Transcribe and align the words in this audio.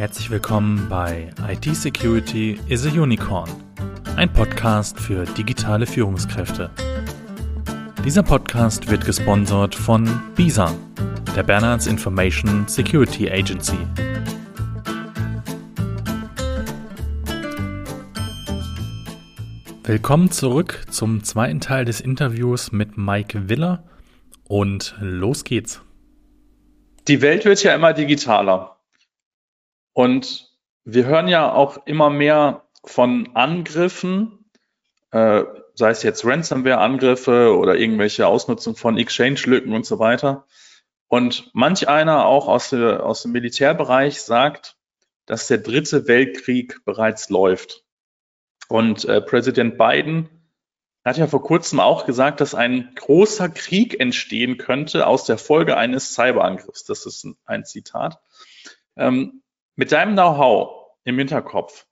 Herzlich 0.00 0.30
willkommen 0.30 0.88
bei 0.88 1.28
IT 1.46 1.76
Security 1.76 2.58
is 2.68 2.86
a 2.86 2.88
Unicorn, 2.88 3.50
ein 4.16 4.32
Podcast 4.32 4.98
für 4.98 5.26
digitale 5.26 5.84
Führungskräfte. 5.84 6.70
Dieser 8.02 8.22
Podcast 8.22 8.90
wird 8.90 9.04
gesponsert 9.04 9.74
von 9.74 10.08
BISA, 10.36 10.74
der 11.36 11.42
Bernards 11.42 11.86
Information 11.86 12.66
Security 12.66 13.30
Agency. 13.30 13.76
Willkommen 19.82 20.30
zurück 20.30 20.86
zum 20.88 21.22
zweiten 21.24 21.60
Teil 21.60 21.84
des 21.84 22.00
Interviews 22.00 22.72
mit 22.72 22.96
Mike 22.96 23.50
Willer 23.50 23.84
und 24.48 24.94
los 24.98 25.44
geht's. 25.44 25.82
Die 27.06 27.20
Welt 27.20 27.44
wird 27.44 27.62
ja 27.62 27.74
immer 27.74 27.92
digitaler. 27.92 28.79
Und 30.00 30.48
wir 30.84 31.04
hören 31.04 31.28
ja 31.28 31.52
auch 31.52 31.86
immer 31.86 32.08
mehr 32.08 32.64
von 32.82 33.36
Angriffen, 33.36 34.46
äh, 35.10 35.44
sei 35.74 35.90
es 35.90 36.02
jetzt 36.02 36.24
Ransomware-Angriffe 36.24 37.54
oder 37.54 37.74
irgendwelche 37.74 38.26
Ausnutzung 38.26 38.76
von 38.76 38.96
Exchange-Lücken 38.96 39.74
und 39.74 39.84
so 39.84 39.98
weiter. 39.98 40.46
Und 41.08 41.50
manch 41.52 41.86
einer 41.86 42.24
auch 42.24 42.48
aus, 42.48 42.70
der, 42.70 43.04
aus 43.04 43.24
dem 43.24 43.32
Militärbereich 43.32 44.22
sagt, 44.22 44.78
dass 45.26 45.48
der 45.48 45.58
dritte 45.58 46.08
Weltkrieg 46.08 46.82
bereits 46.86 47.28
läuft. 47.28 47.84
Und 48.70 49.04
äh, 49.04 49.20
Präsident 49.20 49.76
Biden 49.76 50.30
hat 51.04 51.18
ja 51.18 51.26
vor 51.26 51.42
kurzem 51.42 51.78
auch 51.78 52.06
gesagt, 52.06 52.40
dass 52.40 52.54
ein 52.54 52.90
großer 52.94 53.50
Krieg 53.50 54.00
entstehen 54.00 54.56
könnte 54.56 55.06
aus 55.06 55.24
der 55.24 55.36
Folge 55.36 55.76
eines 55.76 56.14
Cyberangriffs. 56.14 56.84
Das 56.84 57.04
ist 57.04 57.26
ein 57.44 57.66
Zitat. 57.66 58.18
Ähm, 58.96 59.42
mit 59.76 59.92
deinem 59.92 60.14
Know-how 60.14 60.96
im 61.04 61.18
Hinterkopf, 61.18 61.86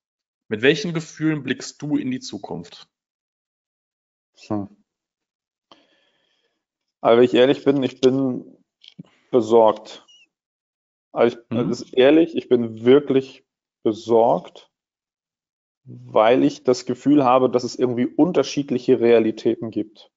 mit 0.48 0.62
welchen 0.62 0.94
Gefühlen 0.94 1.42
blickst 1.42 1.80
du 1.82 1.96
in 1.96 2.10
die 2.10 2.20
Zukunft? 2.20 2.88
Hm. 4.46 4.68
Also, 7.00 7.16
wenn 7.16 7.24
ich 7.24 7.34
ehrlich 7.34 7.64
bin, 7.64 7.82
ich 7.82 8.00
bin 8.00 8.58
besorgt. 9.30 10.06
Also 11.12 11.36
ich, 11.36 11.50
mhm. 11.50 11.68
das 11.68 11.80
ist 11.80 11.92
ehrlich, 11.92 12.36
ich 12.36 12.48
bin 12.48 12.84
wirklich 12.84 13.44
besorgt, 13.82 14.70
weil 15.84 16.44
ich 16.44 16.64
das 16.64 16.86
Gefühl 16.86 17.24
habe, 17.24 17.50
dass 17.50 17.64
es 17.64 17.76
irgendwie 17.76 18.06
unterschiedliche 18.06 19.00
Realitäten 19.00 19.70
gibt. 19.70 20.10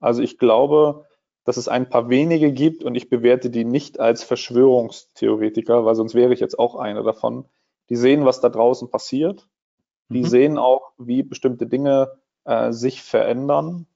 Also 0.00 0.22
ich 0.22 0.38
glaube, 0.38 1.07
dass 1.48 1.56
es 1.56 1.66
ein 1.66 1.88
paar 1.88 2.10
wenige 2.10 2.52
gibt 2.52 2.84
und 2.84 2.94
ich 2.94 3.08
bewerte 3.08 3.48
die 3.48 3.64
nicht 3.64 4.00
als 4.00 4.22
Verschwörungstheoretiker, 4.22 5.86
weil 5.86 5.94
sonst 5.94 6.14
wäre 6.14 6.34
ich 6.34 6.40
jetzt 6.40 6.58
auch 6.58 6.74
einer 6.74 7.02
davon. 7.02 7.46
Die 7.88 7.96
sehen, 7.96 8.26
was 8.26 8.42
da 8.42 8.50
draußen 8.50 8.90
passiert. 8.90 9.48
Die 10.10 10.20
mhm. 10.20 10.26
sehen 10.26 10.58
auch, 10.58 10.92
wie 10.98 11.22
bestimmte 11.22 11.66
Dinge 11.66 12.12
äh, 12.44 12.70
sich 12.72 13.02
verändern. 13.02 13.86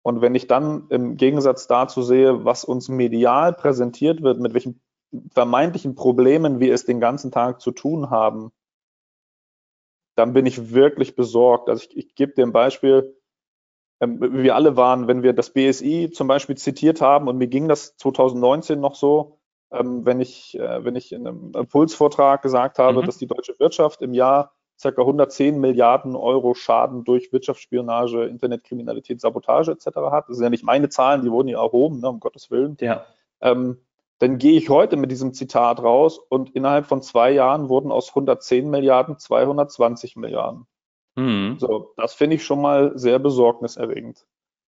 Und 0.00 0.22
wenn 0.22 0.34
ich 0.34 0.46
dann 0.46 0.86
im 0.88 1.18
Gegensatz 1.18 1.66
dazu 1.66 2.00
sehe, 2.00 2.46
was 2.46 2.64
uns 2.64 2.88
medial 2.88 3.52
präsentiert 3.52 4.22
wird, 4.22 4.40
mit 4.40 4.54
welchen 4.54 4.80
vermeintlichen 5.34 5.96
Problemen 5.96 6.60
wir 6.60 6.72
es 6.72 6.86
den 6.86 6.98
ganzen 6.98 7.30
Tag 7.30 7.60
zu 7.60 7.72
tun 7.72 8.08
haben, 8.08 8.52
dann 10.14 10.32
bin 10.32 10.46
ich 10.46 10.72
wirklich 10.72 11.14
besorgt. 11.14 11.68
Also 11.68 11.84
ich, 11.90 11.94
ich 11.94 12.14
gebe 12.14 12.32
dir 12.32 12.46
ein 12.46 12.52
Beispiel 12.52 13.14
wir 14.00 14.54
alle 14.54 14.76
waren, 14.76 15.08
wenn 15.08 15.22
wir 15.22 15.32
das 15.32 15.50
BSI 15.50 16.10
zum 16.12 16.28
Beispiel 16.28 16.56
zitiert 16.56 17.00
haben, 17.00 17.28
und 17.28 17.38
mir 17.38 17.48
ging 17.48 17.68
das 17.68 17.96
2019 17.96 18.78
noch 18.78 18.94
so, 18.94 19.38
ähm, 19.72 20.04
wenn 20.04 20.20
ich, 20.20 20.58
äh, 20.58 20.84
wenn 20.84 20.96
ich 20.96 21.12
in 21.12 21.26
einem 21.26 21.52
Impulsvortrag 21.56 22.42
gesagt 22.42 22.78
habe, 22.78 23.02
mhm. 23.02 23.06
dass 23.06 23.18
die 23.18 23.26
deutsche 23.26 23.58
Wirtschaft 23.58 24.02
im 24.02 24.14
Jahr 24.14 24.52
ca. 24.80 24.90
110 24.90 25.58
Milliarden 25.58 26.14
Euro 26.14 26.54
Schaden 26.54 27.04
durch 27.04 27.32
Wirtschaftsspionage, 27.32 28.24
Internetkriminalität, 28.24 29.20
Sabotage 29.20 29.72
etc. 29.72 29.86
hat. 30.10 30.28
Das 30.28 30.36
sind 30.36 30.44
ja 30.44 30.50
nicht 30.50 30.64
meine 30.64 30.88
Zahlen, 30.88 31.22
die 31.22 31.30
wurden 31.30 31.48
ja 31.48 31.62
erhoben, 31.62 32.00
ne, 32.00 32.08
um 32.10 32.20
Gottes 32.20 32.50
Willen. 32.50 32.76
Ja. 32.80 33.06
Ähm, 33.40 33.78
dann 34.18 34.38
gehe 34.38 34.56
ich 34.56 34.70
heute 34.70 34.96
mit 34.96 35.10
diesem 35.10 35.34
Zitat 35.34 35.82
raus 35.82 36.18
und 36.18 36.50
innerhalb 36.50 36.86
von 36.86 37.02
zwei 37.02 37.30
Jahren 37.30 37.68
wurden 37.68 37.92
aus 37.92 38.10
110 38.10 38.68
Milliarden 38.70 39.18
220 39.18 40.16
Milliarden. 40.16 40.66
Mhm. 41.16 41.56
So, 41.58 41.92
das 41.96 42.14
finde 42.14 42.36
ich 42.36 42.44
schon 42.44 42.60
mal 42.60 42.96
sehr 42.96 43.18
besorgniserregend. 43.18 44.26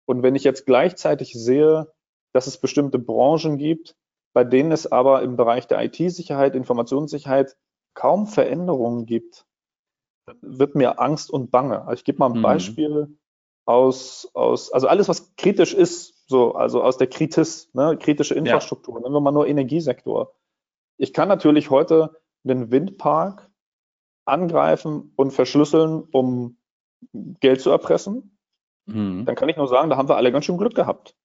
Und 0.06 0.24
wenn 0.24 0.36
ich 0.36 0.44
jetzt 0.44 0.66
gleichzeitig 0.66 1.34
sehe, 1.34 1.92
dass 2.34 2.48
es 2.48 2.58
bestimmte 2.58 3.00
Branchen 3.00 3.58
gibt, 3.58 3.96
bei 4.34 4.44
denen 4.44 4.72
es 4.72 4.92
aber 4.92 5.22
im 5.22 5.36
Bereich 5.36 5.68
der 5.68 5.84
IT-Sicherheit, 5.84 6.56
Informationssicherheit 6.56 7.58
kaum 7.94 8.28
Veränderungen 8.28 9.06
gibt, 9.06 9.46
wird 10.42 10.76
mir 10.76 11.00
Angst 11.00 11.30
und 11.30 11.52
Bange. 11.52 11.82
Also 11.82 11.94
ich 11.94 12.04
gebe 12.04 12.20
mal 12.20 12.32
ein 12.32 12.38
mhm. 12.38 12.42
Beispiel 12.42 13.18
aus, 13.66 14.30
aus, 14.34 14.72
also 14.72 14.88
alles, 14.88 15.10
was 15.10 15.36
kritisch 15.36 15.74
ist, 15.74 16.28
so, 16.28 16.54
also 16.54 16.82
aus 16.82 16.98
der 16.98 17.08
Kritis, 17.08 17.70
ne, 17.74 17.98
kritische 17.98 18.34
Infrastruktur, 18.36 18.96
ja. 18.96 19.02
nehmen 19.02 19.16
wir 19.16 19.22
mal 19.22 19.32
nur 19.32 19.48
Energiesektor. 19.48 20.34
Ich 20.98 21.14
kann 21.14 21.28
natürlich 21.28 21.70
heute 21.70 22.22
einen 22.44 22.72
Windpark 22.72 23.51
angreifen 24.26 25.14
und 25.16 25.32
verschlüsseln, 25.32 26.04
um 26.12 26.58
Geld 27.14 27.62
zu 27.62 27.70
erpressen, 27.70 28.38
mhm. 28.86 29.26
dann 29.26 29.36
kann 29.36 29.50
ich 29.50 29.58
nur 29.58 29.68
sagen, 29.68 29.90
da 29.90 29.98
haben 29.98 30.10
wir 30.10 30.18
alle 30.18 30.32
ganz 30.32 30.46
schön 30.46 30.58
Glück 30.58 30.76
gehabt. 30.76 31.16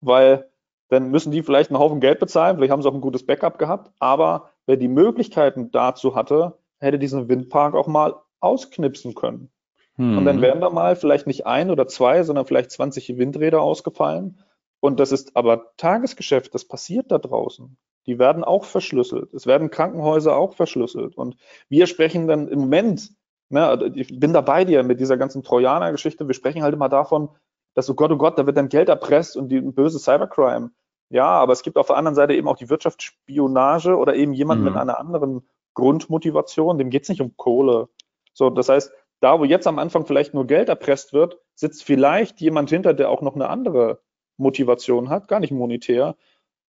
Weil 0.00 0.50
dann 0.88 1.10
müssen 1.10 1.32
die 1.32 1.42
vielleicht 1.42 1.70
einen 1.70 1.80
Haufen 1.80 2.00
Geld 2.00 2.20
bezahlen, 2.20 2.56
vielleicht 2.56 2.70
haben 2.70 2.82
sie 2.82 2.88
auch 2.88 2.94
ein 2.94 3.00
gutes 3.00 3.26
Backup 3.26 3.58
gehabt, 3.58 3.92
aber 3.98 4.50
wer 4.66 4.76
die 4.76 4.88
Möglichkeiten 4.88 5.70
dazu 5.70 6.14
hatte, 6.14 6.58
hätte 6.78 6.98
diesen 6.98 7.28
Windpark 7.28 7.74
auch 7.74 7.88
mal 7.88 8.14
ausknipsen 8.40 9.14
können. 9.14 9.50
Mhm. 9.96 10.18
Und 10.18 10.24
dann 10.26 10.40
wären 10.40 10.60
da 10.60 10.70
mal 10.70 10.94
vielleicht 10.94 11.26
nicht 11.26 11.46
ein 11.46 11.70
oder 11.70 11.88
zwei, 11.88 12.22
sondern 12.22 12.46
vielleicht 12.46 12.70
20 12.70 13.18
Windräder 13.18 13.60
ausgefallen. 13.60 14.38
Und 14.78 15.00
das 15.00 15.10
ist 15.10 15.36
aber 15.36 15.72
Tagesgeschäft, 15.76 16.54
das 16.54 16.66
passiert 16.66 17.10
da 17.10 17.18
draußen 17.18 17.76
die 18.06 18.18
werden 18.18 18.44
auch 18.44 18.64
verschlüsselt. 18.64 19.34
Es 19.34 19.46
werden 19.46 19.70
Krankenhäuser 19.70 20.36
auch 20.36 20.54
verschlüsselt. 20.54 21.16
Und 21.16 21.36
wir 21.68 21.86
sprechen 21.86 22.28
dann 22.28 22.48
im 22.48 22.60
Moment, 22.60 23.12
ne, 23.48 23.92
ich 23.94 24.18
bin 24.18 24.32
da 24.32 24.40
bei 24.40 24.64
dir 24.64 24.82
mit 24.82 25.00
dieser 25.00 25.16
ganzen 25.16 25.42
Trojaner-Geschichte, 25.42 26.26
wir 26.26 26.34
sprechen 26.34 26.62
halt 26.62 26.74
immer 26.74 26.88
davon, 26.88 27.30
dass, 27.74 27.90
oh 27.90 27.94
Gott, 27.94 28.10
oh 28.10 28.16
Gott, 28.16 28.38
da 28.38 28.46
wird 28.46 28.56
dann 28.56 28.68
Geld 28.68 28.88
erpresst 28.88 29.36
und 29.36 29.48
die 29.48 29.60
böse 29.60 29.98
Cybercrime. 29.98 30.70
Ja, 31.10 31.26
aber 31.26 31.52
es 31.52 31.62
gibt 31.62 31.76
auf 31.76 31.88
der 31.88 31.96
anderen 31.96 32.14
Seite 32.14 32.34
eben 32.34 32.48
auch 32.48 32.56
die 32.56 32.70
Wirtschaftsspionage 32.70 33.96
oder 33.96 34.14
eben 34.14 34.32
jemand 34.32 34.60
mhm. 34.60 34.68
mit 34.68 34.76
einer 34.76 34.98
anderen 34.98 35.48
Grundmotivation, 35.74 36.78
dem 36.78 36.90
geht 36.90 37.02
es 37.02 37.08
nicht 37.08 37.20
um 37.20 37.36
Kohle. 37.36 37.88
So, 38.32 38.50
das 38.50 38.68
heißt, 38.68 38.92
da, 39.20 39.38
wo 39.38 39.44
jetzt 39.44 39.66
am 39.66 39.78
Anfang 39.78 40.06
vielleicht 40.06 40.34
nur 40.34 40.46
Geld 40.46 40.68
erpresst 40.68 41.12
wird, 41.12 41.38
sitzt 41.54 41.84
vielleicht 41.84 42.40
jemand 42.40 42.70
hinter, 42.70 42.94
der 42.94 43.10
auch 43.10 43.22
noch 43.22 43.34
eine 43.34 43.48
andere 43.48 44.00
Motivation 44.36 45.08
hat, 45.08 45.28
gar 45.28 45.40
nicht 45.40 45.52
monetär, 45.52 46.16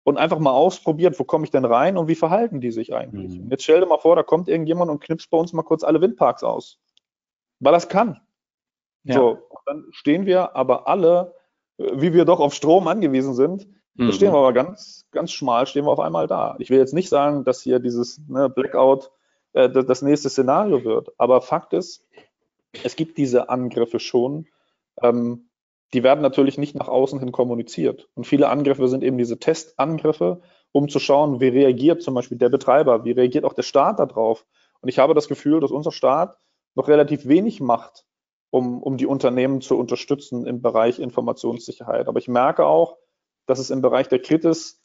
und 0.08 0.16
einfach 0.18 0.40
mal 0.40 0.52
ausprobiert, 0.52 1.20
wo 1.20 1.26
komme 1.26 1.44
ich 1.44 1.52
denn 1.52 1.66
rein 1.66 1.98
und 1.98 2.08
wie 2.08 2.16
verhalten 2.16 2.62
die 2.62 2.72
sich 2.72 2.96
eigentlich. 2.96 3.42
Mhm. 3.42 3.50
Jetzt 3.52 3.64
stell 3.64 3.82
dir 3.82 3.88
mal 3.88 3.98
vor, 3.98 4.16
da 4.16 4.24
kommt 4.24 4.48
irgendjemand 4.48 4.90
und 4.90 5.04
knipst 5.04 5.30
bei 5.30 5.38
uns 5.38 5.52
mal 5.52 5.64
kurz 5.64 5.84
alle 5.84 6.00
Windparks 6.00 6.46
aus. 6.46 6.80
Weil 7.60 7.74
das 7.74 7.90
kann. 7.90 8.22
Ja. 9.04 9.16
So, 9.16 9.40
dann 9.66 9.84
stehen 9.92 10.26
wir 10.26 10.56
aber 10.56 10.88
alle, 10.88 11.36
äh, 11.78 11.92
wie 11.96 12.14
wir 12.14 12.24
doch 12.24 12.40
auf 12.40 12.54
Strom 12.54 12.88
angewiesen 12.88 13.34
sind, 13.34 13.68
mhm. 13.96 14.14
stehen 14.14 14.32
wir 14.32 14.40
aber 14.40 14.54
ganz, 14.54 15.06
ganz 15.12 15.34
schmal, 15.34 15.68
stehen 15.68 15.84
wir 15.84 15.92
auf 15.92 16.00
einmal 16.00 16.26
da. 16.26 16.56
Ich 16.60 16.70
will 16.70 16.78
jetzt 16.78 16.94
nicht 16.94 17.10
sagen, 17.10 17.44
dass 17.44 17.62
hier 17.62 17.80
dieses 17.80 18.22
ne, 18.30 18.50
Blackout 18.50 19.12
äh, 19.52 19.70
das 19.70 20.02
nächste 20.02 20.30
Szenario 20.30 20.86
wird, 20.86 21.10
aber 21.18 21.42
Fakt 21.42 21.74
ist, 21.74 22.08
es 22.82 22.96
gibt 22.96 23.18
diese 23.18 23.50
Angriffe 23.50 24.00
schon. 24.00 24.48
Ähm, 25.02 25.47
die 25.94 26.04
werden 26.04 26.22
natürlich 26.22 26.58
nicht 26.58 26.76
nach 26.76 26.88
außen 26.88 27.20
hin 27.20 27.32
kommuniziert. 27.32 28.10
Und 28.14 28.26
viele 28.28 28.50
Angriffe 28.50 28.88
sind 28.88 29.04
eben 29.04 29.18
diese 29.18 29.40
Testangriffe, 29.40 30.42
um 30.72 30.90
zu 30.90 31.00
schauen, 31.00 31.40
wie 31.40 31.48
reagiert 31.48 32.02
zum 32.02 32.14
Beispiel 32.14 32.38
der 32.38 32.50
Betreiber, 32.50 33.06
wie 33.06 33.12
reagiert 33.12 33.46
auch 33.46 33.54
der 33.54 33.64
Staat 33.64 34.00
darauf. 34.00 34.46
Und 34.82 34.90
ich 34.90 35.00
habe 35.00 35.14
das 35.14 35.28
Gefühl, 35.28 35.62
dass 35.62 35.72
unser 35.72 35.92
Staat 35.92 36.38
noch 36.76 36.88
relativ 36.88 37.28
wenig 37.28 37.62
macht, 37.62 38.06
um, 38.50 38.84
um 38.84 38.98
die 38.98 39.06
Unternehmen 39.06 39.62
zu 39.62 39.78
unterstützen 39.78 40.46
im 40.46 40.62
Bereich 40.62 41.00
Informationssicherheit. 41.00 42.08
Aber 42.08 42.20
ich 42.20 42.28
merke 42.28 42.66
auch, 42.66 42.98
dass 43.46 43.60
es 43.60 43.70
im 43.70 43.82
Bereich 43.82 44.10
der 44.10 44.20
Kritis 44.20 44.84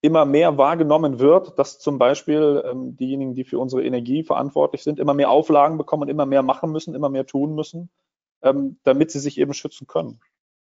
immer 0.00 0.26
mehr 0.26 0.58
wahrgenommen 0.58 1.18
wird, 1.18 1.58
dass 1.58 1.78
zum 1.78 1.98
Beispiel 1.98 2.62
ähm, 2.70 2.96
diejenigen, 2.96 3.34
die 3.34 3.44
für 3.44 3.58
unsere 3.58 3.82
Energie 3.82 4.22
verantwortlich 4.22 4.84
sind, 4.84 5.00
immer 5.00 5.14
mehr 5.14 5.30
Auflagen 5.30 5.78
bekommen, 5.78 6.08
immer 6.08 6.26
mehr 6.26 6.42
machen 6.42 6.70
müssen, 6.70 6.94
immer 6.94 7.08
mehr 7.08 7.26
tun 7.26 7.54
müssen 7.54 7.90
ähm, 8.42 8.78
damit 8.84 9.10
sie 9.10 9.20
sich 9.20 9.38
eben 9.38 9.54
schützen 9.54 9.86
können. 9.86 10.20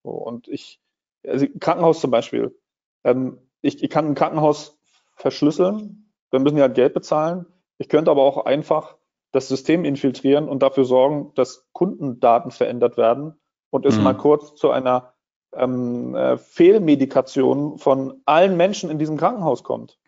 So, 0.02 0.10
und 0.10 0.48
ich, 0.48 0.80
also 1.26 1.46
Krankenhaus 1.58 2.00
zum 2.00 2.10
Beispiel, 2.10 2.58
ähm, 3.04 3.38
ich, 3.62 3.82
ich 3.82 3.90
kann 3.90 4.06
ein 4.06 4.14
Krankenhaus 4.14 4.78
verschlüsseln, 5.16 6.12
dann 6.30 6.42
müssen 6.42 6.56
die 6.56 6.62
halt 6.62 6.74
Geld 6.74 6.94
bezahlen. 6.94 7.46
Ich 7.78 7.88
könnte 7.88 8.10
aber 8.10 8.22
auch 8.22 8.44
einfach 8.44 8.96
das 9.32 9.48
System 9.48 9.84
infiltrieren 9.84 10.48
und 10.48 10.62
dafür 10.62 10.84
sorgen, 10.84 11.32
dass 11.34 11.68
Kundendaten 11.72 12.50
verändert 12.50 12.96
werden 12.96 13.38
und 13.70 13.86
es 13.86 13.96
mhm. 13.96 14.04
mal 14.04 14.16
kurz 14.16 14.54
zu 14.54 14.70
einer 14.70 15.14
ähm, 15.52 16.14
äh, 16.14 16.36
Fehlmedikation 16.36 17.78
von 17.78 18.20
allen 18.24 18.56
Menschen 18.56 18.90
in 18.90 18.98
diesem 18.98 19.16
Krankenhaus 19.16 19.62
kommt. 19.62 19.98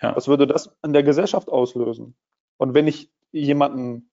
Ja. 0.00 0.16
Was 0.16 0.28
würde 0.28 0.46
das 0.46 0.76
in 0.82 0.92
der 0.92 1.02
Gesellschaft 1.02 1.48
auslösen? 1.48 2.16
Und 2.56 2.74
wenn 2.74 2.86
ich 2.86 3.10
jemanden, 3.30 4.10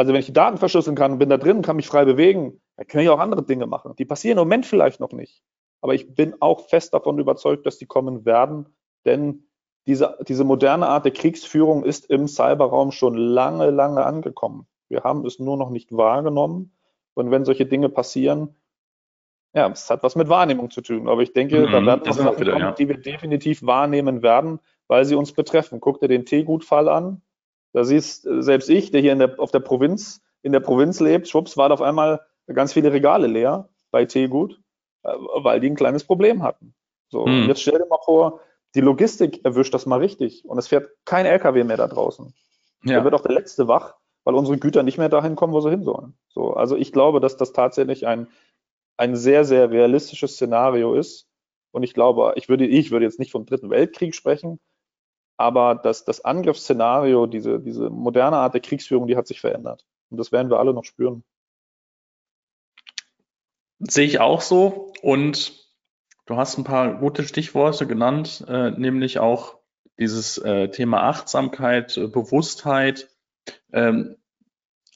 also 0.00 0.14
wenn 0.14 0.20
ich 0.20 0.26
die 0.26 0.32
Daten 0.32 0.56
verschlüsseln 0.56 0.96
kann 0.96 1.12
und 1.12 1.18
bin 1.18 1.28
da 1.28 1.36
drin, 1.36 1.60
kann 1.60 1.76
mich 1.76 1.86
frei 1.86 2.06
bewegen, 2.06 2.58
dann 2.78 2.86
kann 2.86 3.02
ich 3.02 3.10
auch 3.10 3.18
andere 3.18 3.42
Dinge 3.42 3.66
machen. 3.66 3.94
Die 3.98 4.06
passieren 4.06 4.38
im 4.38 4.44
Moment 4.44 4.64
vielleicht 4.64 4.98
noch 4.98 5.12
nicht. 5.12 5.42
Aber 5.82 5.92
ich 5.92 6.14
bin 6.14 6.34
auch 6.40 6.68
fest 6.68 6.94
davon 6.94 7.18
überzeugt, 7.18 7.66
dass 7.66 7.76
die 7.76 7.84
kommen 7.84 8.24
werden, 8.24 8.64
denn 9.04 9.44
diese, 9.86 10.16
diese 10.26 10.44
moderne 10.44 10.88
Art 10.88 11.04
der 11.04 11.12
Kriegsführung 11.12 11.84
ist 11.84 12.08
im 12.08 12.28
Cyberraum 12.28 12.92
schon 12.92 13.14
lange, 13.14 13.68
lange 13.68 14.06
angekommen. 14.06 14.66
Wir 14.88 15.02
haben 15.04 15.26
es 15.26 15.38
nur 15.38 15.58
noch 15.58 15.68
nicht 15.68 15.94
wahrgenommen. 15.94 16.72
Und 17.12 17.30
wenn 17.30 17.44
solche 17.44 17.66
Dinge 17.66 17.90
passieren, 17.90 18.56
ja, 19.52 19.68
es 19.68 19.90
hat 19.90 20.02
was 20.02 20.16
mit 20.16 20.30
Wahrnehmung 20.30 20.70
zu 20.70 20.80
tun. 20.80 21.08
Aber 21.08 21.20
ich 21.20 21.34
denke, 21.34 21.60
mhm, 21.60 21.72
da 21.72 21.84
werden 21.84 22.02
noch 22.06 22.14
Sachen 22.14 22.36
kommen, 22.36 22.58
ja. 22.58 22.72
die 22.72 22.88
wir 22.88 22.96
definitiv 22.96 23.66
wahrnehmen 23.66 24.22
werden, 24.22 24.60
weil 24.88 25.04
sie 25.04 25.14
uns 25.14 25.32
betreffen. 25.32 25.78
Guck 25.78 26.00
dir 26.00 26.08
den 26.08 26.24
Teegutfall 26.24 26.88
an. 26.88 27.20
Da 27.72 27.84
siehst 27.84 28.26
selbst 28.38 28.68
ich, 28.68 28.90
der 28.90 29.00
hier 29.00 29.12
in 29.12 29.18
der, 29.18 29.38
auf 29.38 29.50
der 29.50 29.60
Provinz, 29.60 30.22
in 30.42 30.52
der 30.52 30.60
Provinz 30.60 31.00
lebt, 31.00 31.28
schwupps, 31.28 31.56
war 31.56 31.70
auf 31.70 31.82
einmal 31.82 32.20
ganz 32.52 32.72
viele 32.72 32.92
Regale 32.92 33.26
leer 33.26 33.68
bei 33.90 34.04
Teegut, 34.04 34.60
äh, 35.02 35.12
weil 35.36 35.60
die 35.60 35.70
ein 35.70 35.76
kleines 35.76 36.04
Problem 36.04 36.42
hatten. 36.42 36.74
So, 37.08 37.26
mhm. 37.26 37.48
jetzt 37.48 37.62
stell 37.62 37.78
dir 37.78 37.86
mal 37.86 37.98
vor, 38.04 38.40
die 38.74 38.80
Logistik 38.80 39.44
erwischt 39.44 39.74
das 39.74 39.86
mal 39.86 39.98
richtig 39.98 40.44
und 40.44 40.58
es 40.58 40.68
fährt 40.68 40.90
kein 41.04 41.26
LKW 41.26 41.64
mehr 41.64 41.76
da 41.76 41.88
draußen. 41.88 42.32
Ja. 42.84 42.98
Da 42.98 43.04
wird 43.04 43.14
auch 43.14 43.22
der 43.22 43.34
letzte 43.34 43.68
wach, 43.68 43.96
weil 44.24 44.34
unsere 44.34 44.58
Güter 44.58 44.82
nicht 44.82 44.98
mehr 44.98 45.08
dahin 45.08 45.36
kommen, 45.36 45.52
wo 45.52 45.60
sie 45.60 45.70
hin 45.70 45.82
sollen. 45.82 46.14
So, 46.28 46.54
also 46.54 46.76
ich 46.76 46.92
glaube, 46.92 47.20
dass 47.20 47.36
das 47.36 47.52
tatsächlich 47.52 48.06
ein, 48.06 48.28
ein 48.96 49.16
sehr, 49.16 49.44
sehr 49.44 49.70
realistisches 49.70 50.34
Szenario 50.34 50.94
ist. 50.94 51.26
Und 51.72 51.82
ich 51.82 51.94
glaube, 51.94 52.32
ich 52.36 52.48
würde, 52.48 52.66
ich 52.66 52.90
würde 52.90 53.04
jetzt 53.04 53.18
nicht 53.18 53.32
vom 53.32 53.46
Dritten 53.46 53.70
Weltkrieg 53.70 54.14
sprechen, 54.14 54.60
aber 55.40 55.74
das, 55.74 56.04
das 56.04 56.24
Angriffsszenario, 56.24 57.26
diese, 57.26 57.58
diese 57.58 57.90
moderne 57.90 58.36
Art 58.36 58.54
der 58.54 58.60
Kriegsführung, 58.60 59.06
die 59.06 59.16
hat 59.16 59.26
sich 59.26 59.40
verändert. 59.40 59.86
Und 60.10 60.18
das 60.18 60.32
werden 60.32 60.50
wir 60.50 60.58
alle 60.58 60.74
noch 60.74 60.84
spüren. 60.84 61.24
Sehe 63.78 64.06
ich 64.06 64.20
auch 64.20 64.40
so. 64.40 64.92
Und 65.02 65.60
Du 66.30 66.36
hast 66.36 66.56
ein 66.58 66.62
paar 66.62 66.94
gute 66.94 67.24
Stichworte 67.24 67.88
genannt, 67.88 68.44
äh, 68.46 68.70
nämlich 68.70 69.18
auch 69.18 69.56
dieses 69.98 70.38
äh, 70.38 70.68
Thema 70.68 71.02
Achtsamkeit, 71.02 71.96
äh, 71.96 72.06
Bewusstheit. 72.06 73.08
Ähm, 73.72 74.14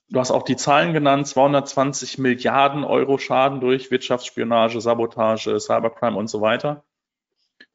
du 0.08 0.20
hast 0.20 0.30
auch 0.30 0.44
die 0.44 0.54
Zahlen 0.54 0.92
genannt, 0.92 1.26
220 1.26 2.18
Milliarden 2.18 2.84
Euro 2.84 3.18
Schaden 3.18 3.58
durch 3.58 3.90
Wirtschaftsspionage, 3.90 4.80
Sabotage, 4.80 5.58
Cybercrime 5.58 6.16
und 6.16 6.28
so 6.28 6.40
weiter. 6.40 6.84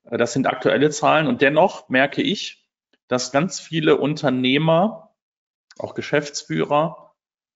Äh, 0.04 0.18
das 0.18 0.34
sind 0.34 0.48
aktuelle 0.48 0.90
Zahlen 0.90 1.28
und 1.28 1.42
dennoch 1.42 1.90
merke 1.90 2.22
ich, 2.22 2.68
dass 3.08 3.32
ganz 3.32 3.60
viele 3.60 3.98
Unternehmer, 3.98 5.16
auch 5.78 5.94
Geschäftsführer, 5.94 7.16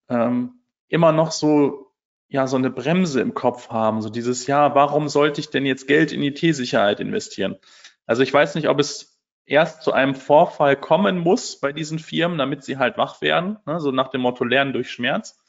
ähm, 0.09 0.61
immer 0.87 1.11
noch 1.11 1.31
so 1.31 1.93
ja 2.27 2.47
so 2.47 2.57
eine 2.57 2.71
Bremse 2.71 3.21
im 3.21 3.35
Kopf 3.35 3.69
haben, 3.69 4.01
so 4.01 4.09
dieses 4.09 4.47
ja, 4.47 4.73
warum 4.73 5.07
sollte 5.07 5.39
ich 5.39 5.51
denn 5.51 5.65
jetzt 5.65 5.87
Geld 5.87 6.11
in 6.11 6.23
IT-Sicherheit 6.23 6.99
investieren? 6.99 7.57
Also 8.05 8.23
ich 8.23 8.33
weiß 8.33 8.55
nicht, 8.55 8.69
ob 8.69 8.79
es 8.79 9.21
erst 9.45 9.83
zu 9.83 9.93
einem 9.93 10.15
Vorfall 10.15 10.75
kommen 10.75 11.19
muss 11.19 11.59
bei 11.59 11.73
diesen 11.73 11.99
Firmen, 11.99 12.37
damit 12.37 12.63
sie 12.63 12.77
halt 12.77 12.97
wach 12.97 13.21
werden, 13.21 13.59
ne? 13.65 13.79
so 13.79 13.91
nach 13.91 14.07
dem 14.07 14.21
Motto 14.21 14.45
Lernen 14.45 14.73
durch 14.73 14.89
Schmerz. 14.89 15.39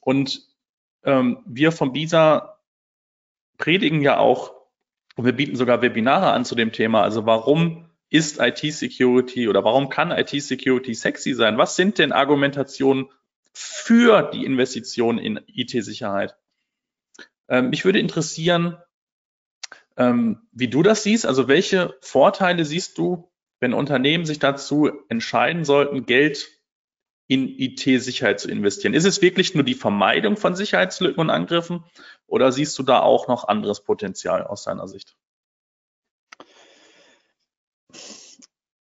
Und 0.00 0.46
ähm, 1.04 1.42
wir 1.46 1.72
vom 1.72 1.92
BISA 1.92 2.58
predigen 3.58 4.00
ja 4.00 4.18
auch, 4.18 4.54
und 5.16 5.24
wir 5.24 5.32
bieten 5.32 5.56
sogar 5.56 5.82
Webinare 5.82 6.32
an 6.32 6.44
zu 6.44 6.54
dem 6.54 6.72
Thema, 6.72 7.02
also 7.02 7.26
warum 7.26 7.90
ist 8.10 8.40
IT-Security 8.40 9.48
oder 9.48 9.64
warum 9.64 9.88
kann 9.88 10.10
IT-Security 10.10 10.94
sexy 10.94 11.34
sein? 11.34 11.56
Was 11.56 11.76
sind 11.76 11.98
denn 11.98 12.12
Argumentationen 12.12 13.08
für 13.52 14.30
die 14.32 14.44
Investition 14.44 15.18
in 15.18 15.40
IT-Sicherheit. 15.46 16.36
Ähm, 17.48 17.70
mich 17.70 17.84
würde 17.84 17.98
interessieren, 17.98 18.78
ähm, 19.96 20.48
wie 20.52 20.68
du 20.68 20.82
das 20.82 21.02
siehst. 21.02 21.26
Also 21.26 21.48
welche 21.48 21.94
Vorteile 22.00 22.64
siehst 22.64 22.96
du, 22.98 23.30
wenn 23.60 23.74
Unternehmen 23.74 24.24
sich 24.24 24.38
dazu 24.38 24.90
entscheiden 25.08 25.64
sollten, 25.64 26.06
Geld 26.06 26.48
in 27.32 27.48
IT-Sicherheit 27.48 28.40
zu 28.40 28.50
investieren? 28.50 28.92
Ist 28.92 29.06
es 29.06 29.22
wirklich 29.22 29.54
nur 29.54 29.64
die 29.64 29.74
Vermeidung 29.74 30.36
von 30.36 30.54
Sicherheitslücken 30.54 31.18
und 31.18 31.30
Angriffen 31.30 31.82
oder 32.26 32.52
siehst 32.52 32.78
du 32.78 32.82
da 32.82 33.00
auch 33.00 33.26
noch 33.26 33.48
anderes 33.48 33.80
Potenzial 33.80 34.46
aus 34.46 34.64
deiner 34.64 34.86
Sicht? 34.86 35.16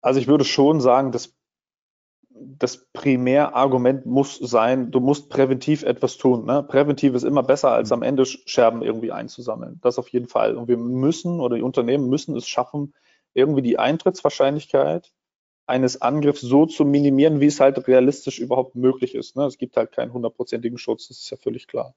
Also 0.02 0.20
ich 0.20 0.28
würde 0.28 0.44
schon 0.44 0.82
sagen, 0.82 1.10
dass 1.10 1.34
das 2.28 2.84
Primärargument 2.92 4.04
muss 4.04 4.36
sein, 4.36 4.90
du 4.90 5.00
musst 5.00 5.30
präventiv 5.30 5.82
etwas 5.82 6.18
tun. 6.18 6.44
Ne? 6.44 6.62
Präventiv 6.62 7.14
ist 7.14 7.22
immer 7.22 7.42
besser, 7.42 7.70
als 7.70 7.92
am 7.92 8.02
Ende 8.02 8.26
Scherben 8.26 8.82
irgendwie 8.82 9.12
einzusammeln. 9.12 9.78
Das 9.80 9.98
auf 9.98 10.08
jeden 10.08 10.28
Fall. 10.28 10.56
Und 10.56 10.68
wir 10.68 10.76
müssen 10.76 11.40
oder 11.40 11.56
die 11.56 11.62
Unternehmen 11.62 12.10
müssen 12.10 12.36
es 12.36 12.46
schaffen, 12.46 12.92
irgendwie 13.32 13.62
die 13.62 13.78
Eintrittswahrscheinlichkeit 13.78 15.14
eines 15.66 16.02
Angriffs 16.02 16.42
so 16.42 16.66
zu 16.66 16.84
minimieren, 16.84 17.40
wie 17.40 17.46
es 17.46 17.60
halt 17.60 17.86
realistisch 17.88 18.38
überhaupt 18.38 18.74
möglich 18.74 19.14
ist. 19.14 19.36
Ne? 19.36 19.44
Es 19.44 19.58
gibt 19.58 19.76
halt 19.76 19.92
keinen 19.92 20.12
hundertprozentigen 20.12 20.78
Schutz, 20.78 21.08
das 21.08 21.18
ist 21.18 21.30
ja 21.30 21.36
völlig 21.36 21.66
klar. 21.66 21.94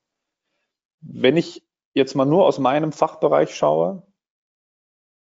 Wenn 1.02 1.38
ich 1.38 1.64
jetzt 1.94 2.16
mal 2.16 2.26
nur 2.26 2.46
aus 2.46 2.60
meinem 2.60 2.92
Fachbereich 2.92 3.54
schaue, 3.54 4.04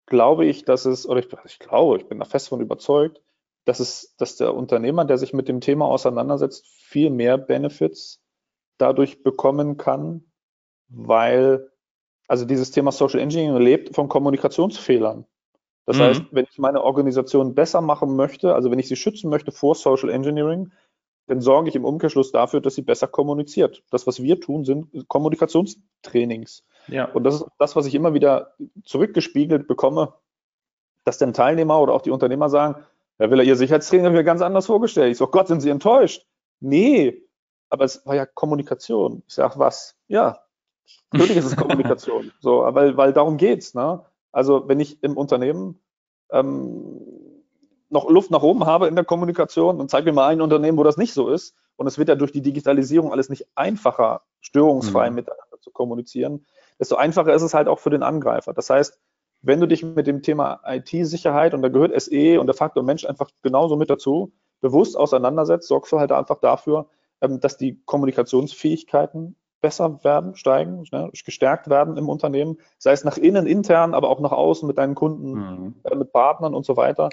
glaube 0.07 0.47
ich, 0.47 0.65
dass 0.65 0.85
es, 0.85 1.07
oder 1.09 1.21
ich, 1.21 1.29
ich 1.45 1.59
glaube, 1.59 1.99
ich 1.99 2.07
bin 2.07 2.19
da 2.19 2.25
fest 2.25 2.49
von 2.49 2.61
überzeugt, 2.61 3.21
dass, 3.65 3.81
es, 3.81 4.15
dass 4.17 4.37
der 4.37 4.55
Unternehmer, 4.55 5.05
der 5.05 5.19
sich 5.19 5.33
mit 5.33 5.49
dem 5.49 5.61
Thema 5.61 5.87
auseinandersetzt, 5.87 6.67
viel 6.67 7.11
mehr 7.11 7.37
Benefits 7.37 8.23
dadurch 8.79 9.23
bekommen 9.23 9.77
kann, 9.77 10.25
weil 10.89 11.71
also 12.29 12.45
dieses 12.45 12.71
Thema 12.71 12.93
Social 12.93 13.21
Engineering 13.21 13.61
lebt 13.61 13.95
von 13.95 14.09
Kommunikationsfehlern. 14.09 15.27
Das 15.89 15.97
mhm. 15.97 16.03
heißt, 16.03 16.23
wenn 16.33 16.47
ich 16.51 16.59
meine 16.59 16.85
Organisation 16.85 17.55
besser 17.55 17.81
machen 17.81 18.15
möchte, 18.15 18.55
also 18.55 18.71
wenn 18.71 18.79
ich 18.79 18.89
sie 18.89 18.97
schützen 18.97 19.31
möchte 19.31 19.53
vor 19.53 19.75
Social 19.75 20.11
Engineering, 20.11 20.71
dann 21.29 21.41
sorge 21.41 21.71
ich 21.71 21.77
im 21.77 21.87
Umkehrschluss 21.87 22.31
dafür, 22.31 22.61
dass 22.61 22.75
sie 22.75 22.83
besser 22.83 23.07
kommuniziert. 23.07 23.83
Das, 23.91 24.07
was 24.07 24.23
wir 24.23 24.39
tun, 24.39 24.67
sind 24.67 25.09
Kommunikationstrainings. 25.09 26.67
Ja. 26.89 27.07
Und 27.07 27.25
das 27.25 27.37
ist 27.37 27.47
das, 27.59 27.75
was 27.75 27.87
ich 27.87 27.95
immer 27.95 28.13
wieder 28.13 28.53
zurückgespiegelt 28.85 29.67
bekomme, 29.67 30.13
dass 31.07 31.17
dann 31.17 31.33
Teilnehmer 31.33 31.81
oder 31.81 31.95
auch 31.95 32.03
die 32.03 32.11
Unternehmer 32.11 32.51
sagen, 32.51 32.85
Herr 33.17 33.31
Willer, 33.31 33.45
Ihr 33.45 33.57
Sicherheitstraining 33.57 34.05
habe 34.05 34.15
ich 34.15 34.21
mir 34.21 34.25
ganz 34.25 34.43
anders 34.43 34.67
vorgestellt. 34.67 35.13
Ich 35.13 35.17
so, 35.17 35.27
Gott, 35.27 35.49
sind 35.49 35.63
Sie 35.63 35.71
enttäuscht? 35.71 36.27
Nee, 36.61 37.23
aber 37.71 37.87
es 37.87 38.05
war 38.05 38.15
ja 38.15 38.27
Kommunikation. 38.27 39.23
Ich 39.27 39.37
sage, 39.37 39.59
was? 39.59 39.97
Ja, 40.07 40.41
natürlich 41.13 41.39
ist 41.39 41.47
es 41.47 41.57
Kommunikation. 41.57 42.31
So, 42.41 42.61
weil, 42.61 42.95
weil 42.99 43.15
darum 43.15 43.39
geht's. 43.39 43.73
Ne? 43.73 44.05
Also 44.39 44.69
wenn 44.69 44.79
ich 44.79 45.03
im 45.03 45.17
Unternehmen 45.17 45.81
ähm, 46.31 47.01
noch 47.89 48.09
Luft 48.09 48.31
nach 48.31 48.45
oben 48.45 48.67
habe 48.67 48.87
in 48.87 48.95
der 48.95 49.05
Kommunikation 49.05 49.81
und 49.81 49.91
zeige 49.91 50.07
mir 50.07 50.13
mal 50.13 50.29
ein 50.29 50.41
Unternehmen, 50.41 50.79
wo 50.79 50.85
das 50.85 50.97
nicht 50.97 51.13
so 51.13 51.29
ist, 51.29 51.57
und 51.75 51.89
es 51.89 51.99
wird 51.99 52.09
ja 52.09 52.15
durch 52.15 52.31
die 52.31 52.41
Digitalisierung 52.41 53.11
alles 53.11 53.31
nicht 53.31 53.49
einfacher, 53.57 54.23
störungsfrei 54.39 55.11
mhm. 55.11 55.17
miteinander 55.17 55.61
zu 55.61 55.73
kommunizieren, 55.73 56.47
desto 56.79 56.95
einfacher 56.95 57.35
ist 57.35 57.43
es 57.43 57.53
halt 57.53 57.67
auch 57.67 57.81
für 57.81 57.91
den 57.91 58.05
Angreifer. 58.05 58.53
Das 58.53 58.71
heißt, 58.71 59.01
wenn 59.43 59.59
du 59.59 59.67
dich 59.67 59.83
mit 59.83 60.07
dem 60.07 60.23
Thema 60.23 60.61
IT-Sicherheit 60.65 61.53
und 61.53 61.63
da 61.63 61.69
gehört 61.69 62.01
SE 62.01 62.39
und 62.39 62.47
der 62.47 62.55
Faktor 62.55 62.85
Mensch 62.85 63.07
einfach 63.07 63.31
genauso 63.43 63.75
mit 63.75 63.91
dazu, 63.91 64.31
bewusst 64.61 64.97
auseinandersetzt, 64.97 65.67
sorgst 65.67 65.91
du 65.91 65.99
halt 65.99 66.13
einfach 66.13 66.39
dafür, 66.39 66.89
ähm, 67.21 67.41
dass 67.41 67.57
die 67.57 67.83
Kommunikationsfähigkeiten 67.87 69.35
besser 69.61 70.03
werden, 70.05 70.37
steigen, 70.37 70.85
ne, 70.93 71.11
gestärkt 71.13 71.69
werden 71.69 71.97
im 71.97 72.09
Unternehmen, 72.09 72.59
sei 72.79 72.93
es 72.93 73.05
nach 73.05 73.17
innen, 73.17 73.47
intern, 73.47 73.95
aber 73.95 74.09
auch 74.09 74.21
nach 74.21 74.33
außen 74.33 74.67
mit 74.67 74.79
deinen 74.79 74.95
Kunden, 74.95 75.33
mhm. 75.33 75.75
äh, 75.85 75.95
mit 75.95 76.13
Partnern 76.13 76.55
und 76.55 76.65
so 76.65 76.77
weiter. 76.77 77.11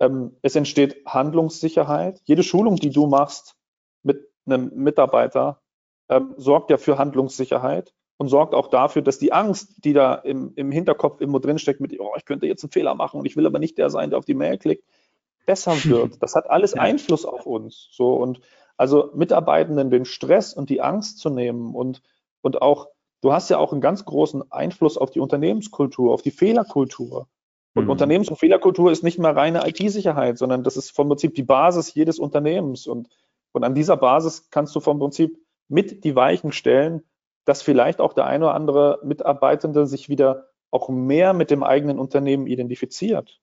Ähm, 0.00 0.36
es 0.42 0.54
entsteht 0.54 1.04
Handlungssicherheit. 1.06 2.20
Jede 2.24 2.42
Schulung, 2.42 2.76
die 2.76 2.90
du 2.90 3.06
machst 3.06 3.56
mit 4.02 4.28
einem 4.46 4.70
Mitarbeiter, 4.74 5.60
ähm, 6.08 6.34
sorgt 6.36 6.70
ja 6.70 6.76
für 6.76 6.98
Handlungssicherheit 6.98 7.92
und 8.16 8.28
sorgt 8.28 8.54
auch 8.54 8.68
dafür, 8.68 9.02
dass 9.02 9.18
die 9.18 9.32
Angst, 9.32 9.84
die 9.84 9.92
da 9.92 10.14
im, 10.14 10.52
im 10.56 10.70
Hinterkopf 10.70 11.20
immer 11.20 11.40
drinsteckt, 11.40 11.80
mit, 11.80 11.98
oh, 11.98 12.12
ich 12.16 12.24
könnte 12.24 12.46
jetzt 12.46 12.64
einen 12.64 12.72
Fehler 12.72 12.94
machen 12.94 13.18
und 13.20 13.26
ich 13.26 13.36
will 13.36 13.46
aber 13.46 13.58
nicht 13.58 13.78
der 13.78 13.90
sein, 13.90 14.10
der 14.10 14.18
auf 14.18 14.24
die 14.24 14.34
Mail 14.34 14.58
klickt, 14.58 14.84
besser 15.46 15.72
wird. 15.84 16.22
Das 16.22 16.34
hat 16.34 16.48
alles 16.48 16.74
ja. 16.74 16.82
Einfluss 16.82 17.24
auf 17.24 17.46
uns. 17.46 17.88
So 17.92 18.14
und 18.14 18.40
also 18.78 19.10
Mitarbeitenden 19.14 19.90
den 19.90 20.06
Stress 20.06 20.54
und 20.54 20.70
die 20.70 20.80
Angst 20.80 21.18
zu 21.18 21.28
nehmen 21.28 21.74
und, 21.74 22.00
und 22.40 22.62
auch, 22.62 22.88
du 23.20 23.32
hast 23.32 23.50
ja 23.50 23.58
auch 23.58 23.72
einen 23.72 23.80
ganz 23.80 24.04
großen 24.04 24.50
Einfluss 24.50 24.96
auf 24.96 25.10
die 25.10 25.20
Unternehmenskultur, 25.20 26.14
auf 26.14 26.22
die 26.22 26.30
Fehlerkultur. 26.30 27.28
Und 27.74 27.84
mhm. 27.84 27.90
Unternehmens- 27.90 28.30
und 28.30 28.38
Fehlerkultur 28.38 28.90
ist 28.90 29.02
nicht 29.02 29.18
mehr 29.18 29.36
reine 29.36 29.68
IT-Sicherheit, 29.68 30.38
sondern 30.38 30.62
das 30.62 30.76
ist 30.76 30.90
vom 30.90 31.08
Prinzip 31.08 31.34
die 31.34 31.42
Basis 31.42 31.92
jedes 31.92 32.18
Unternehmens. 32.18 32.86
Und, 32.86 33.08
und 33.52 33.64
an 33.64 33.74
dieser 33.74 33.96
Basis 33.96 34.48
kannst 34.50 34.74
du 34.74 34.80
vom 34.80 34.98
Prinzip 34.98 35.38
mit 35.68 36.04
die 36.04 36.14
Weichen 36.14 36.52
stellen, 36.52 37.02
dass 37.44 37.62
vielleicht 37.62 38.00
auch 38.00 38.12
der 38.12 38.26
eine 38.26 38.46
oder 38.46 38.54
andere 38.54 39.00
Mitarbeitende 39.04 39.86
sich 39.86 40.08
wieder 40.08 40.46
auch 40.70 40.88
mehr 40.88 41.32
mit 41.32 41.50
dem 41.50 41.62
eigenen 41.62 41.98
Unternehmen 41.98 42.46
identifiziert. 42.46 43.40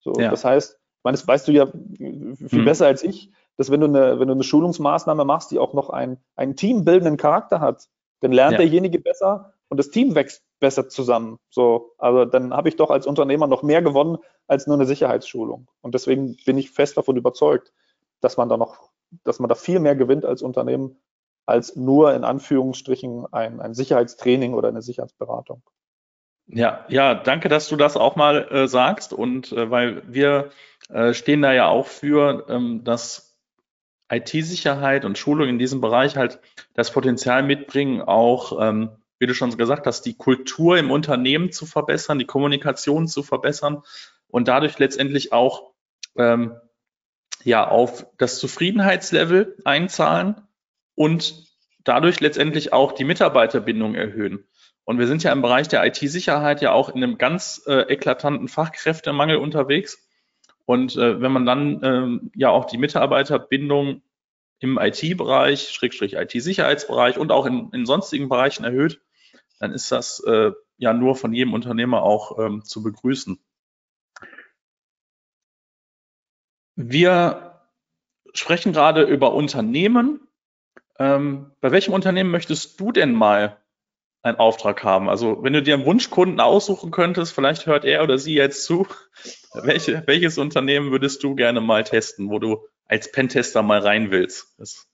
So, 0.00 0.12
ja. 0.14 0.30
Das 0.30 0.44
heißt, 0.44 0.78
meine, 1.08 1.16
das 1.16 1.26
weißt 1.26 1.48
du 1.48 1.52
ja 1.52 1.66
viel 1.66 2.48
hm. 2.50 2.64
besser 2.64 2.86
als 2.86 3.02
ich, 3.02 3.30
dass 3.58 3.70
wenn 3.70 3.80
du 3.80 3.86
eine, 3.86 4.18
wenn 4.18 4.28
du 4.28 4.34
eine 4.34 4.44
Schulungsmaßnahme 4.44 5.24
machst, 5.24 5.50
die 5.50 5.58
auch 5.58 5.74
noch 5.74 5.90
ein, 5.90 6.18
einen 6.36 6.56
teambildenden 6.56 7.16
Charakter 7.16 7.60
hat, 7.60 7.88
dann 8.20 8.32
lernt 8.32 8.52
ja. 8.52 8.58
derjenige 8.58 9.00
besser 9.00 9.52
und 9.68 9.76
das 9.76 9.90
Team 9.90 10.14
wächst 10.14 10.42
besser 10.60 10.88
zusammen. 10.88 11.38
So, 11.50 11.92
also 11.98 12.24
dann 12.24 12.54
habe 12.54 12.68
ich 12.68 12.76
doch 12.76 12.90
als 12.90 13.06
Unternehmer 13.06 13.46
noch 13.46 13.62
mehr 13.62 13.82
gewonnen 13.82 14.18
als 14.46 14.66
nur 14.66 14.76
eine 14.76 14.86
Sicherheitsschulung. 14.86 15.68
Und 15.82 15.94
deswegen 15.94 16.36
bin 16.46 16.56
ich 16.56 16.70
fest 16.70 16.96
davon 16.96 17.16
überzeugt, 17.16 17.72
dass 18.20 18.36
man 18.36 18.48
da 18.48 18.56
noch, 18.56 18.90
dass 19.24 19.40
man 19.40 19.48
da 19.48 19.54
viel 19.54 19.80
mehr 19.80 19.94
gewinnt 19.94 20.24
als 20.24 20.40
Unternehmen, 20.40 21.00
als 21.44 21.76
nur 21.76 22.14
in 22.14 22.24
Anführungsstrichen 22.24 23.26
ein, 23.32 23.60
ein 23.60 23.74
Sicherheitstraining 23.74 24.54
oder 24.54 24.68
eine 24.68 24.82
Sicherheitsberatung. 24.82 25.62
Ja, 26.46 26.86
ja, 26.88 27.14
danke, 27.14 27.48
dass 27.48 27.68
du 27.68 27.76
das 27.76 27.96
auch 27.96 28.16
mal 28.16 28.48
äh, 28.50 28.68
sagst. 28.68 29.12
Und 29.12 29.52
äh, 29.52 29.70
weil 29.70 30.02
wir 30.06 30.50
äh, 30.88 31.12
stehen 31.12 31.42
da 31.42 31.52
ja 31.52 31.68
auch 31.68 31.86
für, 31.86 32.46
ähm, 32.48 32.84
dass 32.84 33.27
IT-Sicherheit 34.10 35.04
und 35.04 35.18
Schulung 35.18 35.48
in 35.48 35.58
diesem 35.58 35.80
Bereich 35.80 36.16
halt 36.16 36.40
das 36.74 36.90
Potenzial 36.90 37.42
mitbringen, 37.42 38.00
auch 38.00 38.58
ähm, 38.60 38.90
wie 39.18 39.26
du 39.26 39.34
schon 39.34 39.56
gesagt 39.56 39.86
hast, 39.86 40.02
die 40.02 40.16
Kultur 40.16 40.78
im 40.78 40.90
Unternehmen 40.90 41.52
zu 41.52 41.66
verbessern, 41.66 42.18
die 42.18 42.24
Kommunikation 42.24 43.08
zu 43.08 43.22
verbessern 43.22 43.82
und 44.28 44.48
dadurch 44.48 44.78
letztendlich 44.78 45.32
auch 45.32 45.72
ähm, 46.16 46.54
ja 47.44 47.68
auf 47.68 48.06
das 48.18 48.38
Zufriedenheitslevel 48.38 49.56
einzahlen 49.64 50.36
und 50.94 51.46
dadurch 51.84 52.20
letztendlich 52.20 52.72
auch 52.72 52.92
die 52.92 53.04
Mitarbeiterbindung 53.04 53.94
erhöhen. 53.94 54.44
Und 54.84 54.98
wir 54.98 55.06
sind 55.06 55.22
ja 55.22 55.32
im 55.32 55.42
Bereich 55.42 55.68
der 55.68 55.84
IT-Sicherheit 55.84 56.62
ja 56.62 56.72
auch 56.72 56.88
in 56.88 57.02
einem 57.02 57.18
ganz 57.18 57.62
äh, 57.66 57.92
eklatanten 57.92 58.48
Fachkräftemangel 58.48 59.36
unterwegs. 59.36 60.07
Und 60.68 60.96
äh, 60.96 61.22
wenn 61.22 61.32
man 61.32 61.46
dann 61.46 61.80
ähm, 61.82 62.30
ja 62.34 62.50
auch 62.50 62.66
die 62.66 62.76
Mitarbeiterbindung 62.76 64.02
im 64.58 64.78
IT-Bereich, 64.78 65.70
Schrägstrich 65.70 66.12
IT-Sicherheitsbereich 66.12 67.16
und 67.16 67.32
auch 67.32 67.46
in, 67.46 67.70
in 67.72 67.86
sonstigen 67.86 68.28
Bereichen 68.28 68.64
erhöht, 68.64 69.00
dann 69.60 69.72
ist 69.72 69.90
das 69.90 70.22
äh, 70.26 70.52
ja 70.76 70.92
nur 70.92 71.16
von 71.16 71.32
jedem 71.32 71.54
Unternehmer 71.54 72.02
auch 72.02 72.38
ähm, 72.38 72.64
zu 72.64 72.82
begrüßen. 72.82 73.38
Wir 76.76 77.62
sprechen 78.34 78.74
gerade 78.74 79.04
über 79.04 79.32
Unternehmen. 79.32 80.28
Ähm, 80.98 81.50
bei 81.62 81.72
welchem 81.72 81.94
Unternehmen 81.94 82.30
möchtest 82.30 82.78
du 82.78 82.92
denn 82.92 83.14
mal 83.14 83.56
einen 84.22 84.38
Auftrag 84.38 84.82
haben? 84.84 85.08
Also 85.08 85.42
wenn 85.42 85.52
du 85.52 85.62
dir 85.62 85.74
einen 85.74 85.86
Wunschkunden 85.86 86.40
aussuchen 86.40 86.90
könntest, 86.90 87.32
vielleicht 87.32 87.66
hört 87.66 87.84
er 87.84 88.02
oder 88.02 88.18
sie 88.18 88.34
jetzt 88.34 88.64
zu, 88.64 88.86
welche, 89.54 90.02
welches 90.06 90.38
Unternehmen 90.38 90.90
würdest 90.90 91.22
du 91.22 91.34
gerne 91.34 91.60
mal 91.60 91.84
testen, 91.84 92.30
wo 92.30 92.38
du 92.38 92.66
als 92.86 93.12
Pentester 93.12 93.62
mal 93.62 93.80
rein 93.80 94.10
willst? 94.10 94.54
Das 94.58 94.88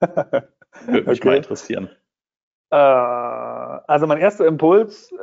würde 0.00 1.08
mich 1.08 1.20
okay. 1.20 1.28
mal 1.28 1.36
interessieren. 1.36 1.90
Äh, 2.70 2.76
also 2.76 4.06
mein 4.06 4.18
erster 4.18 4.46
Impuls 4.46 5.12
äh, 5.12 5.16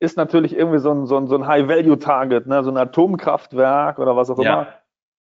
ist 0.00 0.16
natürlich 0.16 0.56
irgendwie 0.56 0.78
so 0.78 0.90
ein, 0.92 1.06
so 1.06 1.16
ein, 1.16 1.26
so 1.26 1.36
ein 1.36 1.46
High-Value-Target, 1.46 2.46
ne? 2.46 2.62
so 2.62 2.70
ein 2.70 2.76
Atomkraftwerk 2.76 3.98
oder 3.98 4.16
was 4.16 4.30
auch 4.30 4.38
ja. 4.38 4.52
immer. 4.52 4.68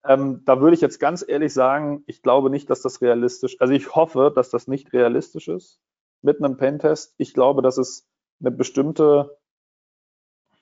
Ähm, 0.06 0.42
da 0.44 0.60
würde 0.60 0.74
ich 0.74 0.82
jetzt 0.82 1.00
ganz 1.00 1.24
ehrlich 1.26 1.54
sagen, 1.54 2.04
ich 2.06 2.20
glaube 2.20 2.50
nicht, 2.50 2.68
dass 2.68 2.82
das 2.82 3.00
realistisch, 3.00 3.56
also 3.60 3.72
ich 3.72 3.94
hoffe, 3.94 4.30
dass 4.34 4.50
das 4.50 4.68
nicht 4.68 4.92
realistisch 4.92 5.48
ist 5.48 5.80
mit 6.24 6.42
einem 6.42 6.56
Pentest. 6.56 7.14
Ich 7.18 7.34
glaube, 7.34 7.62
dass 7.62 7.78
es 7.78 8.06
eine 8.40 8.50
bestimmte 8.50 9.38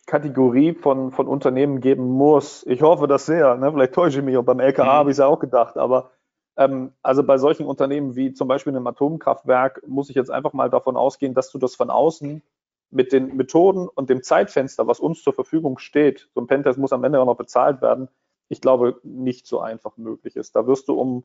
Kategorie 0.07 0.75
von, 0.75 1.12
von 1.12 1.28
Unternehmen 1.28 1.81
geben 1.81 2.04
muss. 2.04 2.66
Ich 2.66 2.83
hoffe 2.83 3.07
das 3.07 3.26
sehr. 3.26 3.57
Ne? 3.57 3.71
Vielleicht 3.71 3.95
täusche 3.95 4.19
ich 4.19 4.25
mich 4.25 4.37
und 4.37 4.45
beim 4.45 4.61
LKA 4.61 4.85
mhm. 4.85 4.88
habe 4.88 5.11
ich 5.11 5.14
es 5.14 5.19
ja 5.19 5.26
auch 5.26 5.38
gedacht, 5.38 5.76
aber 5.76 6.11
ähm, 6.57 6.92
also 7.02 7.23
bei 7.23 7.38
solchen 7.38 7.66
Unternehmen 7.66 8.16
wie 8.16 8.33
zum 8.33 8.49
Beispiel 8.49 8.75
einem 8.75 8.87
Atomkraftwerk 8.87 9.83
muss 9.87 10.11
ich 10.11 10.16
jetzt 10.16 10.31
einfach 10.31 10.52
mal 10.52 10.69
davon 10.69 10.97
ausgehen, 10.97 11.35
dass 11.35 11.50
du 11.50 11.59
das 11.59 11.76
von 11.76 11.90
außen 11.90 12.42
mit 12.90 13.12
den 13.12 13.37
Methoden 13.37 13.88
und 13.88 14.11
dem 14.11 14.23
Zeitfenster, 14.23 14.87
was 14.87 15.00
uns 15.00 15.23
zur 15.23 15.33
Verfügung 15.33 15.78
steht, 15.78 16.28
so 16.35 16.40
ein 16.40 16.47
Pentest 16.47 16.78
muss 16.78 16.92
am 16.92 17.04
Ende 17.04 17.21
auch 17.21 17.26
noch 17.26 17.37
bezahlt 17.37 17.81
werden, 17.81 18.09
ich 18.49 18.61
glaube, 18.61 19.00
nicht 19.02 19.47
so 19.47 19.61
einfach 19.61 19.97
möglich 19.97 20.37
ist. 20.37 20.54
Da 20.57 20.66
wirst 20.66 20.88
du 20.88 21.00
um 21.00 21.25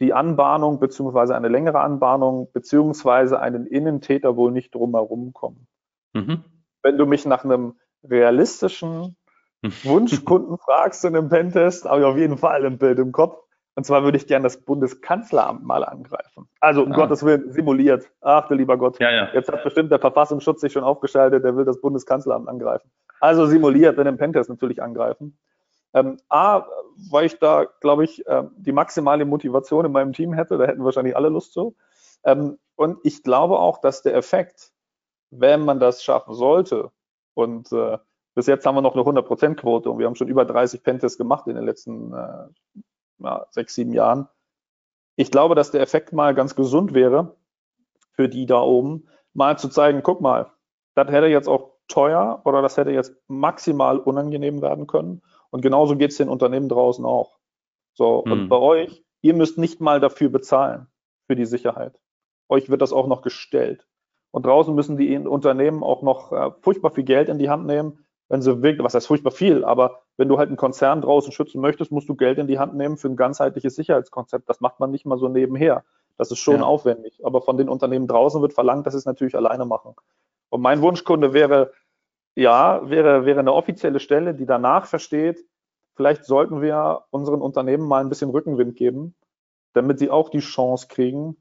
die 0.00 0.14
Anbahnung 0.14 0.80
beziehungsweise 0.80 1.36
eine 1.36 1.48
längere 1.48 1.80
Anbahnung 1.80 2.50
beziehungsweise 2.52 3.40
einen 3.40 3.66
Innentäter 3.66 4.36
wohl 4.36 4.50
nicht 4.50 4.74
drumherum 4.74 5.32
kommen. 5.32 5.66
Mhm. 6.14 6.44
Wenn 6.82 6.96
du 6.96 7.06
mich 7.06 7.26
nach 7.26 7.44
einem 7.44 7.74
realistischen 8.02 9.16
Wunschkunden 9.84 10.56
fragst 10.64 11.04
in 11.04 11.16
einem 11.16 11.28
Pentest, 11.28 11.84
habe 11.84 12.00
ich 12.00 12.06
auf 12.06 12.16
jeden 12.16 12.38
Fall 12.38 12.64
ein 12.64 12.78
Bild 12.78 12.98
im 12.98 13.12
Kopf. 13.12 13.42
Und 13.76 13.84
zwar 13.84 14.02
würde 14.02 14.16
ich 14.16 14.26
gerne 14.26 14.42
das 14.44 14.58
Bundeskanzleramt 14.62 15.64
mal 15.64 15.84
angreifen. 15.84 16.48
Also 16.60 16.82
um 16.82 16.92
ah. 16.92 16.96
Gottes 16.96 17.24
Willen 17.24 17.52
simuliert. 17.52 18.10
Ach 18.20 18.48
du 18.48 18.54
lieber 18.54 18.76
Gott. 18.76 18.98
Ja, 18.98 19.10
ja. 19.10 19.28
Jetzt 19.32 19.50
hat 19.50 19.62
bestimmt 19.62 19.92
der 19.92 20.00
Verfassungsschutz 20.00 20.60
sich 20.60 20.72
schon 20.72 20.82
aufgeschaltet, 20.82 21.44
der 21.44 21.56
will 21.56 21.64
das 21.64 21.80
Bundeskanzleramt 21.80 22.48
angreifen. 22.48 22.90
Also 23.20 23.46
simuliert, 23.46 23.96
wenn 23.96 24.06
im 24.06 24.16
Pentest 24.16 24.50
natürlich 24.50 24.82
angreifen. 24.82 25.38
Ähm, 25.92 26.18
A, 26.28 26.64
weil 27.10 27.26
ich 27.26 27.38
da, 27.38 27.66
glaube 27.80 28.04
ich, 28.04 28.26
äh, 28.26 28.44
die 28.56 28.72
maximale 28.72 29.24
Motivation 29.24 29.84
in 29.86 29.92
meinem 29.92 30.12
Team 30.12 30.32
hätte, 30.32 30.58
da 30.58 30.66
hätten 30.66 30.84
wahrscheinlich 30.84 31.16
alle 31.16 31.28
Lust 31.28 31.52
zu. 31.52 31.76
Ähm, 32.24 32.58
und 32.76 32.98
ich 33.02 33.22
glaube 33.22 33.58
auch, 33.58 33.78
dass 33.78 34.02
der 34.02 34.14
Effekt, 34.14 34.72
wenn 35.30 35.64
man 35.64 35.80
das 35.80 36.02
schaffen 36.02 36.34
sollte, 36.34 36.90
und 37.34 37.72
äh, 37.72 37.98
bis 38.34 38.46
jetzt 38.46 38.66
haben 38.66 38.74
wir 38.74 38.82
noch 38.82 38.94
eine 38.94 39.02
100%-Quote 39.02 39.90
und 39.90 39.98
wir 39.98 40.06
haben 40.06 40.14
schon 40.14 40.28
über 40.28 40.44
30 40.44 40.82
Pentests 40.82 41.18
gemacht 41.18 41.46
in 41.46 41.56
den 41.56 41.64
letzten 41.64 42.12
äh, 42.12 42.46
ja, 43.18 43.46
sechs, 43.50 43.74
sieben 43.74 43.92
Jahren. 43.92 44.28
Ich 45.16 45.30
glaube, 45.30 45.54
dass 45.54 45.70
der 45.70 45.80
Effekt 45.80 46.12
mal 46.12 46.34
ganz 46.34 46.54
gesund 46.54 46.94
wäre 46.94 47.36
für 48.12 48.28
die 48.28 48.46
da 48.46 48.60
oben, 48.60 49.08
mal 49.34 49.58
zu 49.58 49.68
zeigen, 49.68 50.02
guck 50.02 50.20
mal, 50.20 50.50
das 50.94 51.08
hätte 51.08 51.26
jetzt 51.26 51.48
auch 51.48 51.72
teuer 51.88 52.40
oder 52.44 52.62
das 52.62 52.76
hätte 52.76 52.90
jetzt 52.90 53.14
maximal 53.28 53.98
unangenehm 53.98 54.62
werden 54.62 54.86
können. 54.86 55.22
Und 55.50 55.62
genauso 55.62 55.96
geht 55.96 56.12
es 56.12 56.16
den 56.16 56.28
Unternehmen 56.28 56.68
draußen 56.68 57.04
auch. 57.04 57.38
So, 57.94 58.24
hm. 58.24 58.32
und 58.32 58.48
bei 58.48 58.56
euch, 58.56 59.04
ihr 59.20 59.34
müsst 59.34 59.58
nicht 59.58 59.80
mal 59.80 60.00
dafür 60.00 60.28
bezahlen, 60.28 60.86
für 61.26 61.36
die 61.36 61.46
Sicherheit. 61.46 61.98
Euch 62.48 62.70
wird 62.70 62.82
das 62.82 62.92
auch 62.92 63.06
noch 63.06 63.22
gestellt. 63.22 63.86
Und 64.30 64.46
draußen 64.46 64.74
müssen 64.74 64.96
die 64.96 65.16
Unternehmen 65.18 65.82
auch 65.82 66.02
noch 66.02 66.32
äh, 66.32 66.50
furchtbar 66.60 66.90
viel 66.90 67.04
Geld 67.04 67.28
in 67.28 67.38
die 67.38 67.50
Hand 67.50 67.66
nehmen, 67.66 68.04
wenn 68.28 68.42
sie 68.42 68.62
wirklich, 68.62 68.84
was 68.84 68.94
heißt 68.94 69.08
furchtbar 69.08 69.32
viel, 69.32 69.64
aber 69.64 70.02
wenn 70.16 70.28
du 70.28 70.38
halt 70.38 70.48
einen 70.48 70.56
Konzern 70.56 71.02
draußen 71.02 71.32
schützen 71.32 71.60
möchtest, 71.60 71.90
musst 71.90 72.08
du 72.08 72.14
Geld 72.14 72.38
in 72.38 72.46
die 72.46 72.60
Hand 72.60 72.74
nehmen 72.74 72.96
für 72.96 73.08
ein 73.08 73.16
ganzheitliches 73.16 73.74
Sicherheitskonzept. 73.74 74.48
Das 74.48 74.60
macht 74.60 74.78
man 74.78 74.92
nicht 74.92 75.04
mal 75.04 75.18
so 75.18 75.28
nebenher. 75.28 75.84
Das 76.16 76.30
ist 76.30 76.38
schon 76.38 76.58
ja. 76.58 76.62
aufwendig. 76.62 77.20
Aber 77.24 77.42
von 77.42 77.56
den 77.56 77.68
Unternehmen 77.68 78.06
draußen 78.06 78.40
wird 78.40 78.52
verlangt, 78.52 78.86
dass 78.86 78.94
sie 78.94 78.98
es 78.98 79.06
natürlich 79.06 79.34
alleine 79.34 79.64
machen. 79.64 79.94
Und 80.48 80.60
mein 80.60 80.80
Wunschkunde 80.80 81.32
wäre, 81.32 81.72
ja, 82.34 82.88
wäre, 82.88 83.24
wäre 83.24 83.40
eine 83.40 83.52
offizielle 83.52 84.00
Stelle, 84.00 84.34
die 84.34 84.46
danach 84.46 84.86
versteht, 84.86 85.44
vielleicht 85.94 86.24
sollten 86.24 86.62
wir 86.62 87.04
unseren 87.10 87.40
Unternehmen 87.42 87.86
mal 87.86 88.00
ein 88.00 88.08
bisschen 88.08 88.30
Rückenwind 88.30 88.76
geben, 88.76 89.14
damit 89.72 89.98
sie 89.98 90.10
auch 90.10 90.30
die 90.30 90.40
Chance 90.40 90.88
kriegen, 90.88 91.36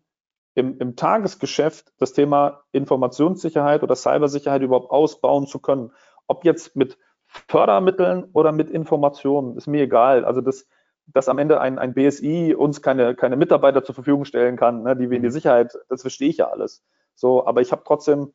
im, 0.55 0.77
im 0.79 0.95
Tagesgeschäft 0.95 1.93
das 1.99 2.13
Thema 2.13 2.63
Informationssicherheit 2.71 3.83
oder 3.83 3.95
Cybersicherheit 3.95 4.61
überhaupt 4.61 4.91
ausbauen 4.91 5.47
zu 5.47 5.59
können. 5.59 5.91
Ob 6.27 6.43
jetzt 6.43 6.75
mit 6.75 6.97
Fördermitteln 7.27 8.25
oder 8.33 8.51
mit 8.51 8.69
Informationen, 8.69 9.55
ist 9.55 9.67
mir 9.67 9.83
egal. 9.83 10.25
Also 10.25 10.41
das, 10.41 10.67
dass 11.05 11.29
am 11.29 11.37
Ende 11.37 11.61
ein, 11.61 11.79
ein 11.79 11.93
BSI 11.93 12.55
uns 12.57 12.81
keine, 12.81 13.15
keine 13.15 13.37
Mitarbeiter 13.37 13.83
zur 13.83 13.95
Verfügung 13.95 14.25
stellen 14.25 14.57
kann, 14.57 14.83
ne, 14.83 14.95
die 14.95 15.09
wir 15.09 15.17
in 15.17 15.23
die 15.23 15.29
mhm. 15.29 15.33
Sicherheit, 15.33 15.77
das 15.87 16.01
verstehe 16.01 16.29
ich 16.29 16.37
ja 16.37 16.49
alles. 16.49 16.83
So, 17.15 17.45
aber 17.45 17.61
ich 17.61 17.71
habe 17.71 17.83
trotzdem 17.85 18.33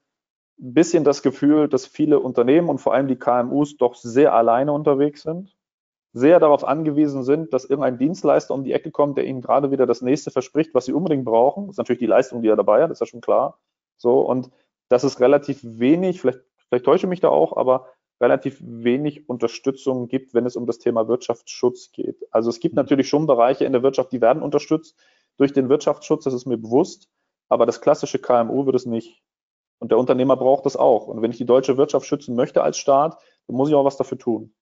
ein 0.59 0.75
bisschen 0.75 1.05
das 1.05 1.23
Gefühl, 1.23 1.69
dass 1.69 1.87
viele 1.87 2.21
Unternehmen 2.21 2.69
und 2.69 2.79
vor 2.79 2.95
allem 2.95 3.09
die 3.09 3.19
KMUs 3.19 3.77
doch 3.77 3.95
sehr 3.95 4.35
alleine 4.35 4.73
unterwegs 4.73 5.23
sind, 5.23 5.57
sehr 6.13 6.39
darauf 6.39 6.65
angewiesen 6.65 7.25
sind, 7.25 7.53
dass 7.53 7.65
irgendein 7.65 7.99
Dienstleister 7.99 8.55
um 8.55 8.65
die 8.65 8.73
Ecke 8.73 8.91
kommt, 8.93 9.19
der 9.19 9.25
ihnen 9.25 9.41
gerade 9.41 9.71
wieder 9.73 9.87
das 9.87 10.01
nächste 10.01 10.31
verspricht, 10.31 10.73
was 10.75 10.85
sie 10.85 10.93
unbedingt 10.93 11.25
brauchen. 11.25 11.67
Das 11.67 11.75
ist 11.75 11.79
natürlich 11.79 12.01
die 12.01 12.07
Leistung, 12.07 12.43
die 12.43 12.49
er 12.49 12.57
dabei 12.57 12.83
hat, 12.83 12.91
ist 12.91 13.01
ja 13.01 13.07
schon 13.07 13.21
klar. 13.21 13.59
So, 13.97 14.21
und 14.21 14.51
das 14.89 15.03
ist 15.03 15.21
relativ 15.21 15.61
wenig, 15.63 16.21
vielleicht 16.21 16.41
vielleicht 16.69 16.85
täusche 16.85 17.07
ich 17.07 17.11
mich 17.11 17.21
da 17.21 17.29
auch, 17.29 17.57
aber 17.57 17.89
relativ 18.21 18.59
wenig 18.63 19.29
Unterstützung 19.29 20.09
gibt, 20.09 20.35
wenn 20.35 20.47
es 20.47 20.57
um 20.57 20.67
das 20.67 20.79
Thema 20.79 21.09
Wirtschaftsschutz 21.09 21.91
geht. 21.93 22.25
Also 22.31 22.51
es 22.51 22.61
gibt 22.61 22.75
mhm. 22.75 22.83
natürlich 22.83 23.09
schon 23.09 23.27
Bereiche 23.27 23.65
in 23.65 23.73
der 23.73 23.83
Wirtschaft, 23.83 24.13
die 24.13 24.21
werden 24.21 24.43
unterstützt 24.43 24.97
durch 25.37 25.53
den 25.53 25.69
Wirtschaftsschutz, 25.69 26.25
das 26.25 26.35
ist 26.35 26.47
mir 26.47 26.59
bewusst, 26.59 27.09
aber 27.49 27.67
das 27.67 27.81
klassische 27.81 28.21
KMU 28.21 28.67
wird 28.67 28.77
es 28.77 28.87
nicht. 28.87 29.23
Und 29.79 29.91
der 29.91 29.99
Unternehmer 29.99 30.37
braucht 30.37 30.67
das 30.67 30.77
auch. 30.77 31.09
Und 31.09 31.21
wenn 31.23 31.31
ich 31.31 31.37
die 31.37 31.47
deutsche 31.47 31.77
Wirtschaft 31.77 32.07
schützen 32.07 32.35
möchte 32.37 32.63
als 32.63 32.79
Staat, 32.79 33.19
dann 33.47 33.57
muss 33.57 33.69
ich 33.69 33.75
auch 33.75 33.85
was 33.85 33.97
dafür 33.97 34.19
tun. 34.19 34.55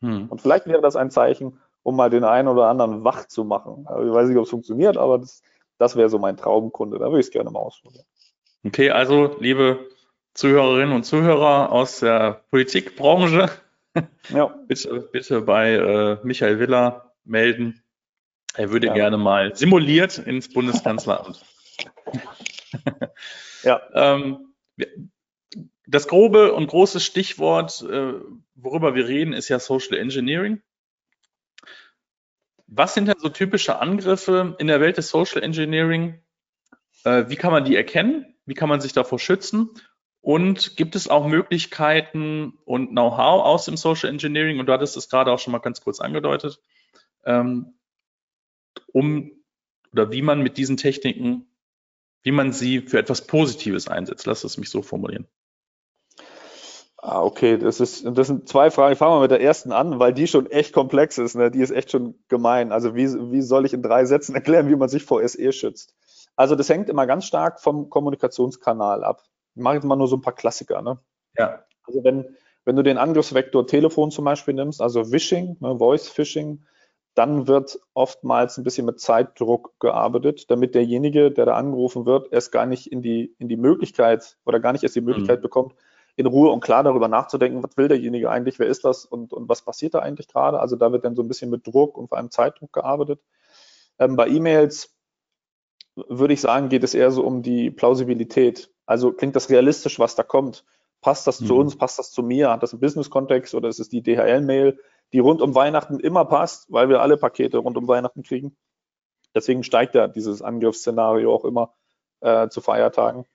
Hm. 0.00 0.26
Und 0.28 0.40
vielleicht 0.40 0.66
wäre 0.66 0.82
das 0.82 0.96
ein 0.96 1.10
Zeichen, 1.10 1.60
um 1.82 1.96
mal 1.96 2.10
den 2.10 2.24
einen 2.24 2.48
oder 2.48 2.66
anderen 2.66 3.04
wach 3.04 3.26
zu 3.26 3.44
machen. 3.44 3.86
Also 3.86 4.08
ich 4.08 4.14
weiß 4.14 4.28
nicht, 4.28 4.38
ob 4.38 4.44
es 4.44 4.50
funktioniert, 4.50 4.96
aber 4.96 5.18
das, 5.18 5.42
das 5.78 5.96
wäre 5.96 6.08
so 6.08 6.18
mein 6.18 6.36
Traumkunde. 6.36 6.98
Da 6.98 7.06
würde 7.06 7.20
ich 7.20 7.26
es 7.26 7.32
gerne 7.32 7.50
mal 7.50 7.60
ausprobieren. 7.60 8.04
Okay, 8.64 8.90
also 8.90 9.36
liebe 9.38 9.78
Zuhörerinnen 10.34 10.94
und 10.94 11.04
Zuhörer 11.04 11.72
aus 11.72 12.00
der 12.00 12.42
Politikbranche. 12.50 13.48
ja. 14.28 14.46
bitte, 14.66 15.08
bitte 15.12 15.40
bei 15.42 15.74
äh, 15.74 16.18
Michael 16.24 16.58
Willer 16.58 17.12
melden. 17.24 17.82
Er 18.54 18.70
würde 18.70 18.88
ja. 18.88 18.94
gerne 18.94 19.18
mal 19.18 19.54
simuliert 19.54 20.18
ins 20.18 20.52
Bundeskanzleramt. 20.52 21.44
ja. 23.62 23.80
Ähm, 23.94 24.45
das 25.86 26.08
grobe 26.08 26.52
und 26.52 26.66
große 26.66 27.00
Stichwort, 27.00 27.82
äh, 27.82 28.14
worüber 28.54 28.94
wir 28.94 29.06
reden, 29.06 29.32
ist 29.32 29.48
ja 29.48 29.58
Social 29.58 29.98
Engineering. 29.98 30.62
Was 32.66 32.94
sind 32.94 33.06
denn 33.06 33.18
so 33.18 33.28
typische 33.28 33.78
Angriffe 33.78 34.56
in 34.58 34.66
der 34.66 34.80
Welt 34.80 34.96
des 34.96 35.08
Social 35.08 35.42
Engineering? 35.42 36.20
Äh, 37.04 37.28
wie 37.28 37.36
kann 37.36 37.52
man 37.52 37.64
die 37.64 37.76
erkennen? 37.76 38.34
Wie 38.44 38.54
kann 38.54 38.68
man 38.68 38.80
sich 38.80 38.92
davor 38.92 39.18
schützen? 39.18 39.70
Und 40.20 40.76
gibt 40.76 40.96
es 40.96 41.06
auch 41.06 41.28
Möglichkeiten 41.28 42.58
und 42.64 42.88
Know-how 42.88 43.44
aus 43.44 43.64
dem 43.66 43.76
Social 43.76 44.10
Engineering? 44.10 44.58
Und 44.58 44.66
du 44.66 44.72
hattest 44.72 44.96
es 44.96 45.08
gerade 45.08 45.30
auch 45.30 45.38
schon 45.38 45.52
mal 45.52 45.60
ganz 45.60 45.80
kurz 45.80 46.00
angedeutet, 46.00 46.60
ähm, 47.24 47.74
um 48.92 49.30
oder 49.92 50.10
wie 50.10 50.22
man 50.22 50.42
mit 50.42 50.56
diesen 50.56 50.76
Techniken, 50.76 51.46
wie 52.26 52.32
man 52.32 52.50
sie 52.50 52.80
für 52.80 52.98
etwas 52.98 53.20
Positives 53.20 53.86
einsetzt. 53.86 54.26
Lass 54.26 54.42
es 54.42 54.58
mich 54.58 54.68
so 54.68 54.82
formulieren. 54.82 55.28
Ah, 56.96 57.22
okay, 57.22 57.56
das, 57.56 57.78
ist, 57.78 58.04
das 58.04 58.26
sind 58.26 58.48
zwei 58.48 58.72
Fragen. 58.72 58.94
Ich 58.94 58.98
fange 58.98 59.14
mal 59.14 59.20
mit 59.20 59.30
der 59.30 59.40
ersten 59.40 59.70
an, 59.70 60.00
weil 60.00 60.12
die 60.12 60.26
schon 60.26 60.50
echt 60.50 60.72
komplex 60.72 61.18
ist. 61.18 61.36
Ne? 61.36 61.52
Die 61.52 61.60
ist 61.60 61.70
echt 61.70 61.92
schon 61.92 62.18
gemein. 62.26 62.72
Also 62.72 62.96
wie, 62.96 63.06
wie 63.30 63.42
soll 63.42 63.64
ich 63.64 63.72
in 63.74 63.82
drei 63.82 64.06
Sätzen 64.06 64.34
erklären, 64.34 64.68
wie 64.68 64.74
man 64.74 64.88
sich 64.88 65.04
vor 65.04 65.26
SE 65.26 65.52
schützt? 65.52 65.94
Also 66.34 66.56
das 66.56 66.68
hängt 66.68 66.88
immer 66.88 67.06
ganz 67.06 67.26
stark 67.26 67.60
vom 67.60 67.90
Kommunikationskanal 67.90 69.04
ab. 69.04 69.22
Ich 69.54 69.62
mache 69.62 69.76
jetzt 69.76 69.84
mal 69.84 69.94
nur 69.94 70.08
so 70.08 70.16
ein 70.16 70.22
paar 70.22 70.34
Klassiker. 70.34 70.82
Ne? 70.82 70.98
Ja. 71.38 71.64
Also 71.84 72.02
wenn, 72.02 72.36
wenn 72.64 72.74
du 72.74 72.82
den 72.82 72.98
Angriffsvektor 72.98 73.68
Telefon 73.68 74.10
zum 74.10 74.24
Beispiel 74.24 74.54
nimmst, 74.54 74.82
also 74.82 75.04
Phishing, 75.04 75.58
ne, 75.60 75.78
Voice 75.78 76.08
Phishing, 76.08 76.66
dann 77.16 77.48
wird 77.48 77.80
oftmals 77.94 78.58
ein 78.58 78.64
bisschen 78.64 78.84
mit 78.84 79.00
Zeitdruck 79.00 79.72
gearbeitet, 79.80 80.50
damit 80.50 80.74
derjenige, 80.74 81.30
der 81.30 81.46
da 81.46 81.54
angerufen 81.54 82.04
wird, 82.04 82.30
erst 82.30 82.52
gar 82.52 82.66
nicht 82.66 82.92
in 82.92 83.00
die, 83.00 83.34
in 83.38 83.48
die 83.48 83.56
Möglichkeit 83.56 84.36
oder 84.44 84.60
gar 84.60 84.72
nicht 84.72 84.82
erst 84.82 84.96
die 84.96 85.00
Möglichkeit 85.00 85.38
mhm. 85.38 85.42
bekommt, 85.42 85.74
in 86.16 86.26
Ruhe 86.26 86.50
und 86.50 86.60
klar 86.60 86.82
darüber 86.82 87.08
nachzudenken, 87.08 87.62
was 87.62 87.76
will 87.78 87.88
derjenige 87.88 88.30
eigentlich, 88.30 88.58
wer 88.58 88.66
ist 88.66 88.84
das 88.84 89.06
und, 89.06 89.32
und 89.32 89.48
was 89.48 89.62
passiert 89.62 89.94
da 89.94 90.00
eigentlich 90.00 90.28
gerade. 90.28 90.60
Also 90.60 90.76
da 90.76 90.92
wird 90.92 91.06
dann 91.06 91.16
so 91.16 91.22
ein 91.22 91.28
bisschen 91.28 91.50
mit 91.50 91.66
Druck 91.66 91.96
und 91.96 92.08
vor 92.08 92.18
allem 92.18 92.30
Zeitdruck 92.30 92.72
gearbeitet. 92.74 93.20
Ähm, 93.98 94.16
bei 94.16 94.28
E-Mails 94.28 94.94
würde 95.94 96.34
ich 96.34 96.42
sagen, 96.42 96.68
geht 96.68 96.84
es 96.84 96.94
eher 96.94 97.10
so 97.10 97.24
um 97.24 97.42
die 97.42 97.70
Plausibilität. 97.70 98.70
Also 98.84 99.12
klingt 99.12 99.36
das 99.36 99.48
realistisch, 99.48 99.98
was 99.98 100.16
da 100.16 100.22
kommt? 100.22 100.66
Passt 101.00 101.26
das 101.26 101.40
mhm. 101.40 101.46
zu 101.46 101.56
uns? 101.56 101.76
Passt 101.76 101.98
das 101.98 102.10
zu 102.10 102.22
mir? 102.22 102.50
Hat 102.50 102.62
das 102.62 102.72
einen 102.72 102.80
Business-Kontext 102.80 103.54
oder 103.54 103.68
ist 103.70 103.80
es 103.80 103.88
die 103.88 104.02
DHL-Mail, 104.02 104.78
die 105.12 105.18
rund 105.18 105.40
um 105.42 105.54
Weihnachten 105.54 106.00
immer 106.00 106.24
passt, 106.24 106.70
weil 106.72 106.88
wir 106.88 107.00
alle 107.00 107.16
Pakete 107.16 107.58
rund 107.58 107.76
um 107.76 107.88
Weihnachten 107.88 108.22
kriegen? 108.22 108.56
Deswegen 109.34 109.62
steigt 109.62 109.94
ja 109.94 110.08
dieses 110.08 110.42
Angriffsszenario 110.42 111.32
auch 111.34 111.44
immer 111.44 111.74
äh, 112.20 112.48
zu 112.48 112.60
Feiertagen. 112.60 113.26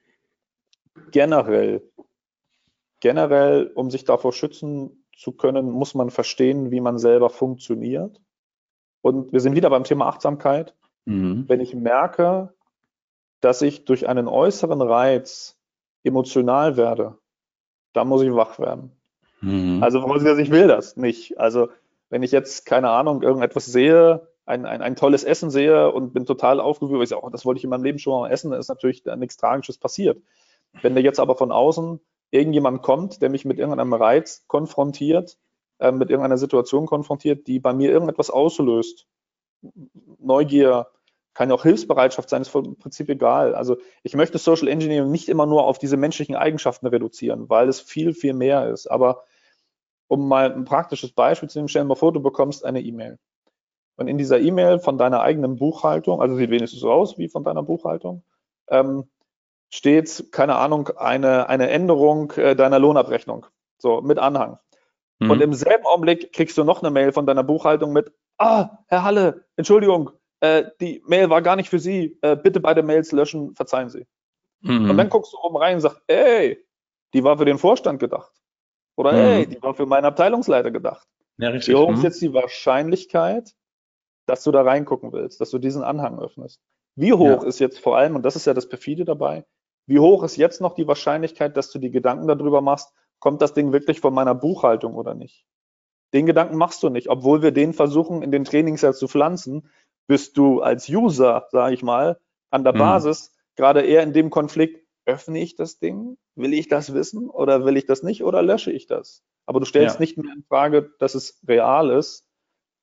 Generell 1.11 1.81
generell, 3.01 3.71
um 3.75 3.91
sich 3.91 4.05
davor 4.05 4.31
schützen 4.31 5.05
zu 5.17 5.33
können, 5.33 5.69
muss 5.69 5.93
man 5.93 6.09
verstehen, 6.09 6.71
wie 6.71 6.79
man 6.79 6.97
selber 6.97 7.29
funktioniert. 7.29 8.21
Und 9.01 9.33
wir 9.33 9.41
sind 9.41 9.55
wieder 9.55 9.69
beim 9.69 9.83
Thema 9.83 10.07
Achtsamkeit. 10.07 10.73
Mhm. 11.05 11.49
Wenn 11.49 11.59
ich 11.59 11.75
merke, 11.75 12.53
dass 13.41 13.61
ich 13.61 13.83
durch 13.83 14.07
einen 14.07 14.27
äußeren 14.27 14.81
Reiz 14.81 15.59
emotional 16.03 16.77
werde, 16.77 17.17
dann 17.93 18.07
muss 18.07 18.21
ich 18.21 18.33
wach 18.33 18.59
werden. 18.59 18.95
Mhm. 19.41 19.81
Also 19.83 19.99
ich 20.15 20.51
will 20.51 20.67
das 20.67 20.97
nicht. 20.97 21.39
Also 21.39 21.69
wenn 22.09 22.23
ich 22.23 22.31
jetzt, 22.31 22.65
keine 22.65 22.89
Ahnung, 22.89 23.21
irgendetwas 23.21 23.65
sehe, 23.65 24.27
ein, 24.45 24.65
ein, 24.65 24.81
ein 24.81 24.95
tolles 24.95 25.23
Essen 25.23 25.49
sehe 25.49 25.91
und 25.91 26.13
bin 26.13 26.25
total 26.25 26.59
aufgewühlt, 26.59 26.97
weil 26.97 27.03
ich 27.03 27.09
sage, 27.09 27.23
oh, 27.23 27.29
das 27.29 27.45
wollte 27.45 27.59
ich 27.59 27.63
in 27.63 27.69
meinem 27.69 27.83
Leben 27.83 27.99
schon 27.99 28.19
mal 28.19 28.31
essen, 28.31 28.51
dann 28.51 28.59
ist 28.59 28.69
natürlich 28.69 29.03
nichts 29.17 29.37
Tragisches 29.37 29.77
passiert. 29.77 30.21
Wenn 30.81 30.93
der 30.93 31.03
jetzt 31.03 31.19
aber 31.19 31.35
von 31.35 31.51
außen 31.51 31.99
irgendjemand 32.31 32.81
kommt, 32.81 33.21
der 33.21 33.29
mich 33.29 33.45
mit 33.45 33.59
irgendeinem 33.59 33.93
Reiz 33.93 34.45
konfrontiert, 34.47 35.37
äh, 35.79 35.91
mit 35.91 36.09
irgendeiner 36.09 36.37
Situation 36.37 36.85
konfrontiert, 36.85 37.47
die 37.47 37.59
bei 37.59 37.73
mir 37.73 37.91
irgendetwas 37.91 38.29
auslöst. 38.29 39.07
Neugier, 40.19 40.87
kann 41.33 41.49
ja 41.49 41.55
auch 41.55 41.63
Hilfsbereitschaft 41.63 42.29
sein, 42.29 42.41
ist 42.41 42.53
im 42.53 42.77
Prinzip 42.77 43.09
egal. 43.09 43.55
Also 43.55 43.77
ich 44.03 44.15
möchte 44.15 44.37
Social 44.37 44.67
Engineering 44.67 45.11
nicht 45.11 45.29
immer 45.29 45.45
nur 45.45 45.65
auf 45.65 45.77
diese 45.77 45.97
menschlichen 45.97 46.35
Eigenschaften 46.35 46.87
reduzieren, 46.87 47.49
weil 47.49 47.69
es 47.69 47.79
viel, 47.79 48.13
viel 48.13 48.33
mehr 48.33 48.69
ist. 48.69 48.87
Aber 48.87 49.23
um 50.11 50.27
mal 50.27 50.51
ein 50.51 50.65
praktisches 50.65 51.13
Beispiel 51.13 51.49
zu 51.49 51.57
nehmen, 51.57 51.69
stell 51.69 51.83
dir 51.83 51.87
mal 51.87 51.95
vor, 51.95 52.11
du 52.11 52.21
bekommst 52.21 52.65
eine 52.65 52.81
E-Mail. 52.81 53.17
Und 53.95 54.09
in 54.09 54.17
dieser 54.17 54.41
E-Mail 54.41 54.79
von 54.79 54.97
deiner 54.97 55.21
eigenen 55.21 55.55
Buchhaltung, 55.55 56.21
also 56.21 56.35
sieht 56.35 56.49
wenigstens 56.49 56.81
so 56.81 56.91
aus 56.91 57.17
wie 57.17 57.29
von 57.29 57.45
deiner 57.45 57.63
Buchhaltung, 57.63 58.21
ähm, 58.67 59.05
steht, 59.69 60.33
keine 60.33 60.55
Ahnung, 60.57 60.89
eine, 60.97 61.47
eine 61.47 61.69
Änderung 61.69 62.31
äh, 62.31 62.57
deiner 62.57 62.77
Lohnabrechnung. 62.77 63.45
So, 63.77 64.01
mit 64.01 64.19
Anhang. 64.19 64.59
Mhm. 65.19 65.31
Und 65.31 65.41
im 65.41 65.53
selben 65.53 65.85
Augenblick 65.85 66.33
kriegst 66.33 66.57
du 66.57 66.65
noch 66.65 66.83
eine 66.83 66.91
Mail 66.91 67.13
von 67.13 67.25
deiner 67.25 67.43
Buchhaltung 67.43 67.93
mit, 67.93 68.11
ah, 68.37 68.79
Herr 68.87 69.03
Halle, 69.03 69.45
Entschuldigung, 69.55 70.11
äh, 70.41 70.65
die 70.81 71.01
Mail 71.05 71.29
war 71.29 71.41
gar 71.41 71.55
nicht 71.55 71.69
für 71.69 71.79
Sie, 71.79 72.17
äh, 72.21 72.35
bitte 72.35 72.59
beide 72.59 72.83
Mails 72.83 73.13
löschen, 73.13 73.55
verzeihen 73.55 73.89
Sie. 73.89 74.05
Mhm. 74.59 74.89
Und 74.89 74.97
dann 74.97 75.07
guckst 75.07 75.31
du 75.31 75.37
oben 75.37 75.55
rein 75.55 75.75
und 75.75 75.81
sagst, 75.81 76.01
ey, 76.07 76.61
die 77.13 77.23
war 77.23 77.37
für 77.37 77.45
den 77.45 77.57
Vorstand 77.57 78.01
gedacht. 78.01 78.40
Oder 79.01 79.13
mhm. 79.13 79.17
ey, 79.17 79.47
die 79.47 79.63
war 79.63 79.73
für 79.73 79.87
meinen 79.87 80.05
Abteilungsleiter 80.05 80.69
gedacht. 80.69 81.07
Ja, 81.37 81.49
richtig. 81.49 81.73
Wie 81.73 81.77
hoch 81.79 81.89
ist 81.89 81.97
mhm. 81.97 82.03
jetzt 82.03 82.21
die 82.21 82.33
Wahrscheinlichkeit, 82.33 83.55
dass 84.27 84.43
du 84.43 84.51
da 84.51 84.61
reingucken 84.61 85.11
willst, 85.11 85.41
dass 85.41 85.49
du 85.49 85.57
diesen 85.57 85.81
Anhang 85.81 86.19
öffnest? 86.19 86.61
Wie 86.95 87.13
hoch 87.13 87.41
ja. 87.41 87.47
ist 87.47 87.59
jetzt 87.59 87.79
vor 87.79 87.97
allem, 87.97 88.15
und 88.15 88.23
das 88.23 88.35
ist 88.35 88.45
ja 88.45 88.53
das 88.53 88.69
Perfide 88.69 89.03
dabei, 89.03 89.43
wie 89.87 89.97
hoch 89.97 90.21
ist 90.21 90.37
jetzt 90.37 90.61
noch 90.61 90.75
die 90.75 90.87
Wahrscheinlichkeit, 90.87 91.57
dass 91.57 91.71
du 91.71 91.79
die 91.79 91.89
Gedanken 91.89 92.27
darüber 92.27 92.61
machst, 92.61 92.93
kommt 93.17 93.41
das 93.41 93.55
Ding 93.55 93.73
wirklich 93.73 94.01
von 94.01 94.13
meiner 94.13 94.35
Buchhaltung 94.35 94.93
oder 94.93 95.15
nicht? 95.15 95.47
Den 96.13 96.27
Gedanken 96.27 96.57
machst 96.57 96.83
du 96.83 96.89
nicht, 96.89 97.09
obwohl 97.09 97.41
wir 97.41 97.51
den 97.51 97.73
versuchen, 97.73 98.21
in 98.21 98.31
den 98.31 98.43
Trainings 98.43 98.83
ja 98.83 98.93
zu 98.93 99.07
pflanzen, 99.07 99.67
bist 100.05 100.37
du 100.37 100.61
als 100.61 100.87
User, 100.89 101.47
sage 101.49 101.73
ich 101.73 101.81
mal, 101.81 102.19
an 102.51 102.63
der 102.63 102.73
mhm. 102.73 102.79
Basis 102.79 103.33
gerade 103.55 103.81
eher 103.81 104.03
in 104.03 104.13
dem 104.13 104.29
Konflikt, 104.29 104.80
öffne 105.05 105.39
ich 105.39 105.55
das 105.55 105.79
Ding? 105.79 106.17
Will 106.35 106.53
ich 106.53 106.67
das 106.67 106.93
wissen 106.93 107.29
oder 107.29 107.65
will 107.65 107.77
ich 107.77 107.85
das 107.85 108.03
nicht 108.03 108.23
oder 108.23 108.41
lösche 108.41 108.71
ich 108.71 108.87
das? 108.87 109.23
Aber 109.45 109.59
du 109.59 109.65
stellst 109.65 109.95
ja. 109.95 110.01
nicht 110.01 110.17
mehr 110.17 110.33
in 110.33 110.43
Frage, 110.43 110.93
dass 110.99 111.15
es 111.15 111.39
real 111.47 111.89
ist, 111.89 112.25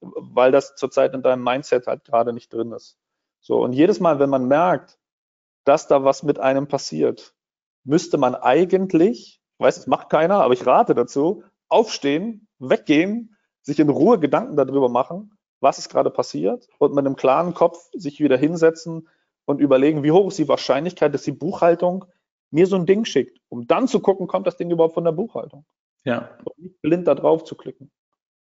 weil 0.00 0.52
das 0.52 0.74
zurzeit 0.76 1.14
in 1.14 1.22
deinem 1.22 1.42
Mindset 1.42 1.86
halt 1.86 2.04
gerade 2.04 2.32
nicht 2.32 2.52
drin 2.52 2.72
ist. 2.72 2.98
So, 3.40 3.62
und 3.62 3.72
jedes 3.72 4.00
Mal, 4.00 4.18
wenn 4.18 4.30
man 4.30 4.48
merkt, 4.48 4.98
dass 5.64 5.86
da 5.86 6.04
was 6.04 6.22
mit 6.22 6.38
einem 6.38 6.68
passiert, 6.68 7.34
müsste 7.84 8.18
man 8.18 8.34
eigentlich, 8.34 9.40
ich 9.58 9.64
weiß, 9.64 9.76
das 9.76 9.86
macht 9.86 10.10
keiner, 10.10 10.42
aber 10.42 10.54
ich 10.54 10.66
rate 10.66 10.94
dazu, 10.94 11.44
aufstehen, 11.68 12.48
weggehen, 12.58 13.36
sich 13.62 13.78
in 13.78 13.88
Ruhe 13.88 14.18
Gedanken 14.18 14.56
darüber 14.56 14.88
machen, 14.88 15.36
was 15.60 15.78
ist 15.78 15.88
gerade 15.88 16.10
passiert 16.10 16.68
und 16.78 16.94
mit 16.94 17.04
einem 17.04 17.16
klaren 17.16 17.54
Kopf 17.54 17.78
sich 17.92 18.20
wieder 18.20 18.36
hinsetzen 18.36 19.08
und 19.48 19.62
überlegen, 19.62 20.02
wie 20.02 20.12
hoch 20.12 20.28
ist 20.28 20.38
die 20.38 20.48
Wahrscheinlichkeit, 20.48 21.14
dass 21.14 21.22
die 21.22 21.32
Buchhaltung 21.32 22.04
mir 22.50 22.66
so 22.66 22.76
ein 22.76 22.84
Ding 22.84 23.06
schickt, 23.06 23.40
um 23.48 23.66
dann 23.66 23.88
zu 23.88 24.00
gucken, 24.00 24.26
kommt 24.26 24.46
das 24.46 24.58
Ding 24.58 24.70
überhaupt 24.70 24.92
von 24.92 25.04
der 25.04 25.12
Buchhaltung. 25.12 25.64
Ja. 26.04 26.28
Und 26.44 26.58
nicht 26.58 26.82
blind 26.82 27.08
da 27.08 27.14
drauf 27.14 27.44
zu 27.44 27.54
klicken. 27.54 27.90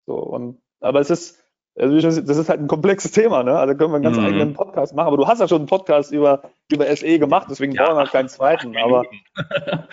So, 0.07 0.15
und, 0.15 0.63
aber 0.81 1.01
es 1.01 1.11
ist, 1.11 1.45
also 1.77 2.01
das 2.01 2.17
ist 2.17 2.49
halt 2.49 2.61
ein 2.61 2.69
komplexes 2.69 3.11
Thema, 3.11 3.43
ne? 3.43 3.59
Also 3.59 3.75
können 3.75 3.91
wir 3.91 3.97
einen 3.97 4.03
ganz 4.03 4.17
mhm. 4.17 4.25
eigenen 4.25 4.55
Podcast 4.55 4.95
machen. 4.95 5.09
Aber 5.09 5.19
du 5.19 5.27
hast 5.27 5.41
ja 5.41 5.47
schon 5.47 5.59
einen 5.59 5.69
Podcast 5.69 6.11
über, 6.11 6.51
über 6.73 6.87
SE 6.97 7.19
gemacht, 7.19 7.49
deswegen 7.51 7.73
ja, 7.73 7.85
brauchen 7.85 7.99
wir 7.99 8.07
keinen 8.07 8.31
zweiten. 8.31 8.75
Aber 8.79 9.05
ja, 9.67 9.87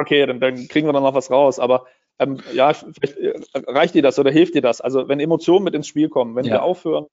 okay, 0.00 0.24
dann, 0.24 0.40
dann 0.40 0.66
kriegen 0.68 0.88
wir 0.88 0.94
dann 0.94 1.02
noch 1.02 1.14
was 1.14 1.30
raus. 1.30 1.58
Aber 1.58 1.84
ähm, 2.18 2.38
ja, 2.54 2.72
vielleicht 2.72 3.18
äh, 3.18 3.34
reicht 3.66 3.94
dir 3.94 4.02
das 4.02 4.18
oder 4.18 4.30
hilft 4.30 4.54
dir 4.54 4.62
das? 4.62 4.80
Also 4.80 5.08
wenn 5.08 5.20
Emotionen 5.20 5.64
mit 5.64 5.74
ins 5.74 5.88
Spiel 5.88 6.08
kommen, 6.08 6.34
wenn 6.36 6.46
ja. 6.46 6.54
wir 6.54 6.62
aufhören, 6.62 7.06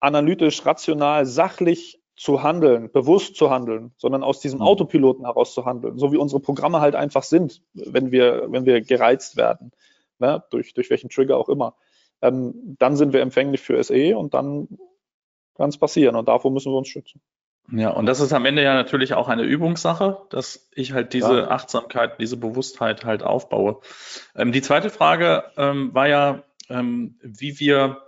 analytisch, 0.00 0.66
rational, 0.66 1.26
sachlich 1.26 2.00
zu 2.16 2.42
handeln, 2.42 2.90
bewusst 2.92 3.36
zu 3.36 3.50
handeln, 3.50 3.92
sondern 3.96 4.22
aus 4.22 4.40
diesem 4.40 4.60
mhm. 4.60 4.66
Autopiloten 4.66 5.24
heraus 5.24 5.54
zu 5.54 5.64
handeln, 5.64 5.98
so 5.98 6.12
wie 6.12 6.16
unsere 6.16 6.40
Programme 6.40 6.80
halt 6.80 6.94
einfach 6.94 7.24
sind, 7.24 7.62
wenn 7.72 8.12
wir, 8.12 8.46
wenn 8.50 8.66
wir 8.66 8.80
gereizt 8.80 9.36
werden, 9.36 9.72
ne? 10.18 10.44
durch, 10.50 10.74
durch 10.74 10.90
welchen 10.90 11.10
Trigger 11.10 11.36
auch 11.36 11.48
immer 11.48 11.74
ähm, 12.24 12.76
dann 12.78 12.96
sind 12.96 13.12
wir 13.12 13.20
empfänglich 13.20 13.60
für 13.60 13.82
SE 13.82 14.16
und 14.16 14.34
dann 14.34 14.68
kann 15.56 15.68
es 15.68 15.78
passieren 15.78 16.16
und 16.16 16.26
davor 16.26 16.50
müssen 16.50 16.72
wir 16.72 16.78
uns 16.78 16.88
schützen. 16.88 17.20
Ja, 17.70 17.90
und 17.90 18.06
das 18.06 18.20
ist 18.20 18.32
am 18.32 18.44
Ende 18.44 18.62
ja 18.62 18.74
natürlich 18.74 19.14
auch 19.14 19.28
eine 19.28 19.42
Übungssache, 19.42 20.22
dass 20.30 20.68
ich 20.74 20.92
halt 20.92 21.12
diese 21.14 21.38
ja. 21.38 21.48
Achtsamkeit, 21.48 22.20
diese 22.20 22.36
Bewusstheit 22.36 23.04
halt 23.04 23.22
aufbaue. 23.22 23.80
Ähm, 24.34 24.52
die 24.52 24.60
zweite 24.60 24.90
Frage 24.90 25.44
ähm, 25.56 25.94
war 25.94 26.08
ja, 26.08 26.42
ähm, 26.68 27.18
wie 27.22 27.58
wir 27.60 28.02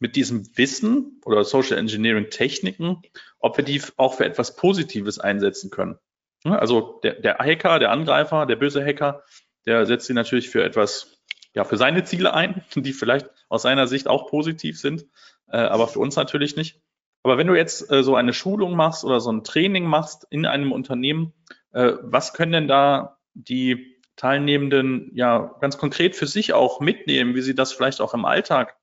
mit 0.00 0.16
diesem 0.16 0.56
Wissen 0.56 1.20
oder 1.24 1.44
Social 1.44 1.78
Engineering 1.78 2.30
Techniken, 2.30 3.02
ob 3.38 3.56
wir 3.56 3.64
die 3.64 3.80
auch 3.96 4.14
für 4.14 4.24
etwas 4.24 4.56
Positives 4.56 5.18
einsetzen 5.18 5.70
können. 5.70 5.98
Also 6.42 6.98
der, 7.02 7.20
der 7.20 7.38
Hacker, 7.38 7.78
der 7.78 7.92
Angreifer, 7.92 8.46
der 8.46 8.56
böse 8.56 8.84
Hacker, 8.84 9.22
der 9.66 9.86
setzt 9.86 10.06
sie 10.06 10.14
natürlich 10.14 10.48
für 10.48 10.64
etwas 10.64 11.20
ja, 11.54 11.64
für 11.64 11.76
seine 11.76 12.04
Ziele 12.04 12.34
ein, 12.34 12.64
die 12.74 12.92
vielleicht 12.92 13.28
aus 13.48 13.62
seiner 13.62 13.86
Sicht 13.86 14.08
auch 14.08 14.28
positiv 14.28 14.78
sind, 14.80 15.06
äh, 15.48 15.58
aber 15.58 15.88
für 15.88 15.98
uns 15.98 16.16
natürlich 16.16 16.56
nicht. 16.56 16.80
Aber 17.22 17.36
wenn 17.36 17.46
du 17.46 17.54
jetzt 17.54 17.90
äh, 17.90 18.02
so 18.02 18.14
eine 18.14 18.32
Schulung 18.32 18.76
machst 18.76 19.04
oder 19.04 19.20
so 19.20 19.30
ein 19.30 19.44
Training 19.44 19.84
machst 19.84 20.26
in 20.30 20.46
einem 20.46 20.72
Unternehmen, 20.72 21.34
äh, 21.72 21.92
was 22.00 22.32
können 22.32 22.52
denn 22.52 22.68
da 22.68 23.18
die 23.34 24.00
Teilnehmenden 24.16 25.10
ja 25.14 25.56
ganz 25.60 25.78
konkret 25.78 26.16
für 26.16 26.26
sich 26.26 26.52
auch 26.52 26.80
mitnehmen, 26.80 27.34
wie 27.34 27.42
sie 27.42 27.54
das 27.54 27.72
vielleicht 27.72 28.00
auch 28.00 28.14
im 28.14 28.24
Alltag 28.24 28.76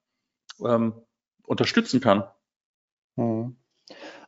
ähm, 0.63 0.93
unterstützen 1.47 2.01
kann? 2.01 2.23
Hm. 3.15 3.55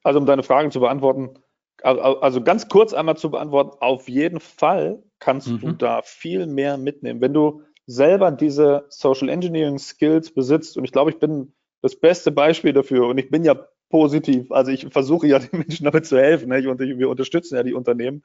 Also 0.04 0.20
um 0.20 0.26
deine 0.26 0.44
Fragen 0.44 0.72
zu 0.72 0.80
beantworten, 0.80 1.36
also 1.82 2.42
ganz 2.42 2.68
kurz 2.68 2.94
einmal 2.94 3.18
zu 3.18 3.30
beantworten, 3.30 3.78
auf 3.80 4.10
jeden 4.10 4.40
Fall 4.40 5.04
kannst 5.20 5.48
mhm. 5.48 5.60
du 5.60 5.72
da 5.74 6.02
viel 6.02 6.46
mehr 6.46 6.78
mitnehmen. 6.78 7.22
Wenn 7.22 7.34
du 7.34 7.62
selber 7.86 8.32
diese 8.32 8.86
Social 8.90 9.30
Engineering 9.30 9.80
Skills 9.80 10.34
besitzt, 10.34 10.78
und 10.78 10.84
ich 10.84 10.92
glaube, 10.92 11.12
ich 11.12 11.20
bin 11.20 11.54
das 11.82 11.96
beste 11.96 12.32
Beispiel 12.32 12.74
dafür, 12.74 13.08
und 13.08 13.18
ich 13.18 13.30
bin 13.30 13.44
ja 13.44 13.68
positiv, 13.90 14.52
also 14.52 14.72
ich 14.72 14.88
versuche 14.92 15.28
ja 15.28 15.40
den 15.40 15.60
Menschen 15.60 15.86
damit 15.86 16.06
zu 16.06 16.18
helfen, 16.18 16.50
ne? 16.50 16.70
und 16.70 16.80
wir 16.80 17.10
unterstützen 17.10 17.56
ja 17.56 17.64
die 17.64 17.74
Unternehmen. 17.74 18.24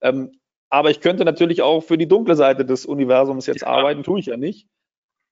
Ähm, 0.00 0.32
aber 0.70 0.90
ich 0.90 1.00
könnte 1.00 1.24
natürlich 1.24 1.60
auch 1.60 1.82
für 1.82 1.98
die 1.98 2.08
dunkle 2.08 2.34
Seite 2.34 2.64
des 2.64 2.86
Universums 2.86 3.46
jetzt 3.46 3.62
ja. 3.62 3.68
arbeiten, 3.68 4.02
tue 4.02 4.20
ich 4.20 4.26
ja 4.26 4.36
nicht. 4.36 4.68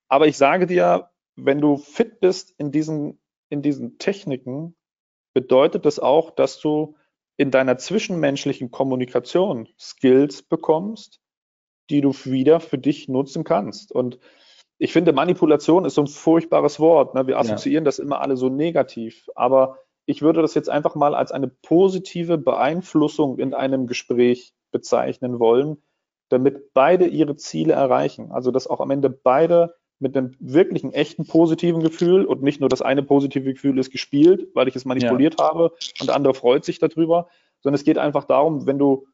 Aber 0.07 0.27
ich 0.27 0.37
sage 0.37 0.67
dir, 0.67 1.09
wenn 1.35 1.61
du 1.61 1.77
fit 1.77 2.19
bist 2.19 2.53
in 2.57 2.71
diesen, 2.71 3.19
in 3.49 3.61
diesen 3.61 3.97
Techniken, 3.97 4.75
bedeutet 5.33 5.85
das 5.85 5.99
auch, 5.99 6.31
dass 6.31 6.59
du 6.59 6.95
in 7.37 7.51
deiner 7.51 7.77
zwischenmenschlichen 7.77 8.71
Kommunikation 8.71 9.67
Skills 9.79 10.43
bekommst, 10.43 11.21
die 11.89 12.01
du 12.01 12.11
wieder 12.25 12.59
für 12.59 12.77
dich 12.77 13.07
nutzen 13.07 13.43
kannst. 13.43 13.91
Und 13.91 14.19
ich 14.77 14.93
finde, 14.93 15.13
Manipulation 15.13 15.85
ist 15.85 15.95
so 15.95 16.01
ein 16.01 16.07
furchtbares 16.07 16.79
Wort. 16.79 17.13
Ne? 17.15 17.27
Wir 17.27 17.37
assoziieren 17.37 17.83
ja. 17.83 17.85
das 17.85 17.99
immer 17.99 18.21
alle 18.21 18.37
so 18.37 18.49
negativ. 18.49 19.27
Aber 19.35 19.77
ich 20.05 20.21
würde 20.21 20.41
das 20.41 20.55
jetzt 20.55 20.69
einfach 20.69 20.95
mal 20.95 21.13
als 21.13 21.31
eine 21.31 21.47
positive 21.47 22.37
Beeinflussung 22.37 23.37
in 23.39 23.53
einem 23.53 23.87
Gespräch 23.87 24.53
bezeichnen 24.71 25.39
wollen, 25.39 25.81
damit 26.29 26.73
beide 26.73 27.05
ihre 27.05 27.35
Ziele 27.35 27.73
erreichen. 27.73 28.31
Also 28.31 28.51
dass 28.51 28.67
auch 28.67 28.79
am 28.79 28.91
Ende 28.91 29.09
beide 29.09 29.75
mit 30.01 30.17
einem 30.17 30.35
wirklichen, 30.39 30.93
echten 30.93 31.27
positiven 31.27 31.81
Gefühl 31.81 32.25
und 32.25 32.41
nicht 32.41 32.59
nur 32.59 32.69
das 32.69 32.81
eine 32.81 33.03
positive 33.03 33.53
Gefühl 33.53 33.77
ist 33.77 33.91
gespielt, 33.91 34.49
weil 34.55 34.67
ich 34.67 34.75
es 34.75 34.83
manipuliert 34.83 35.35
ja. 35.39 35.47
habe 35.47 35.73
und 35.99 36.07
der 36.07 36.15
andere 36.15 36.33
freut 36.33 36.65
sich 36.65 36.79
darüber, 36.79 37.29
sondern 37.61 37.75
es 37.75 37.83
geht 37.83 37.99
einfach 37.99 38.25
darum, 38.25 38.65
wenn 38.65 38.79
du, 38.79 39.05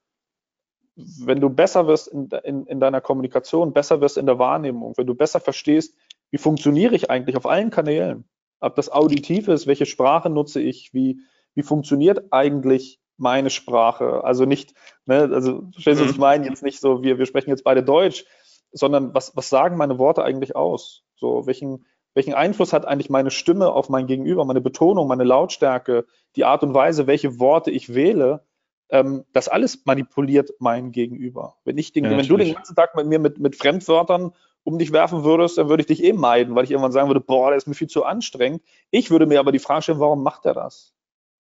wenn 0.96 1.42
du 1.42 1.50
besser 1.50 1.88
wirst 1.88 2.08
in, 2.08 2.30
in, 2.44 2.66
in 2.66 2.80
deiner 2.80 3.02
Kommunikation, 3.02 3.74
besser 3.74 4.00
wirst 4.00 4.18
in 4.18 4.26
der 4.26 4.40
Wahrnehmung, 4.40 4.94
wenn 4.96 5.08
du 5.08 5.14
besser 5.14 5.42
verstehst, 5.42 5.94
wie 6.32 6.38
funktioniere 6.38 6.96
ich 6.96 7.10
eigentlich 7.10 7.36
auf 7.36 7.46
allen 7.46 7.70
Kanälen, 7.70 8.24
ob 8.62 8.76
das 8.76 8.90
auditiv 8.90 9.50
ist, 9.50 9.68
welche 9.68 9.86
Sprache 9.86 10.30
nutze 10.30 10.62
ich, 10.62 10.94
wie, 10.94 11.20
wie 11.54 11.64
funktioniert 11.64 12.32
eigentlich 12.32 13.00
meine 13.18 13.50
Sprache. 13.50 14.24
Also 14.24 14.46
nicht, 14.46 14.74
ne, 15.06 15.30
also 15.34 15.64
verstehst 15.74 16.00
du, 16.00 16.04
was 16.06 16.12
ich 16.12 16.18
mhm. 16.18 16.22
meine? 16.22 16.46
Jetzt 16.48 16.64
nicht 16.64 16.80
so, 16.80 17.04
wir, 17.04 17.18
wir 17.18 17.26
sprechen 17.26 17.50
jetzt 17.50 17.64
beide 17.64 17.84
Deutsch, 17.84 18.26
sondern 18.78 19.14
was, 19.14 19.36
was 19.36 19.50
sagen 19.50 19.78
meine 19.78 19.98
Worte 19.98 20.24
eigentlich 20.24 20.56
aus? 20.56 21.04
So, 21.16 21.46
welchen, 21.46 21.86
welchen 22.14 22.34
Einfluss 22.34 22.74
hat 22.74 22.86
eigentlich 22.86 23.10
meine 23.10 23.32
Stimme 23.32 23.72
auf 23.72 23.90
mein 23.90 24.08
Gegenüber, 24.08 24.46
meine 24.46 24.62
Betonung, 24.62 25.08
meine 25.08 25.24
Lautstärke, 25.24 26.06
die 26.36 26.46
Art 26.46 26.64
und 26.64 26.74
Weise, 26.74 27.08
welche 27.08 27.40
Worte 27.40 27.72
ich 27.72 27.94
wähle? 27.94 28.46
Ähm, 28.90 29.26
das 29.34 29.50
alles 29.50 29.86
manipuliert 29.86 30.52
mein 30.60 30.92
Gegenüber. 30.92 31.58
Wenn, 31.66 31.78
ich 31.78 31.92
den, 31.92 32.06
ja, 32.06 32.12
wenn 32.12 32.26
du 32.26 32.38
den 32.38 32.54
ganzen 32.54 32.76
Tag 32.76 32.96
mit 32.96 33.08
mir 33.08 33.20
mit, 33.20 33.38
mit 33.40 33.56
Fremdwörtern 33.56 34.32
um 34.64 34.78
dich 34.78 34.92
werfen 34.92 35.24
würdest, 35.24 35.58
dann 35.58 35.70
würde 35.70 35.82
ich 35.82 35.88
dich 35.88 36.04
eh 36.04 36.14
meiden, 36.14 36.56
weil 36.56 36.64
ich 36.64 36.72
irgendwann 36.72 36.92
sagen 36.92 37.08
würde, 37.08 37.22
boah, 37.22 37.50
der 37.50 37.58
ist 37.58 37.68
mir 37.68 37.74
viel 37.74 37.88
zu 37.88 38.04
anstrengend. 38.04 38.62
Ich 38.92 39.12
würde 39.12 39.26
mir 39.26 39.40
aber 39.40 39.52
die 39.52 39.60
Frage 39.60 39.82
stellen, 39.82 40.00
warum 40.00 40.24
macht 40.24 40.46
er 40.46 40.54
das? 40.54 40.94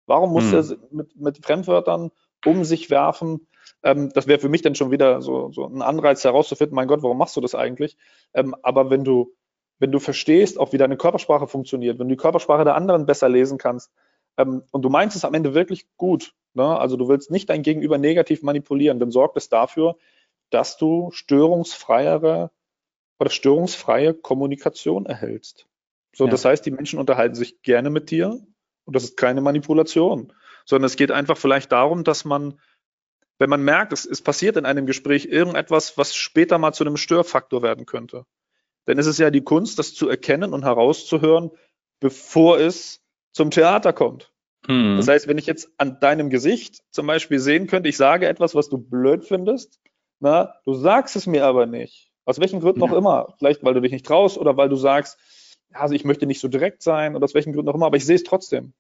Warum 0.07 0.33
muss 0.33 0.51
hm. 0.51 0.55
er 0.55 0.77
mit, 0.90 1.16
mit 1.16 1.44
Fremdwörtern 1.44 2.11
um 2.44 2.64
sich 2.64 2.90
werfen? 2.90 3.47
Ähm, 3.83 4.11
das 4.14 4.27
wäre 4.27 4.38
für 4.38 4.48
mich 4.48 4.62
dann 4.62 4.74
schon 4.74 4.90
wieder 4.90 5.20
so, 5.22 5.50
so 5.53 5.66
ein 5.66 5.83
Anreiz 5.83 6.24
herauszufinden, 6.24 6.74
mein 6.74 6.88
Gott, 6.88 7.03
warum 7.03 7.18
machst 7.18 7.37
du 7.37 7.40
das 7.40 7.55
eigentlich? 7.55 7.96
Ähm, 8.33 8.55
aber 8.62 8.90
wenn 8.90 9.05
du, 9.05 9.35
wenn 9.79 9.92
du 9.92 9.98
verstehst, 9.98 10.59
auch 10.59 10.72
wie 10.72 10.79
deine 10.79 10.96
Körpersprache 10.96 11.46
funktioniert, 11.46 11.98
wenn 11.98 12.09
du 12.09 12.14
die 12.14 12.20
Körpersprache 12.20 12.64
der 12.64 12.77
anderen 12.77 13.07
besser 13.07 13.29
lesen 13.29 13.59
kannst 13.59 13.92
ähm, 14.37 14.62
und 14.70 14.83
du 14.83 14.88
meinst 14.88 15.16
es 15.16 15.24
am 15.24 15.35
Ende 15.35 15.55
wirklich 15.55 15.87
gut, 15.96 16.35
ne? 16.55 16.79
also 16.79 16.96
du 16.96 17.09
willst 17.09 17.31
nicht 17.31 17.50
dein 17.50 17.62
Gegenüber 17.62 17.98
negativ 17.98 18.42
manipulieren, 18.42 18.98
dann 18.98 19.11
sorgt 19.11 19.37
es 19.37 19.48
dafür, 19.48 19.96
dass 20.50 20.77
du 20.77 21.11
störungsfreiere 21.12 22.50
oder 23.18 23.31
störungsfreie 23.31 24.14
Kommunikation 24.14 25.07
erhältst. 25.07 25.66
So, 26.14 26.27
ja. 26.27 26.31
das 26.31 26.44
heißt, 26.44 26.64
die 26.64 26.70
Menschen 26.70 26.98
unterhalten 26.98 27.35
sich 27.35 27.62
gerne 27.62 27.90
mit 27.90 28.11
dir, 28.11 28.40
und 28.85 28.94
das 28.94 29.05
ist 29.05 29.16
keine 29.16 29.40
Manipulation, 29.40 30.33
sondern 30.64 30.87
es 30.87 30.96
geht 30.96 31.11
einfach 31.11 31.37
vielleicht 31.37 31.72
darum, 31.72 32.05
dass 32.05 32.24
man, 32.24 32.61
wenn 33.44 33.50
man 33.50 33.62
merkt, 33.62 33.92
es, 33.92 34.07
es 34.07 34.22
passiert 34.22 34.57
in 34.57 34.64
einem 34.64 34.87
Gespräch 34.87 35.26
irgendetwas, 35.26 35.98
was 35.98 36.14
später 36.16 36.57
mal 36.57 36.72
zu 36.72 36.83
einem 36.83 36.96
Störfaktor 36.96 37.62
werden 37.62 37.85
könnte, 37.85 38.24
dann 38.87 38.96
ist 38.96 39.04
es 39.04 39.18
ja 39.18 39.30
die 39.30 39.42
Kunst, 39.44 39.78
das 39.78 39.92
zu 39.92 40.09
erkennen 40.09 40.54
und 40.54 40.64
herauszuhören, 40.64 41.50
bevor 42.00 42.59
es 42.59 43.02
zum 43.33 43.50
Theater 43.50 43.92
kommt. 43.92 44.33
Hm. 44.66 44.96
Das 44.96 45.09
heißt, 45.09 45.28
wenn 45.28 45.37
ich 45.37 45.44
jetzt 45.44 45.68
an 45.76 46.00
deinem 46.00 46.30
Gesicht 46.30 46.85
zum 46.90 47.07
Beispiel 47.07 47.38
sehen 47.38 47.66
könnte, 47.66 47.90
ich 47.90 47.98
sage 47.98 48.28
etwas, 48.28 48.54
was 48.54 48.70
du 48.70 48.78
blöd 48.78 49.26
findest, 49.26 49.78
na, 50.20 50.54
du 50.64 50.72
sagst 50.72 51.14
es 51.14 51.26
mir 51.26 51.44
aber 51.44 51.66
nicht. 51.66 52.11
Aus 52.24 52.40
welchen 52.40 52.61
Gründen 52.61 52.80
ja. 52.80 52.87
auch 52.87 52.96
immer. 52.96 53.35
Vielleicht, 53.37 53.62
weil 53.62 53.74
du 53.74 53.83
dich 53.83 53.92
nicht 53.92 54.07
traust 54.07 54.38
oder 54.38 54.57
weil 54.57 54.70
du 54.70 54.76
sagst, 54.76 55.18
also 55.74 55.94
ich 55.94 56.07
möchte 56.07 56.24
nicht 56.24 56.40
so 56.40 56.48
direkt 56.48 56.83
sein 56.83 57.14
oder 57.14 57.24
aus 57.24 57.35
welchen 57.35 57.52
Gründen 57.52 57.68
auch 57.68 57.74
immer, 57.74 57.85
aber 57.85 57.98
ich 57.98 58.07
sehe 58.07 58.16
es 58.16 58.24
trotzdem. 58.24 58.72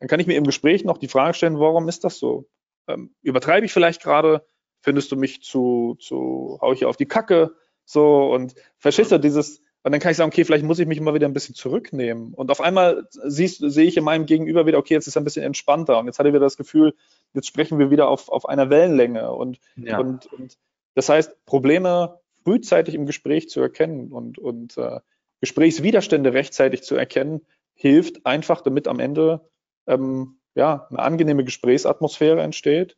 Dann 0.00 0.08
kann 0.08 0.18
ich 0.18 0.26
mir 0.26 0.34
im 0.34 0.42
Gespräch 0.42 0.84
noch 0.84 0.98
die 0.98 1.06
Frage 1.06 1.34
stellen, 1.34 1.60
warum 1.60 1.88
ist 1.88 2.02
das 2.02 2.18
so? 2.18 2.48
Ähm, 2.92 3.14
übertreibe 3.22 3.66
ich 3.66 3.72
vielleicht 3.72 4.02
gerade? 4.02 4.46
Findest 4.80 5.12
du 5.12 5.16
mich 5.16 5.42
zu, 5.42 5.96
zu, 6.00 6.58
hau 6.60 6.72
ich 6.72 6.80
hier 6.80 6.88
auf 6.88 6.96
die 6.96 7.06
Kacke? 7.06 7.54
So, 7.84 8.32
und 8.32 8.54
verstehst 8.78 9.12
du 9.12 9.18
dieses, 9.18 9.62
und 9.84 9.92
dann 9.92 10.00
kann 10.00 10.12
ich 10.12 10.16
sagen, 10.16 10.30
okay, 10.30 10.44
vielleicht 10.44 10.64
muss 10.64 10.78
ich 10.78 10.86
mich 10.86 11.00
mal 11.00 11.14
wieder 11.14 11.26
ein 11.26 11.32
bisschen 11.32 11.54
zurücknehmen. 11.54 12.34
Und 12.34 12.50
auf 12.50 12.60
einmal 12.60 13.08
siehst, 13.10 13.58
sehe 13.64 13.86
ich 13.86 13.96
in 13.96 14.04
meinem 14.04 14.26
Gegenüber 14.26 14.66
wieder, 14.66 14.78
okay, 14.78 14.94
jetzt 14.94 15.08
ist 15.08 15.16
er 15.16 15.22
ein 15.22 15.24
bisschen 15.24 15.44
entspannter. 15.44 15.98
Und 15.98 16.06
jetzt 16.06 16.18
hat 16.18 16.26
er 16.26 16.32
wieder 16.32 16.40
das 16.40 16.56
Gefühl, 16.56 16.94
jetzt 17.34 17.48
sprechen 17.48 17.78
wir 17.78 17.90
wieder 17.90 18.08
auf, 18.08 18.28
auf 18.28 18.48
einer 18.48 18.70
Wellenlänge. 18.70 19.32
Und, 19.32 19.58
ja. 19.76 19.98
und, 19.98 20.32
und 20.32 20.56
das 20.94 21.08
heißt, 21.08 21.44
Probleme 21.46 22.20
frühzeitig 22.44 22.94
im 22.94 23.06
Gespräch 23.06 23.48
zu 23.48 23.60
erkennen 23.60 24.12
und, 24.12 24.38
und 24.38 24.76
äh, 24.76 25.00
Gesprächswiderstände 25.40 26.32
rechtzeitig 26.32 26.82
zu 26.82 26.94
erkennen, 26.94 27.40
hilft 27.74 28.24
einfach, 28.26 28.60
damit 28.60 28.86
am 28.86 29.00
Ende 29.00 29.48
ähm, 29.86 30.38
ja, 30.54 30.86
eine 30.90 30.98
angenehme 31.00 31.44
Gesprächsatmosphäre 31.44 32.42
entsteht 32.42 32.96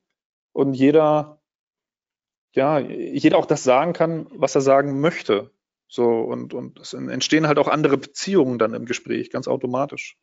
und 0.52 0.74
jeder, 0.74 1.40
ja, 2.52 2.78
jeder 2.78 3.38
auch 3.38 3.46
das 3.46 3.64
sagen 3.64 3.92
kann, 3.92 4.26
was 4.30 4.54
er 4.54 4.60
sagen 4.60 5.00
möchte. 5.00 5.50
So, 5.88 6.08
und, 6.08 6.54
und 6.54 6.80
es 6.80 6.92
entstehen 6.92 7.46
halt 7.46 7.58
auch 7.58 7.68
andere 7.68 7.98
Beziehungen 7.98 8.58
dann 8.58 8.74
im 8.74 8.86
Gespräch, 8.86 9.30
ganz 9.30 9.46
automatisch. 9.46 10.16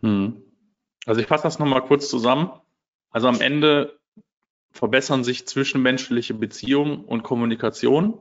Hm. 0.00 0.42
Also 1.06 1.20
ich 1.20 1.26
fasse 1.26 1.44
das 1.44 1.58
nochmal 1.58 1.84
kurz 1.84 2.08
zusammen. 2.08 2.50
Also 3.10 3.28
am 3.28 3.40
Ende 3.40 3.98
verbessern 4.72 5.22
sich 5.22 5.46
zwischenmenschliche 5.46 6.34
Beziehungen 6.34 7.04
und 7.04 7.22
Kommunikation. 7.22 8.18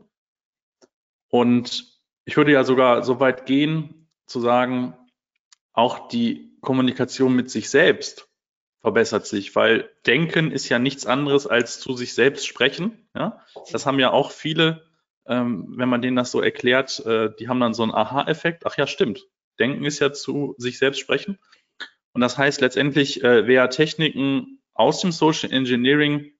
Und 1.29 1.99
ich 2.25 2.37
würde 2.37 2.51
ja 2.51 2.63
sogar 2.63 3.03
so 3.03 3.19
weit 3.19 3.45
gehen, 3.45 4.07
zu 4.27 4.39
sagen, 4.39 4.95
auch 5.73 6.07
die 6.07 6.52
Kommunikation 6.63 7.35
mit 7.35 7.51
sich 7.51 7.69
selbst 7.69 8.27
verbessert 8.81 9.25
sich, 9.25 9.55
weil 9.55 9.89
Denken 10.05 10.51
ist 10.51 10.67
ja 10.67 10.79
nichts 10.79 11.05
anderes 11.05 11.47
als 11.47 11.79
zu 11.79 11.95
sich 11.95 12.13
selbst 12.13 12.45
sprechen. 12.45 13.07
Ja? 13.15 13.45
Das 13.71 13.85
haben 13.85 13.99
ja 13.99 14.11
auch 14.11 14.31
viele, 14.31 14.85
ähm, 15.25 15.73
wenn 15.77 15.87
man 15.87 16.01
denen 16.01 16.17
das 16.17 16.31
so 16.31 16.41
erklärt, 16.41 16.99
äh, 17.05 17.29
die 17.39 17.47
haben 17.47 17.59
dann 17.59 17.73
so 17.73 17.83
einen 17.83 17.93
Aha-Effekt. 17.93 18.65
Ach 18.65 18.77
ja, 18.77 18.87
stimmt. 18.87 19.25
Denken 19.59 19.85
ist 19.85 19.99
ja 19.99 20.11
zu 20.11 20.55
sich 20.57 20.79
selbst 20.79 20.99
sprechen. 20.99 21.39
Und 22.13 22.21
das 22.21 22.37
heißt 22.37 22.61
letztendlich, 22.61 23.23
äh, 23.23 23.47
wer 23.47 23.69
Techniken 23.69 24.59
aus 24.73 24.99
dem 25.01 25.11
Social 25.11 25.51
Engineering 25.51 26.31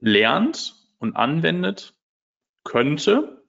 lernt 0.00 0.74
und 0.98 1.16
anwendet, 1.16 1.94
könnte 2.64 3.41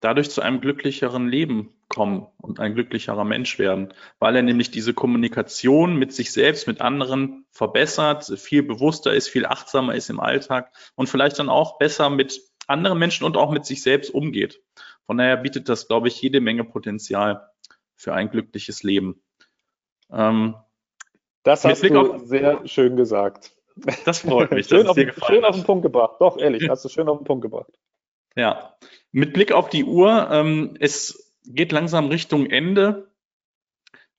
dadurch 0.00 0.30
zu 0.30 0.40
einem 0.40 0.60
glücklicheren 0.60 1.28
Leben 1.28 1.74
kommen 1.88 2.26
und 2.40 2.60
ein 2.60 2.74
glücklicherer 2.74 3.24
Mensch 3.24 3.58
werden, 3.58 3.94
weil 4.18 4.36
er 4.36 4.42
nämlich 4.42 4.70
diese 4.70 4.94
Kommunikation 4.94 5.96
mit 5.96 6.12
sich 6.12 6.32
selbst, 6.32 6.66
mit 6.66 6.80
anderen 6.80 7.46
verbessert, 7.50 8.24
viel 8.38 8.62
bewusster 8.62 9.12
ist, 9.12 9.28
viel 9.28 9.46
achtsamer 9.46 9.94
ist 9.94 10.10
im 10.10 10.20
Alltag 10.20 10.72
und 10.94 11.08
vielleicht 11.08 11.38
dann 11.38 11.48
auch 11.48 11.78
besser 11.78 12.10
mit 12.10 12.40
anderen 12.66 12.98
Menschen 12.98 13.24
und 13.24 13.36
auch 13.36 13.50
mit 13.50 13.64
sich 13.64 13.82
selbst 13.82 14.10
umgeht. 14.10 14.62
Von 15.06 15.16
daher 15.16 15.38
bietet 15.38 15.68
das, 15.68 15.88
glaube 15.88 16.08
ich, 16.08 16.20
jede 16.20 16.40
Menge 16.40 16.64
Potenzial 16.64 17.48
für 17.96 18.12
ein 18.12 18.30
glückliches 18.30 18.82
Leben. 18.82 19.22
Ähm, 20.12 20.54
das 21.42 21.64
hast 21.64 21.82
du 21.82 21.98
auf, 21.98 22.20
sehr 22.26 22.66
schön 22.68 22.96
gesagt. 22.96 23.52
Das 24.04 24.18
freut 24.18 24.50
mich. 24.50 24.66
schön, 24.66 24.86
auf, 24.86 24.96
schön 24.96 25.44
auf 25.44 25.54
den 25.54 25.64
Punkt 25.64 25.82
gebracht. 25.82 26.16
Doch, 26.20 26.36
ehrlich, 26.36 26.68
hast 26.68 26.84
du 26.84 26.88
schön 26.88 27.08
auf 27.08 27.18
den 27.18 27.24
Punkt 27.24 27.42
gebracht. 27.42 27.72
Ja. 28.36 28.76
Mit 29.10 29.32
Blick 29.32 29.52
auf 29.52 29.68
die 29.68 29.84
Uhr, 29.84 30.28
ähm, 30.30 30.76
es 30.80 31.34
geht 31.44 31.72
langsam 31.72 32.08
Richtung 32.08 32.46
Ende. 32.46 33.10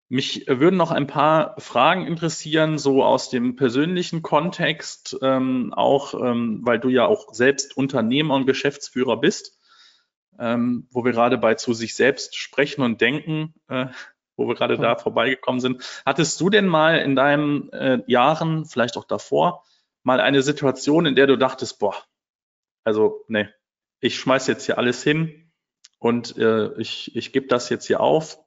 Mich 0.09 0.47
würden 0.47 0.77
noch 0.77 0.91
ein 0.91 1.05
paar 1.05 1.55
Fragen 1.59 2.07
interessieren, 2.07 2.79
so 2.79 3.03
aus 3.03 3.29
dem 3.29 3.55
persönlichen 3.55 4.23
Kontext, 4.23 5.17
ähm, 5.21 5.71
auch 5.73 6.15
ähm, 6.15 6.61
weil 6.63 6.79
du 6.79 6.89
ja 6.89 7.05
auch 7.05 7.31
selbst 7.31 7.77
Unternehmer 7.77 8.33
und 8.33 8.47
Geschäftsführer 8.47 9.17
bist, 9.17 9.59
ähm, 10.39 10.87
wo 10.91 11.05
wir 11.05 11.11
gerade 11.11 11.37
bei 11.37 11.53
zu 11.53 11.73
sich 11.73 11.93
selbst 11.93 12.35
sprechen 12.35 12.81
und 12.81 13.01
denken, 13.01 13.53
äh, 13.67 13.87
wo 14.35 14.47
wir 14.47 14.55
gerade 14.55 14.77
da 14.77 14.95
vorbeigekommen 14.95 15.61
sind. 15.61 15.83
Hattest 16.05 16.41
du 16.41 16.49
denn 16.49 16.65
mal 16.65 16.97
in 16.97 17.15
deinen 17.15 17.71
äh, 17.71 18.01
Jahren, 18.07 18.65
vielleicht 18.65 18.97
auch 18.97 19.05
davor, 19.05 19.63
mal 20.01 20.19
eine 20.19 20.41
Situation, 20.41 21.05
in 21.05 21.15
der 21.15 21.27
du 21.27 21.37
dachtest, 21.37 21.77
boah, 21.77 21.95
also 22.83 23.23
nee, 23.27 23.47
ich 23.99 24.17
schmeiß 24.17 24.47
jetzt 24.47 24.65
hier 24.65 24.77
alles 24.77 25.03
hin 25.03 25.51
und 25.97 26.37
äh, 26.37 26.73
ich, 26.79 27.15
ich 27.15 27.33
gebe 27.33 27.47
das 27.47 27.69
jetzt 27.69 27.87
hier 27.87 27.99
auf 27.99 28.39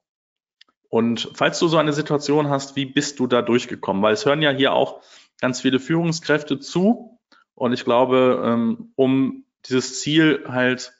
und 0.93 1.31
falls 1.33 1.57
du 1.57 1.67
so 1.67 1.77
eine 1.77 1.91
Situation 1.91 2.51
hast, 2.51 2.75
wie 2.75 2.85
bist 2.85 3.19
du 3.19 3.25
da 3.25 3.41
durchgekommen? 3.41 4.03
Weil 4.03 4.13
es 4.13 4.27
hören 4.27 4.43
ja 4.43 4.51
hier 4.51 4.73
auch 4.73 5.01
ganz 5.41 5.59
viele 5.59 5.79
Führungskräfte 5.79 6.59
zu. 6.59 7.19
Und 7.55 7.73
ich 7.73 7.83
glaube, 7.83 8.43
ähm, 8.45 8.93
um 8.95 9.43
dieses 9.65 10.01
Ziel 10.01 10.43
halt 10.47 10.93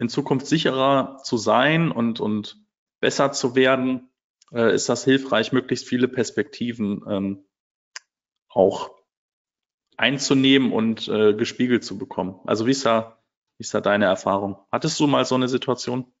in 0.00 0.08
Zukunft 0.08 0.48
sicherer 0.48 1.20
zu 1.22 1.36
sein 1.36 1.92
und, 1.92 2.18
und 2.18 2.60
besser 2.98 3.30
zu 3.30 3.54
werden, 3.54 4.10
äh, 4.50 4.74
ist 4.74 4.88
das 4.88 5.04
hilfreich, 5.04 5.52
möglichst 5.52 5.86
viele 5.86 6.08
Perspektiven 6.08 7.04
ähm, 7.08 7.44
auch 8.48 8.90
einzunehmen 9.96 10.72
und 10.72 11.06
äh, 11.06 11.34
gespiegelt 11.34 11.84
zu 11.84 11.98
bekommen. 11.98 12.40
Also 12.46 12.66
wie 12.66 12.72
ist 12.72 12.84
da, 12.84 13.22
wie 13.56 13.62
ist 13.62 13.74
da 13.74 13.80
deine 13.80 14.06
Erfahrung? 14.06 14.56
Hattest 14.70 14.98
du 15.00 15.06
mal 15.06 15.24
so 15.24 15.34
eine 15.34 15.48
Situation? 15.48 16.12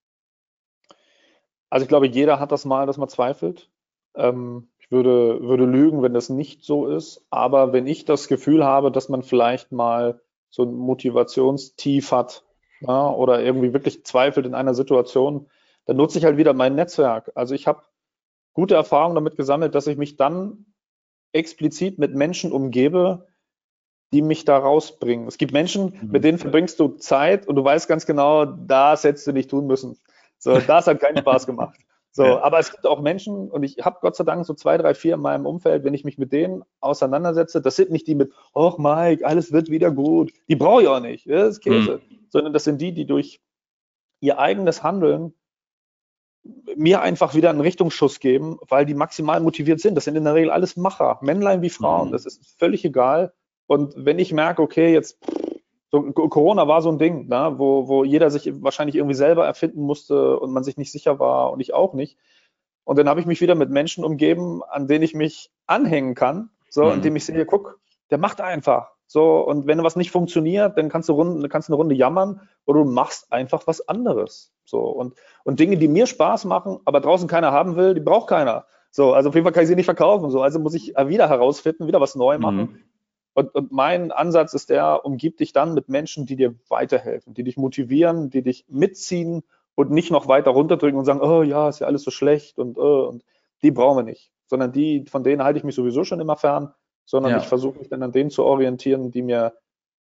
Also 1.70 1.84
ich 1.84 1.88
glaube, 1.88 2.06
jeder 2.06 2.38
hat 2.38 2.52
das 2.52 2.64
mal, 2.64 2.86
dass 2.86 2.98
man 2.98 3.08
zweifelt. 3.08 3.70
Ähm, 4.14 4.68
ich 4.78 4.90
würde, 4.90 5.42
würde 5.42 5.64
lügen, 5.64 6.02
wenn 6.02 6.14
das 6.14 6.28
nicht 6.28 6.62
so 6.62 6.86
ist. 6.86 7.26
Aber 7.30 7.72
wenn 7.72 7.86
ich 7.86 8.04
das 8.04 8.28
Gefühl 8.28 8.64
habe, 8.64 8.92
dass 8.92 9.08
man 9.08 9.22
vielleicht 9.22 9.72
mal 9.72 10.20
so 10.50 10.62
ein 10.62 10.74
Motivationstief 10.74 12.12
hat 12.12 12.44
ja, 12.80 13.10
oder 13.10 13.42
irgendwie 13.42 13.72
wirklich 13.72 14.04
zweifelt 14.04 14.46
in 14.46 14.54
einer 14.54 14.74
Situation, 14.74 15.48
dann 15.86 15.96
nutze 15.96 16.18
ich 16.18 16.24
halt 16.24 16.36
wieder 16.36 16.52
mein 16.52 16.74
Netzwerk. 16.74 17.32
Also 17.34 17.54
ich 17.54 17.66
habe 17.66 17.82
gute 18.52 18.74
Erfahrungen 18.74 19.16
damit 19.16 19.36
gesammelt, 19.36 19.74
dass 19.74 19.86
ich 19.86 19.96
mich 19.96 20.16
dann 20.16 20.66
explizit 21.32 21.98
mit 21.98 22.14
Menschen 22.14 22.52
umgebe, 22.52 23.26
die 24.14 24.22
mich 24.22 24.44
da 24.44 24.56
rausbringen. 24.56 25.26
Es 25.26 25.38
gibt 25.38 25.52
Menschen, 25.52 25.98
mhm. 26.00 26.12
mit 26.12 26.22
denen 26.22 26.38
verbringst 26.38 26.78
du 26.78 26.88
Zeit 26.88 27.48
und 27.48 27.56
du 27.56 27.64
weißt 27.64 27.88
ganz 27.88 28.06
genau, 28.06 28.44
da 28.44 28.96
hättest 28.96 29.26
du 29.26 29.32
nicht 29.32 29.50
tun 29.50 29.66
müssen. 29.66 29.98
So, 30.38 30.58
das 30.60 30.86
hat 30.86 31.00
keinen 31.00 31.18
Spaß 31.18 31.46
gemacht. 31.46 31.78
So, 32.16 32.22
ja. 32.22 32.42
aber 32.42 32.60
es 32.60 32.70
gibt 32.70 32.86
auch 32.86 33.00
Menschen, 33.00 33.50
und 33.50 33.64
ich 33.64 33.78
habe 33.84 33.98
Gott 34.00 34.14
sei 34.14 34.22
Dank 34.22 34.46
so 34.46 34.54
zwei, 34.54 34.78
drei, 34.78 34.94
vier 34.94 35.14
in 35.14 35.20
meinem 35.20 35.46
Umfeld, 35.46 35.82
wenn 35.82 35.94
ich 35.94 36.04
mich 36.04 36.16
mit 36.16 36.32
denen 36.32 36.62
auseinandersetze, 36.78 37.60
das 37.60 37.74
sind 37.74 37.90
nicht 37.90 38.06
die 38.06 38.14
mit, 38.14 38.32
oh 38.52 38.74
Mike, 38.78 39.26
alles 39.26 39.50
wird 39.50 39.68
wieder 39.68 39.90
gut. 39.90 40.32
Die 40.48 40.54
brauche 40.54 40.82
ich 40.82 40.86
auch 40.86 41.00
nicht, 41.00 41.28
das 41.28 41.56
ist 41.56 41.60
Käse. 41.60 42.00
Mhm. 42.08 42.18
Sondern 42.28 42.52
das 42.52 42.62
sind 42.62 42.80
die, 42.80 42.92
die 42.92 43.04
durch 43.04 43.40
ihr 44.20 44.38
eigenes 44.38 44.84
Handeln 44.84 45.34
mir 46.76 47.02
einfach 47.02 47.34
wieder 47.34 47.50
einen 47.50 47.60
Richtungsschuss 47.60 48.20
geben, 48.20 48.58
weil 48.68 48.86
die 48.86 48.94
maximal 48.94 49.40
motiviert 49.40 49.80
sind. 49.80 49.96
Das 49.96 50.04
sind 50.04 50.14
in 50.14 50.22
der 50.22 50.34
Regel 50.34 50.52
alles 50.52 50.76
Macher, 50.76 51.18
Männlein 51.20 51.62
wie 51.62 51.70
Frauen, 51.70 52.10
mhm. 52.10 52.12
das 52.12 52.26
ist 52.26 52.56
völlig 52.60 52.84
egal. 52.84 53.32
Und 53.66 53.94
wenn 53.96 54.18
ich 54.18 54.32
merke, 54.32 54.62
okay, 54.62 54.92
jetzt 54.92 55.18
so, 55.90 56.02
Corona 56.02 56.66
war 56.66 56.82
so 56.82 56.90
ein 56.90 56.98
Ding, 56.98 57.28
ne, 57.28 57.54
wo, 57.56 57.86
wo 57.86 58.02
jeder 58.02 58.28
sich 58.28 58.50
wahrscheinlich 58.62 58.96
irgendwie 58.96 59.14
selber 59.14 59.46
erfinden 59.46 59.82
musste 59.82 60.38
und 60.40 60.52
man 60.52 60.64
sich 60.64 60.76
nicht 60.76 60.90
sicher 60.90 61.20
war 61.20 61.52
und 61.52 61.60
ich 61.60 61.72
auch 61.72 61.94
nicht. 61.94 62.18
Und 62.82 62.98
dann 62.98 63.08
habe 63.08 63.20
ich 63.20 63.26
mich 63.26 63.40
wieder 63.40 63.54
mit 63.54 63.70
Menschen 63.70 64.04
umgeben, 64.04 64.62
an 64.64 64.88
denen 64.88 65.04
ich 65.04 65.14
mich 65.14 65.52
anhängen 65.66 66.14
kann, 66.14 66.50
so, 66.68 66.86
mhm. 66.86 66.94
indem 66.94 67.16
ich 67.16 67.24
sehe, 67.24 67.46
guck, 67.46 67.78
der 68.10 68.18
macht 68.18 68.40
einfach. 68.40 68.90
So, 69.06 69.38
und 69.38 69.66
wenn 69.66 69.82
was 69.84 69.96
nicht 69.96 70.10
funktioniert, 70.10 70.76
dann 70.76 70.88
kannst 70.88 71.08
du, 71.08 71.12
Runde, 71.12 71.48
kannst 71.48 71.68
du 71.68 71.72
eine 71.72 71.76
Runde 71.76 71.94
jammern 71.94 72.40
oder 72.64 72.82
du 72.82 72.90
machst 72.90 73.32
einfach 73.32 73.66
was 73.66 73.86
anderes. 73.88 74.52
So, 74.64 74.80
und, 74.80 75.14
und 75.44 75.60
Dinge, 75.60 75.76
die 75.76 75.88
mir 75.88 76.06
Spaß 76.06 76.44
machen, 76.46 76.80
aber 76.84 77.00
draußen 77.00 77.28
keiner 77.28 77.52
haben 77.52 77.76
will, 77.76 77.94
die 77.94 78.00
braucht 78.00 78.28
keiner. 78.28 78.66
So, 78.90 79.12
also 79.12 79.28
auf 79.28 79.34
jeden 79.34 79.44
Fall 79.44 79.52
kann 79.52 79.62
ich 79.62 79.68
sie 79.68 79.76
nicht 79.76 79.84
verkaufen. 79.84 80.30
So, 80.30 80.42
also 80.42 80.58
muss 80.58 80.74
ich 80.74 80.94
wieder 80.96 81.28
herausfinden, 81.28 81.86
wieder 81.86 82.00
was 82.00 82.14
neu 82.14 82.38
machen. 82.38 82.56
Mhm. 82.56 82.78
Und, 83.34 83.54
und 83.54 83.72
mein 83.72 84.12
Ansatz 84.12 84.54
ist 84.54 84.70
der, 84.70 85.04
umgib 85.04 85.36
dich 85.38 85.52
dann 85.52 85.74
mit 85.74 85.88
Menschen, 85.88 86.24
die 86.24 86.36
dir 86.36 86.54
weiterhelfen, 86.68 87.34
die 87.34 87.42
dich 87.42 87.56
motivieren, 87.56 88.30
die 88.30 88.42
dich 88.42 88.64
mitziehen 88.68 89.42
und 89.74 89.90
nicht 89.90 90.12
noch 90.12 90.28
weiter 90.28 90.52
runterdrücken 90.52 90.98
und 90.98 91.04
sagen, 91.04 91.20
oh 91.20 91.42
ja, 91.42 91.68
ist 91.68 91.80
ja 91.80 91.88
alles 91.88 92.04
so 92.04 92.12
schlecht 92.12 92.58
und, 92.58 92.78
oh, 92.78 93.08
und 93.08 93.24
die 93.62 93.72
brauchen 93.72 93.98
wir 93.98 94.02
nicht. 94.04 94.30
Sondern 94.46 94.70
die, 94.70 95.04
von 95.08 95.24
denen 95.24 95.42
halte 95.42 95.58
ich 95.58 95.64
mich 95.64 95.74
sowieso 95.74 96.04
schon 96.04 96.20
immer 96.20 96.36
fern, 96.36 96.72
sondern 97.04 97.32
ja. 97.32 97.38
ich 97.38 97.44
versuche 97.44 97.78
mich 97.78 97.88
dann 97.88 98.02
an 98.04 98.12
denen 98.12 98.30
zu 98.30 98.44
orientieren, 98.44 99.10
die 99.10 99.22
mir, 99.22 99.54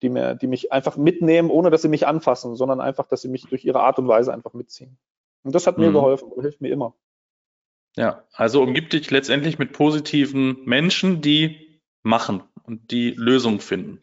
die 0.02 0.10
mir, 0.10 0.36
die 0.36 0.48
mich 0.48 0.72
einfach 0.72 0.96
mitnehmen, 0.96 1.50
ohne 1.50 1.70
dass 1.70 1.82
sie 1.82 1.90
mich 1.90 2.08
anfassen, 2.08 2.56
sondern 2.56 2.80
einfach, 2.80 3.08
dass 3.08 3.22
sie 3.22 3.30
mich 3.30 3.44
durch 3.48 3.66
ihre 3.66 3.82
Art 3.82 4.00
und 4.00 4.08
Weise 4.08 4.34
einfach 4.34 4.54
mitziehen. 4.54 4.98
Und 5.44 5.54
das 5.54 5.68
hat 5.68 5.78
mir 5.78 5.90
mhm. 5.90 5.94
geholfen 5.94 6.32
und 6.32 6.44
hilft 6.44 6.62
mir 6.62 6.72
immer. 6.72 6.94
Ja, 7.98 8.24
also 8.32 8.62
umgib 8.62 8.92
dich 8.92 9.12
letztendlich 9.12 9.60
mit 9.60 9.74
positiven 9.74 10.64
Menschen, 10.66 11.22
die 11.22 11.82
machen 12.04 12.44
und 12.68 12.92
die 12.92 13.12
Lösung 13.12 13.60
finden. 13.60 14.02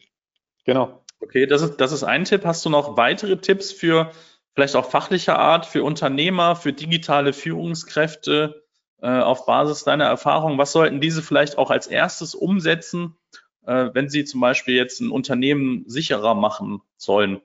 Genau. 0.65 1.03
Okay, 1.21 1.45
das 1.45 1.61
ist, 1.61 1.77
das 1.77 1.91
ist 1.91 2.03
ein 2.03 2.25
Tipp. 2.25 2.43
Hast 2.43 2.65
du 2.65 2.69
noch 2.69 2.97
weitere 2.97 3.37
Tipps 3.37 3.71
für 3.71 4.11
vielleicht 4.53 4.75
auch 4.75 4.89
fachlicher 4.89 5.39
Art, 5.39 5.65
für 5.65 5.83
Unternehmer, 5.83 6.55
für 6.55 6.73
digitale 6.73 7.31
Führungskräfte 7.31 8.63
äh, 9.01 9.19
auf 9.19 9.45
Basis 9.45 9.83
deiner 9.83 10.05
Erfahrung? 10.05 10.57
Was 10.57 10.71
sollten 10.71 10.99
diese 10.99 11.21
vielleicht 11.21 11.57
auch 11.57 11.71
als 11.71 11.87
erstes 11.87 12.35
umsetzen, 12.35 13.15
äh, 13.65 13.89
wenn 13.93 14.09
sie 14.09 14.25
zum 14.25 14.41
Beispiel 14.41 14.75
jetzt 14.75 14.99
ein 14.99 15.11
Unternehmen 15.11 15.83
sicherer 15.87 16.35
machen 16.35 16.81
sollen? 16.97 17.41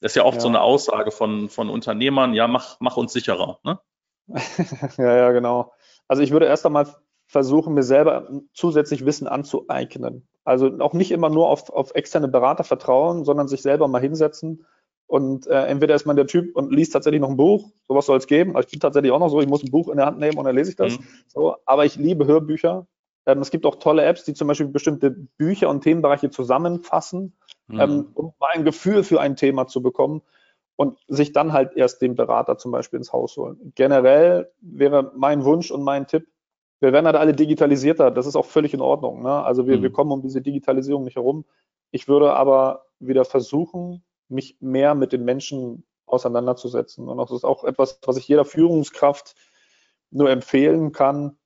Das 0.00 0.12
ist 0.12 0.16
ja 0.16 0.24
oft 0.24 0.36
ja. 0.36 0.42
so 0.42 0.48
eine 0.48 0.60
Aussage 0.60 1.10
von, 1.10 1.48
von 1.48 1.70
Unternehmern, 1.70 2.34
ja, 2.34 2.46
mach, 2.46 2.76
mach 2.80 2.96
uns 2.96 3.12
sicherer. 3.12 3.58
Ne? 3.64 3.80
ja, 4.98 5.16
ja, 5.16 5.32
genau. 5.32 5.72
Also 6.06 6.22
ich 6.22 6.30
würde 6.30 6.46
erst 6.46 6.66
einmal 6.66 6.86
versuchen, 7.26 7.74
mir 7.74 7.82
selber 7.82 8.28
zusätzlich 8.52 9.04
Wissen 9.04 9.26
anzueignen. 9.26 10.28
Also 10.44 10.78
auch 10.78 10.94
nicht 10.94 11.10
immer 11.10 11.28
nur 11.28 11.48
auf, 11.48 11.70
auf 11.70 11.94
externe 11.94 12.28
Berater 12.28 12.64
vertrauen, 12.64 13.24
sondern 13.24 13.48
sich 13.48 13.62
selber 13.62 13.88
mal 13.88 14.00
hinsetzen 14.00 14.64
und 15.08 15.46
äh, 15.46 15.64
entweder 15.64 15.94
ist 15.94 16.04
man 16.04 16.16
der 16.16 16.26
Typ 16.26 16.54
und 16.54 16.70
liest 16.70 16.92
tatsächlich 16.92 17.22
noch 17.22 17.30
ein 17.30 17.38
Buch, 17.38 17.70
sowas 17.88 18.04
soll 18.04 18.18
es 18.18 18.26
geben. 18.26 18.54
Ich 18.58 18.66
bin 18.66 18.78
tatsächlich 18.78 19.10
auch 19.10 19.18
noch 19.18 19.30
so, 19.30 19.40
ich 19.40 19.48
muss 19.48 19.64
ein 19.64 19.70
Buch 19.70 19.88
in 19.88 19.96
der 19.96 20.04
Hand 20.04 20.18
nehmen 20.18 20.36
und 20.36 20.44
dann 20.44 20.54
lese 20.54 20.70
ich 20.70 20.76
das. 20.76 20.98
Mhm. 20.98 21.04
So, 21.28 21.56
aber 21.64 21.86
ich 21.86 21.96
liebe 21.96 22.26
Hörbücher. 22.26 22.86
Ähm, 23.24 23.40
es 23.40 23.50
gibt 23.50 23.64
auch 23.64 23.76
tolle 23.76 24.04
Apps, 24.04 24.24
die 24.24 24.34
zum 24.34 24.48
Beispiel 24.48 24.68
bestimmte 24.68 25.10
Bücher 25.10 25.70
und 25.70 25.80
Themenbereiche 25.80 26.28
zusammenfassen, 26.28 27.32
mhm. 27.68 27.80
ähm, 27.80 28.08
um 28.12 28.34
mal 28.38 28.50
ein 28.52 28.66
Gefühl 28.66 29.02
für 29.02 29.18
ein 29.18 29.34
Thema 29.34 29.66
zu 29.66 29.80
bekommen 29.80 30.20
und 30.76 30.98
sich 31.08 31.32
dann 31.32 31.54
halt 31.54 31.74
erst 31.74 32.02
den 32.02 32.14
Berater 32.14 32.58
zum 32.58 32.70
Beispiel 32.70 32.98
ins 32.98 33.10
Haus 33.10 33.34
holen. 33.38 33.72
Generell 33.76 34.52
wäre 34.60 35.12
mein 35.16 35.42
Wunsch 35.42 35.70
und 35.70 35.84
mein 35.84 36.06
Tipp, 36.06 36.26
wir 36.80 36.92
werden 36.92 37.06
halt 37.06 37.16
alle 37.16 37.34
digitalisierter, 37.34 38.10
das 38.10 38.26
ist 38.26 38.36
auch 38.36 38.46
völlig 38.46 38.74
in 38.74 38.80
Ordnung. 38.80 39.22
Ne? 39.22 39.32
Also 39.44 39.66
wir, 39.66 39.78
mhm. 39.78 39.82
wir 39.82 39.92
kommen 39.92 40.12
um 40.12 40.22
diese 40.22 40.40
Digitalisierung 40.40 41.04
nicht 41.04 41.16
herum. 41.16 41.44
Ich 41.90 42.08
würde 42.08 42.34
aber 42.34 42.84
wieder 43.00 43.24
versuchen, 43.24 44.04
mich 44.28 44.56
mehr 44.60 44.94
mit 44.94 45.12
den 45.12 45.24
Menschen 45.24 45.84
auseinanderzusetzen. 46.06 47.08
Und 47.08 47.18
das 47.18 47.30
ist 47.30 47.44
auch 47.44 47.64
etwas, 47.64 47.98
was 48.04 48.16
ich 48.16 48.28
jeder 48.28 48.44
Führungskraft 48.44 49.34
nur 50.10 50.30
empfehlen 50.30 50.92
kann. 50.92 51.38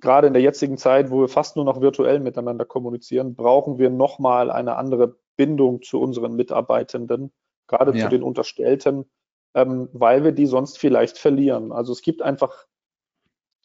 Gerade 0.00 0.26
in 0.26 0.32
der 0.32 0.42
jetzigen 0.42 0.76
Zeit, 0.76 1.10
wo 1.10 1.20
wir 1.20 1.28
fast 1.28 1.56
nur 1.56 1.64
noch 1.64 1.80
virtuell 1.80 2.20
miteinander 2.20 2.64
kommunizieren, 2.64 3.34
brauchen 3.34 3.78
wir 3.78 3.90
nochmal 3.90 4.50
eine 4.50 4.76
andere 4.76 5.16
Bindung 5.36 5.82
zu 5.82 6.00
unseren 6.00 6.34
Mitarbeitenden, 6.34 7.32
gerade 7.66 7.96
ja. 7.96 8.04
zu 8.04 8.10
den 8.10 8.22
Unterstellten, 8.22 9.10
ähm, 9.54 9.88
weil 9.92 10.24
wir 10.24 10.32
die 10.32 10.46
sonst 10.46 10.78
vielleicht 10.78 11.18
verlieren. 11.18 11.72
Also 11.72 11.92
es 11.92 12.02
gibt 12.02 12.22
einfach 12.22 12.66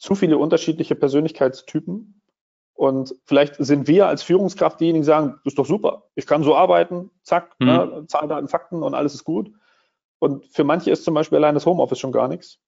zu 0.01 0.15
viele 0.15 0.39
unterschiedliche 0.39 0.95
Persönlichkeitstypen. 0.95 2.21
Und 2.73 3.15
vielleicht 3.25 3.55
sind 3.59 3.87
wir 3.87 4.07
als 4.07 4.23
Führungskraft 4.23 4.79
diejenigen, 4.79 5.03
die 5.03 5.07
sagen, 5.07 5.35
das 5.43 5.51
ist 5.51 5.59
doch 5.59 5.67
super, 5.67 6.07
ich 6.15 6.25
kann 6.25 6.41
so 6.41 6.55
arbeiten, 6.55 7.11
zack, 7.21 7.55
mhm. 7.59 7.67
ne, 7.67 8.05
Zahlen, 8.07 8.29
Daten, 8.29 8.47
Fakten 8.47 8.81
und 8.81 8.95
alles 8.95 9.13
ist 9.13 9.23
gut. 9.23 9.51
Und 10.17 10.47
für 10.47 10.63
manche 10.63 10.89
ist 10.89 11.03
zum 11.03 11.13
Beispiel 11.13 11.37
allein 11.37 11.53
das 11.53 11.67
Homeoffice 11.67 11.99
schon 11.99 12.11
gar 12.11 12.27
nichts. 12.27 12.59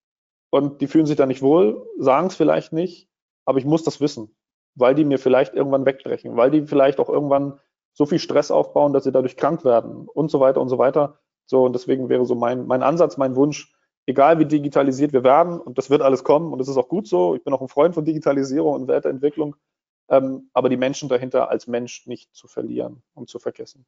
Und 0.52 0.82
die 0.82 0.88
fühlen 0.88 1.08
sich 1.08 1.16
da 1.16 1.26
nicht 1.26 1.42
wohl, 1.42 1.84
sagen 1.98 2.28
es 2.28 2.36
vielleicht 2.36 2.72
nicht, 2.72 3.10
aber 3.46 3.58
ich 3.58 3.66
muss 3.66 3.84
das 3.84 4.00
wissen, 4.00 4.36
weil 4.76 4.94
die 4.94 5.04
mir 5.04 5.18
vielleicht 5.18 5.56
irgendwann 5.56 5.88
wegbrechen, 5.88 6.38
weil 6.38 6.52
die 6.52 6.68
vielleicht 6.68 7.00
auch 7.00 7.10
irgendwann 7.10 7.60
so 7.94 8.06
viel 8.06 8.20
Stress 8.20 8.52
aufbauen, 8.52 8.94
dass 8.94 9.06
sie 9.06 9.12
dadurch 9.12 9.38
krank 9.38 9.66
werden 9.66 10.08
und 10.08 10.30
so 10.30 10.40
weiter 10.40 10.62
und 10.62 10.70
so 10.70 10.78
weiter. 10.78 11.18
So, 11.48 11.64
und 11.64 11.74
deswegen 11.74 12.10
wäre 12.10 12.26
so 12.26 12.36
mein, 12.36 12.68
mein 12.68 12.84
Ansatz, 12.84 13.18
mein 13.18 13.36
Wunsch, 13.36 13.74
egal 14.06 14.40
wie 14.40 14.46
digitalisiert 14.46 15.14
wir 15.14 15.24
werden, 15.24 15.60
und 15.60 15.78
das 15.78 15.90
wird 15.90 16.02
alles 16.02 16.24
kommen, 16.24 16.52
und 16.52 16.60
das 16.60 16.68
ist 16.68 16.78
auch 16.78 16.90
gut 16.90 17.08
so. 17.08 17.36
Ich 17.36 17.44
bin 17.44 17.54
auch 17.54 17.62
ein 17.62 17.68
Freund 17.70 17.96
von 17.96 18.06
Digitalisierung 18.06 18.74
und 18.74 18.88
Weiterentwicklung, 18.88 19.56
ähm, 20.10 20.50
aber 20.54 20.70
die 20.70 20.78
Menschen 20.78 21.10
dahinter 21.10 21.50
als 21.50 21.68
Mensch 21.68 22.06
nicht 22.08 22.36
zu 22.36 22.48
verlieren 22.48 23.02
und 23.14 23.30
zu 23.30 23.40
vergessen. 23.40 23.86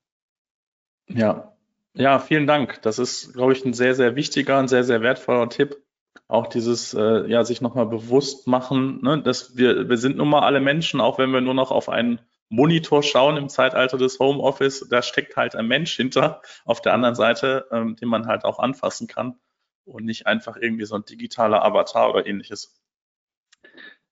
Ja, 1.08 1.54
Ja, 1.94 2.20
vielen 2.20 2.48
Dank. 2.48 2.82
Das 2.82 3.00
ist, 3.00 3.34
glaube 3.34 3.54
ich, 3.54 3.64
ein 3.64 3.74
sehr, 3.74 3.96
sehr 3.96 4.16
wichtiger, 4.16 4.58
ein 4.58 4.68
sehr, 4.68 4.84
sehr 4.84 5.02
wertvoller 5.02 5.48
Tipp. 5.50 5.82
Auch 6.28 6.48
dieses, 6.48 6.94
äh, 6.94 7.30
ja, 7.30 7.44
sich 7.46 7.62
nochmal 7.62 7.86
bewusst 7.86 8.48
machen, 8.48 9.02
ne, 9.02 9.22
dass 9.22 9.56
wir, 9.56 9.88
wir 9.88 9.98
sind 9.98 10.18
nun 10.18 10.30
mal 10.30 10.42
alle 10.42 10.60
Menschen, 10.60 11.00
auch 11.00 11.20
wenn 11.20 11.32
wir 11.32 11.42
nur 11.42 11.54
noch 11.54 11.72
auf 11.72 11.88
einen 11.88 12.20
Monitor 12.50 13.04
schauen 13.04 13.38
im 13.38 13.50
Zeitalter 13.50 13.98
des 13.98 14.20
Homeoffice, 14.20 14.88
da 14.90 15.02
steckt 15.02 15.36
halt 15.38 15.56
ein 15.56 15.68
Mensch 15.68 15.96
hinter 15.96 16.42
auf 16.66 16.82
der 16.82 16.94
anderen 16.94 17.16
Seite, 17.16 17.68
ähm, 17.72 17.96
den 17.96 18.10
man 18.10 18.28
halt 18.28 18.44
auch 18.44 18.60
anfassen 18.60 19.08
kann 19.08 19.40
und 19.86 20.06
nicht 20.06 20.28
einfach 20.28 20.58
irgendwie 20.58 20.86
so 20.86 20.96
ein 20.96 21.06
digitaler 21.06 21.64
Avatar 21.64 22.10
oder 22.10 22.26
ähnliches. 22.26 22.82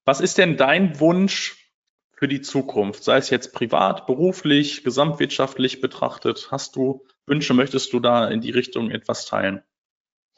Was 0.06 0.22
ist 0.22 0.38
denn 0.38 0.58
dein 0.58 1.00
Wunsch 1.00 1.72
für 2.12 2.28
die 2.28 2.42
Zukunft? 2.42 3.04
Sei 3.04 3.18
es 3.18 3.30
jetzt 3.30 3.54
privat, 3.54 4.06
beruflich, 4.06 4.84
gesamtwirtschaftlich 4.84 5.82
betrachtet. 5.82 6.50
Hast 6.52 6.76
du 6.76 7.06
Wünsche? 7.26 7.54
Möchtest 7.54 7.94
du 7.94 8.00
da 8.00 8.28
in 8.28 8.42
die 8.42 8.52
Richtung 8.52 8.92
etwas 8.92 9.26
teilen? 9.26 9.64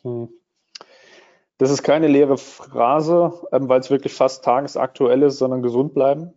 Hm. 0.04 0.30
Das 1.58 1.72
ist 1.72 1.84
keine 1.84 2.08
leere 2.08 2.38
Phrase, 2.38 3.34
ähm, 3.52 3.70
weil 3.70 3.80
es 3.80 3.90
wirklich 3.90 4.14
fast 4.14 4.44
tagesaktuell 4.44 5.24
ist, 5.24 5.38
sondern 5.38 5.62
gesund 5.62 5.94
bleiben. 5.94 6.34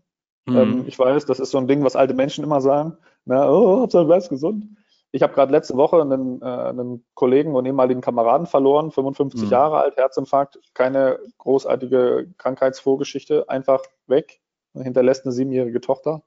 Mhm. 0.47 0.57
Ähm, 0.57 0.85
ich 0.87 0.99
weiß, 0.99 1.27
das 1.27 1.41
ist 1.41 1.51
so 1.51 1.59
ein 1.59 1.67
Ding, 1.67 1.83
was 1.83 1.97
alte 1.97 2.15
Menschen 2.15 2.45
immer 2.45 2.61
sagen. 2.61 2.97
Na, 3.25 3.51
oh, 3.51 3.81
Hauptsache 3.81 4.05
bleibst 4.05 4.31
gesund. 4.31 4.65
Ich 5.11 5.23
habe 5.23 5.33
gerade 5.33 5.53
letzte 5.53 5.77
Woche 5.77 6.01
einen, 6.01 6.43
äh, 6.43 6.45
einen, 6.45 7.05
Kollegen 7.15 7.55
und 7.55 7.65
ehemaligen 7.65 8.01
Kameraden 8.01 8.47
verloren, 8.47 8.91
55 8.91 9.43
mhm. 9.43 9.51
Jahre 9.51 9.79
alt, 9.79 9.97
Herzinfarkt, 9.97 10.59
keine 10.75 11.19
großartige 11.39 12.29
Krankheitsvorgeschichte, 12.37 13.49
einfach 13.49 13.83
weg, 14.07 14.41
hinterlässt 14.75 15.25
eine 15.25 15.33
siebenjährige 15.33 15.81
Tochter. 15.81 16.23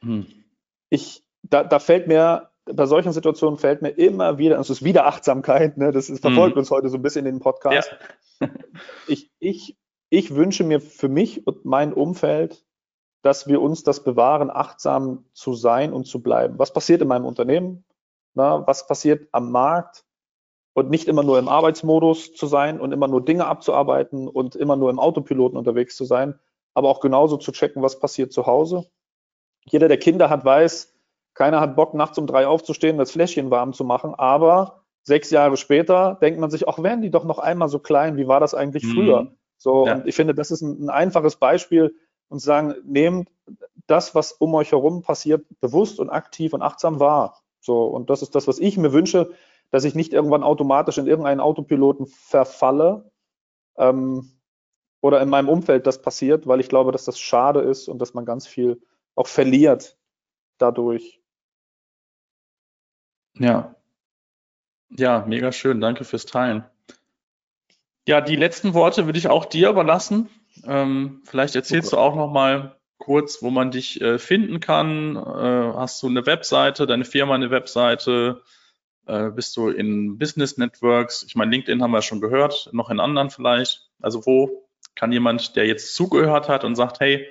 Mhm. 0.00 0.26
Ich, 0.90 1.24
da, 1.42 1.64
da 1.64 1.78
fällt 1.78 2.06
mir 2.06 2.50
bei 2.72 2.86
solchen 2.86 3.12
Situationen 3.12 3.58
fällt 3.58 3.82
mir 3.82 3.90
immer 3.90 4.38
wieder, 4.38 4.58
es 4.58 4.70
ist 4.70 4.84
wieder 4.84 5.06
Achtsamkeit, 5.06 5.76
ne? 5.76 5.92
das 5.92 6.10
ist, 6.10 6.20
verfolgt 6.20 6.56
mhm. 6.56 6.60
uns 6.60 6.70
heute 6.70 6.88
so 6.88 6.96
ein 6.96 7.02
bisschen 7.02 7.26
in 7.26 7.34
den 7.36 7.40
Podcast. 7.40 7.96
Ja. 8.40 8.48
ich, 9.08 9.30
ich, 9.38 9.76
ich 10.08 10.34
wünsche 10.34 10.64
mir 10.64 10.80
für 10.80 11.08
mich 11.08 11.46
und 11.46 11.64
mein 11.64 11.92
Umfeld, 11.92 12.64
dass 13.22 13.46
wir 13.46 13.60
uns 13.60 13.82
das 13.82 14.02
bewahren, 14.02 14.50
achtsam 14.50 15.24
zu 15.32 15.54
sein 15.54 15.92
und 15.92 16.04
zu 16.04 16.22
bleiben. 16.22 16.58
Was 16.58 16.72
passiert 16.72 17.02
in 17.02 17.08
meinem 17.08 17.26
Unternehmen? 17.26 17.84
Na, 18.34 18.66
was 18.66 18.86
passiert 18.86 19.28
am 19.32 19.50
Markt? 19.50 20.04
Und 20.72 20.88
nicht 20.88 21.08
immer 21.08 21.24
nur 21.24 21.38
im 21.38 21.48
Arbeitsmodus 21.48 22.32
zu 22.32 22.46
sein 22.46 22.80
und 22.80 22.92
immer 22.92 23.08
nur 23.08 23.24
Dinge 23.24 23.46
abzuarbeiten 23.46 24.28
und 24.28 24.54
immer 24.54 24.76
nur 24.76 24.88
im 24.90 25.00
Autopiloten 25.00 25.58
unterwegs 25.58 25.96
zu 25.96 26.04
sein, 26.04 26.38
aber 26.74 26.88
auch 26.88 27.00
genauso 27.00 27.36
zu 27.36 27.50
checken, 27.50 27.82
was 27.82 27.98
passiert 27.98 28.32
zu 28.32 28.46
Hause. 28.46 28.86
Jeder, 29.64 29.88
der 29.88 29.98
Kinder 29.98 30.30
hat, 30.30 30.44
weiß, 30.44 30.94
keiner 31.34 31.60
hat 31.60 31.74
Bock, 31.76 31.94
nachts 31.94 32.18
um 32.18 32.26
drei 32.26 32.46
aufzustehen, 32.46 32.98
das 32.98 33.10
Fläschchen 33.10 33.50
warm 33.50 33.72
zu 33.72 33.84
machen, 33.84 34.14
aber 34.14 34.84
sechs 35.02 35.30
Jahre 35.30 35.56
später 35.56 36.18
denkt 36.20 36.38
man 36.40 36.50
sich, 36.50 36.68
auch 36.68 36.82
wären 36.82 37.02
die 37.02 37.10
doch 37.10 37.24
noch 37.24 37.38
einmal 37.38 37.68
so 37.68 37.78
klein, 37.78 38.16
wie 38.16 38.28
war 38.28 38.40
das 38.40 38.54
eigentlich 38.54 38.84
mhm. 38.84 38.92
früher? 38.92 39.32
So, 39.58 39.86
ja. 39.86 39.96
und 39.96 40.06
ich 40.06 40.14
finde, 40.14 40.34
das 40.34 40.50
ist 40.50 40.62
ein, 40.62 40.84
ein 40.84 40.90
einfaches 40.90 41.36
Beispiel 41.36 41.94
und 42.28 42.38
sagen, 42.38 42.74
nehmt 42.84 43.28
das, 43.86 44.14
was 44.14 44.32
um 44.32 44.54
euch 44.54 44.72
herum 44.72 45.02
passiert, 45.02 45.44
bewusst 45.60 45.98
und 45.98 46.10
aktiv 46.10 46.52
und 46.52 46.62
achtsam 46.62 47.00
wahr. 47.00 47.42
So, 47.60 47.84
und 47.84 48.10
das 48.10 48.22
ist 48.22 48.34
das, 48.34 48.48
was 48.48 48.58
ich 48.58 48.76
mir 48.76 48.92
wünsche, 48.92 49.32
dass 49.70 49.84
ich 49.84 49.94
nicht 49.94 50.12
irgendwann 50.12 50.42
automatisch 50.42 50.98
in 50.98 51.06
irgendeinen 51.06 51.40
Autopiloten 51.40 52.06
verfalle 52.06 53.10
ähm, 53.76 54.32
oder 55.00 55.20
in 55.20 55.28
meinem 55.28 55.48
Umfeld 55.48 55.86
das 55.86 56.02
passiert, 56.02 56.46
weil 56.46 56.60
ich 56.60 56.68
glaube, 56.68 56.92
dass 56.92 57.04
das 57.04 57.20
schade 57.20 57.60
ist 57.60 57.88
und 57.88 57.98
dass 57.98 58.14
man 58.14 58.24
ganz 58.24 58.46
viel 58.46 58.82
auch 59.14 59.26
verliert 59.26 59.98
dadurch. 60.58 61.20
Ja. 63.34 63.74
Ja, 64.90 65.24
mega 65.26 65.52
schön. 65.52 65.80
Danke 65.80 66.04
fürs 66.04 66.26
Teilen. 66.26 66.64
Ja, 68.08 68.20
die 68.20 68.36
letzten 68.36 68.74
Worte 68.74 69.06
würde 69.06 69.18
ich 69.18 69.28
auch 69.28 69.44
dir 69.44 69.70
überlassen. 69.70 70.28
Ähm, 70.64 71.22
vielleicht 71.24 71.54
erzählst 71.54 71.92
okay. 71.92 71.96
du 71.96 72.02
auch 72.02 72.16
noch 72.16 72.32
mal 72.32 72.79
kurz, 73.00 73.42
wo 73.42 73.50
man 73.50 73.72
dich 73.72 74.00
äh, 74.00 74.20
finden 74.20 74.60
kann. 74.60 75.16
Äh, 75.16 75.74
hast 75.76 76.00
du 76.02 76.06
eine 76.06 76.24
Webseite, 76.26 76.86
deine 76.86 77.04
Firma 77.04 77.34
eine 77.34 77.50
Webseite? 77.50 78.42
Äh, 79.06 79.30
bist 79.30 79.56
du 79.56 79.68
in 79.68 80.18
Business 80.18 80.56
Networks? 80.56 81.24
Ich 81.24 81.34
meine, 81.34 81.50
LinkedIn 81.50 81.82
haben 81.82 81.90
wir 81.90 82.02
schon 82.02 82.20
gehört, 82.20 82.68
noch 82.72 82.90
in 82.90 83.00
anderen 83.00 83.30
vielleicht. 83.30 83.90
Also 84.00 84.24
wo 84.24 84.68
kann 84.94 85.10
jemand, 85.10 85.56
der 85.56 85.66
jetzt 85.66 85.94
zugehört 85.94 86.48
hat 86.48 86.62
und 86.62 86.76
sagt, 86.76 87.00
hey, 87.00 87.28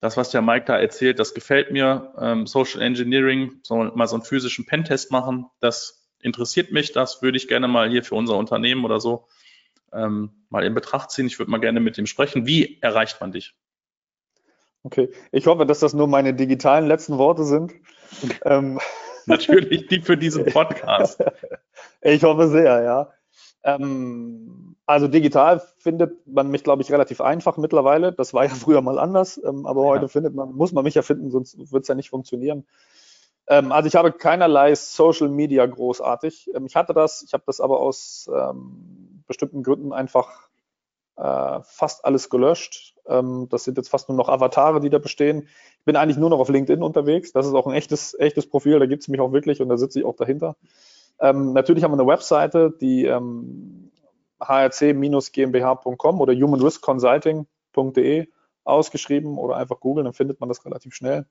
das, 0.00 0.16
was 0.16 0.30
der 0.30 0.42
Mike 0.42 0.64
da 0.66 0.78
erzählt, 0.78 1.18
das 1.18 1.34
gefällt 1.34 1.70
mir. 1.70 2.14
Ähm, 2.18 2.46
Social 2.46 2.80
Engineering, 2.80 3.60
so, 3.62 3.76
mal 3.76 4.06
so 4.06 4.16
einen 4.16 4.24
physischen 4.24 4.64
Pentest 4.64 5.10
machen, 5.10 5.46
das 5.60 6.08
interessiert 6.20 6.72
mich, 6.72 6.92
das 6.92 7.20
würde 7.20 7.36
ich 7.36 7.48
gerne 7.48 7.68
mal 7.68 7.90
hier 7.90 8.02
für 8.02 8.14
unser 8.14 8.36
Unternehmen 8.36 8.84
oder 8.84 9.00
so 9.00 9.28
ähm, 9.94 10.30
mal 10.50 10.64
in 10.64 10.74
Betracht 10.74 11.10
ziehen. 11.10 11.26
Ich 11.26 11.38
würde 11.38 11.50
mal 11.50 11.60
gerne 11.60 11.80
mit 11.80 11.96
ihm 11.96 12.06
sprechen. 12.06 12.46
Wie 12.46 12.78
erreicht 12.82 13.20
man 13.20 13.32
dich? 13.32 13.54
Okay, 14.84 15.10
ich 15.32 15.46
hoffe, 15.46 15.66
dass 15.66 15.80
das 15.80 15.94
nur 15.94 16.06
meine 16.06 16.34
digitalen 16.34 16.86
letzten 16.86 17.18
Worte 17.18 17.44
sind. 17.44 17.72
ähm. 18.44 18.78
Natürlich 19.26 19.86
die 19.86 20.02
für 20.02 20.18
diesen 20.18 20.44
Podcast. 20.52 21.24
ich 22.02 22.22
hoffe 22.22 22.48
sehr, 22.48 22.82
ja. 22.82 23.10
Ähm, 23.62 24.76
also 24.84 25.08
digital 25.08 25.62
findet 25.78 26.26
man 26.26 26.50
mich, 26.50 26.62
glaube 26.62 26.82
ich, 26.82 26.92
relativ 26.92 27.22
einfach 27.22 27.56
mittlerweile. 27.56 28.12
Das 28.12 28.34
war 28.34 28.44
ja 28.44 28.50
früher 28.54 28.82
mal 28.82 28.98
anders, 28.98 29.40
ähm, 29.42 29.64
aber 29.66 29.82
heute 29.84 30.08
findet 30.08 30.34
man, 30.34 30.52
muss 30.52 30.72
man 30.72 30.84
mich 30.84 30.94
ja 30.94 31.02
finden, 31.02 31.30
sonst 31.30 31.72
wird 31.72 31.82
es 31.82 31.88
ja 31.88 31.94
nicht 31.94 32.10
funktionieren. 32.10 32.66
Ähm, 33.46 33.72
also 33.72 33.86
ich 33.86 33.94
habe 33.94 34.12
keinerlei 34.12 34.74
Social 34.74 35.28
Media 35.28 35.64
großartig. 35.64 36.50
Ähm, 36.54 36.66
ich 36.66 36.76
hatte 36.76 36.92
das, 36.92 37.22
ich 37.26 37.32
habe 37.32 37.44
das 37.46 37.60
aber 37.60 37.80
aus 37.80 38.30
ähm, 38.34 39.24
bestimmten 39.26 39.62
Gründen 39.62 39.94
einfach 39.94 40.48
äh, 41.16 41.60
fast 41.62 42.04
alles 42.04 42.30
gelöscht. 42.30 42.96
Ähm, 43.06 43.48
das 43.50 43.64
sind 43.64 43.76
jetzt 43.76 43.88
fast 43.88 44.08
nur 44.08 44.16
noch 44.16 44.28
Avatare, 44.28 44.80
die 44.80 44.90
da 44.90 44.98
bestehen. 44.98 45.48
Ich 45.78 45.84
bin 45.84 45.96
eigentlich 45.96 46.16
nur 46.16 46.30
noch 46.30 46.38
auf 46.38 46.48
LinkedIn 46.48 46.82
unterwegs. 46.82 47.32
Das 47.32 47.46
ist 47.46 47.54
auch 47.54 47.66
ein 47.66 47.74
echtes, 47.74 48.18
echtes 48.18 48.48
Profil, 48.48 48.78
da 48.78 48.86
gibt 48.86 49.02
es 49.02 49.08
mich 49.08 49.20
auch 49.20 49.32
wirklich 49.32 49.60
und 49.60 49.68
da 49.68 49.76
sitze 49.76 50.00
ich 50.00 50.04
auch 50.04 50.16
dahinter. 50.16 50.56
Ähm, 51.20 51.52
natürlich 51.52 51.84
haben 51.84 51.92
wir 51.92 52.00
eine 52.00 52.08
Webseite, 52.08 52.74
die 52.80 53.04
ähm, 53.04 53.92
hrc-gmbh.com 54.40 56.20
oder 56.20 56.34
humanriskconsulting.de 56.34 58.26
ausgeschrieben 58.64 59.38
oder 59.38 59.56
einfach 59.56 59.80
googeln, 59.80 60.04
dann 60.04 60.14
findet 60.14 60.40
man 60.40 60.48
das 60.48 60.64
relativ 60.64 60.94
schnell. 60.94 61.26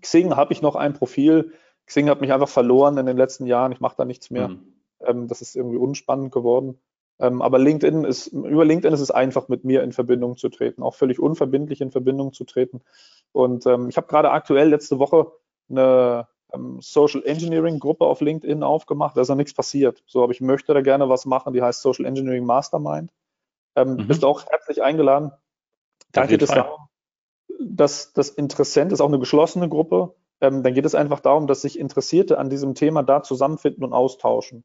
Xing 0.00 0.36
habe 0.36 0.52
ich 0.52 0.62
noch 0.62 0.76
ein 0.76 0.94
Profil. 0.94 1.52
Xing 1.86 2.08
hat 2.08 2.20
mich 2.20 2.32
einfach 2.32 2.48
verloren 2.48 2.96
in 2.96 3.06
den 3.06 3.16
letzten 3.16 3.46
Jahren. 3.46 3.72
Ich 3.72 3.80
mache 3.80 3.96
da 3.96 4.04
nichts 4.04 4.30
mehr. 4.30 4.48
Mhm. 4.48 4.74
Ähm, 5.00 5.28
das 5.28 5.42
ist 5.42 5.56
irgendwie 5.56 5.76
unspannend 5.76 6.32
geworden. 6.32 6.78
Ähm, 7.20 7.42
aber 7.42 7.58
LinkedIn 7.58 8.04
ist, 8.04 8.28
über 8.28 8.64
LinkedIn 8.64 8.92
ist 8.92 9.00
es 9.00 9.10
einfach, 9.10 9.48
mit 9.48 9.64
mir 9.64 9.82
in 9.82 9.92
Verbindung 9.92 10.36
zu 10.36 10.48
treten, 10.48 10.82
auch 10.82 10.94
völlig 10.94 11.20
unverbindlich 11.20 11.80
in 11.80 11.90
Verbindung 11.90 12.32
zu 12.32 12.44
treten. 12.44 12.82
Und 13.32 13.66
ähm, 13.66 13.88
ich 13.88 13.96
habe 13.96 14.06
gerade 14.06 14.30
aktuell 14.30 14.68
letzte 14.68 14.98
Woche 14.98 15.32
eine 15.68 16.26
ähm, 16.52 16.78
Social 16.80 17.22
Engineering 17.24 17.78
Gruppe 17.78 18.04
auf 18.04 18.20
LinkedIn 18.20 18.62
aufgemacht. 18.62 19.16
Da 19.16 19.20
ist 19.20 19.28
ja 19.28 19.34
nichts 19.34 19.54
passiert. 19.54 20.02
So, 20.06 20.22
aber 20.22 20.32
ich 20.32 20.40
möchte 20.40 20.74
da 20.74 20.80
gerne 20.80 21.08
was 21.08 21.24
machen, 21.24 21.52
die 21.52 21.62
heißt 21.62 21.82
Social 21.82 22.04
Engineering 22.04 22.44
Mastermind. 22.44 23.12
Ähm, 23.76 23.94
mhm. 23.94 24.08
Bist 24.08 24.24
auch 24.24 24.44
herzlich 24.46 24.82
eingeladen. 24.82 25.32
Da 26.12 26.26
geht 26.26 26.42
es 26.42 26.50
darum, 26.50 26.88
dass 27.60 28.12
das 28.12 28.28
Interessent 28.28 28.92
ist 28.92 29.00
auch 29.00 29.08
eine 29.08 29.18
geschlossene 29.18 29.68
Gruppe. 29.68 30.14
Ähm, 30.40 30.62
dann 30.62 30.74
geht 30.74 30.84
es 30.84 30.94
einfach 30.94 31.20
darum, 31.20 31.46
dass 31.46 31.62
sich 31.62 31.78
Interessierte 31.78 32.38
an 32.38 32.50
diesem 32.50 32.74
Thema 32.74 33.02
da 33.02 33.22
zusammenfinden 33.22 33.84
und 33.84 33.92
austauschen. 33.92 34.64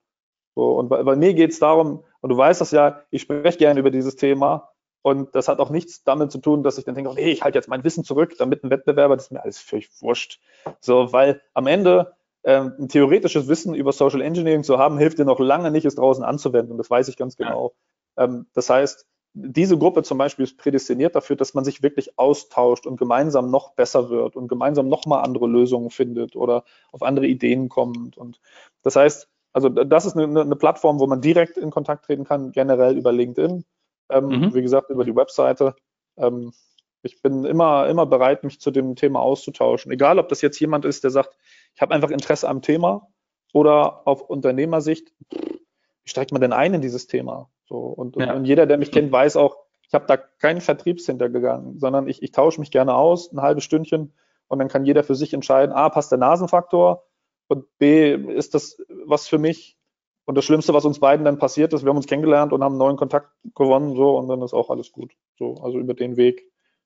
So, 0.60 0.72
und 0.74 0.90
bei, 0.90 1.02
bei 1.04 1.16
mir 1.16 1.34
geht 1.34 1.52
es 1.52 1.60
darum, 1.60 2.04
und 2.20 2.30
du 2.30 2.36
weißt 2.36 2.60
das 2.60 2.72
ja, 2.72 3.02
ich 3.12 3.22
spreche 3.22 3.58
gerne 3.58 3.80
über 3.80 3.92
dieses 3.92 4.18
Thema, 4.18 4.72
und 5.02 5.34
das 5.34 5.48
hat 5.48 5.60
auch 5.60 5.70
nichts 5.70 6.04
damit 6.04 6.34
zu 6.34 6.40
tun, 6.40 6.64
dass 6.64 6.78
ich 6.78 6.84
dann 6.84 6.96
denke, 6.96 7.14
nee, 7.14 7.32
ich 7.32 7.44
halte 7.44 7.58
jetzt 7.58 7.70
mein 7.70 7.86
Wissen 7.86 8.04
zurück, 8.04 8.36
damit 8.38 8.66
ein 8.66 8.70
Wettbewerber, 8.70 9.16
das 9.16 9.28
ist 9.28 9.32
mir 9.32 9.42
alles 9.42 9.60
völlig 9.60 9.90
wurscht. 10.02 10.42
So, 10.82 11.14
weil 11.14 11.40
am 11.54 11.66
Ende 11.66 12.14
ähm, 12.44 12.74
ein 12.78 12.90
theoretisches 12.90 13.48
Wissen 13.48 13.74
über 13.74 13.94
Social 13.94 14.20
Engineering 14.20 14.66
zu 14.66 14.78
haben, 14.78 14.98
hilft 14.98 15.18
dir 15.18 15.24
noch 15.24 15.40
lange 15.40 15.72
nicht, 15.72 15.86
es 15.86 15.96
draußen 15.96 16.26
anzuwenden. 16.26 16.74
Und 16.74 16.78
das 16.78 16.90
weiß 16.90 17.08
ich 17.08 17.16
ganz 17.16 17.38
genau. 17.38 17.72
Ja. 18.18 18.26
Ähm, 18.26 18.48
das 18.54 18.70
heißt, 18.70 19.08
diese 19.32 19.78
Gruppe 19.78 20.04
zum 20.04 20.18
Beispiel 20.18 20.44
ist 20.44 20.58
prädestiniert 20.58 21.16
dafür, 21.16 21.38
dass 21.38 21.54
man 21.54 21.64
sich 21.64 21.82
wirklich 21.82 22.20
austauscht 22.20 22.86
und 22.86 22.98
gemeinsam 22.98 23.50
noch 23.50 23.76
besser 23.76 24.10
wird 24.10 24.36
und 24.36 24.50
gemeinsam 24.50 24.90
nochmal 24.90 25.24
andere 25.24 25.48
Lösungen 25.48 25.92
findet 25.92 26.36
oder 26.36 26.66
auf 26.92 27.02
andere 27.02 27.28
Ideen 27.28 27.70
kommt. 27.70 28.18
Und 28.18 28.42
das 28.84 28.98
heißt, 28.98 29.30
also 29.54 29.70
das 29.70 30.06
ist 30.06 30.16
eine, 30.16 30.42
eine 30.42 30.56
Plattform, 30.56 31.00
wo 31.00 31.08
man 31.08 31.22
direkt 31.22 31.58
in 31.58 31.72
Kontakt 31.72 32.06
treten 32.06 32.24
kann, 32.24 32.52
generell 32.52 32.98
über 32.98 33.12
LinkedIn. 33.12 33.66
Ähm, 34.10 34.26
mhm. 34.26 34.54
Wie 34.54 34.62
gesagt, 34.62 34.90
über 34.90 35.06
die 35.06 35.16
Webseite. 35.16 35.76
Ähm, 36.18 36.54
ich 37.02 37.22
bin 37.22 37.46
immer, 37.46 37.88
immer 37.88 38.06
bereit, 38.06 38.44
mich 38.44 38.60
zu 38.60 38.72
dem 38.72 38.96
Thema 38.96 39.22
auszutauschen. 39.22 39.92
Egal, 39.92 40.20
ob 40.20 40.30
das 40.30 40.42
jetzt 40.42 40.60
jemand 40.60 40.86
ist, 40.86 41.04
der 41.04 41.12
sagt, 41.12 41.36
ich 41.74 41.82
habe 41.82 41.94
einfach 41.94 42.10
Interesse 42.10 42.50
am 42.50 42.62
Thema 42.62 43.08
oder 43.54 44.08
auf 44.08 44.22
Unternehmersicht, 44.22 45.14
wie 45.32 46.10
steigt 46.10 46.32
man 46.32 46.42
denn 46.42 46.54
ein 46.54 46.74
in 46.74 46.82
dieses 46.82 47.08
Thema? 47.08 47.50
So, 47.66 47.78
und, 47.78 48.18
ja. 48.18 48.34
und 48.34 48.46
jeder, 48.46 48.66
der 48.66 48.78
mich 48.78 48.92
kennt, 48.92 49.12
weiß 49.12 49.38
auch, 49.38 49.58
ich 49.88 49.94
habe 49.94 50.06
da 50.08 50.18
keinen 50.18 50.62
Vertriebshintergegangen, 50.62 51.80
sondern 51.80 52.08
ich, 52.08 52.22
ich 52.22 52.32
tausche 52.32 52.60
mich 52.60 52.72
gerne 52.72 52.96
aus, 52.96 53.32
ein 53.32 53.42
halbes 53.42 53.64
Stündchen, 53.64 54.14
und 54.50 54.58
dann 54.58 54.68
kann 54.68 54.86
jeder 54.86 55.04
für 55.04 55.16
sich 55.16 55.34
entscheiden, 55.34 55.74
ah, 55.74 55.90
passt 55.90 56.12
der 56.12 56.18
Nasenfaktor 56.18 57.06
und 57.50 57.66
B, 57.78 58.14
ist 58.14 58.54
das 58.54 58.82
was 59.06 59.28
für 59.28 59.38
mich. 59.38 59.78
Und 60.26 60.36
das 60.36 60.46
Schlimmste, 60.46 60.74
was 60.74 60.86
uns 60.86 61.00
beiden 61.00 61.26
dann 61.26 61.40
passiert 61.40 61.74
ist, 61.74 61.84
wir 61.84 61.90
haben 61.90 61.98
uns 61.98 62.06
kennengelernt 62.06 62.54
und 62.54 62.64
haben 62.64 62.74
einen 62.74 62.80
neuen 62.80 62.98
Kontakt 62.98 63.32
gewonnen, 63.56 63.96
so, 63.96 64.18
und 64.18 64.28
dann 64.28 64.42
ist 64.44 64.54
auch 64.54 64.70
alles 64.70 64.92
gut. 64.92 65.14
So, 65.38 65.56
also 65.56 65.80
über 65.80 65.96
den 65.96 66.18
Weg 66.18 66.44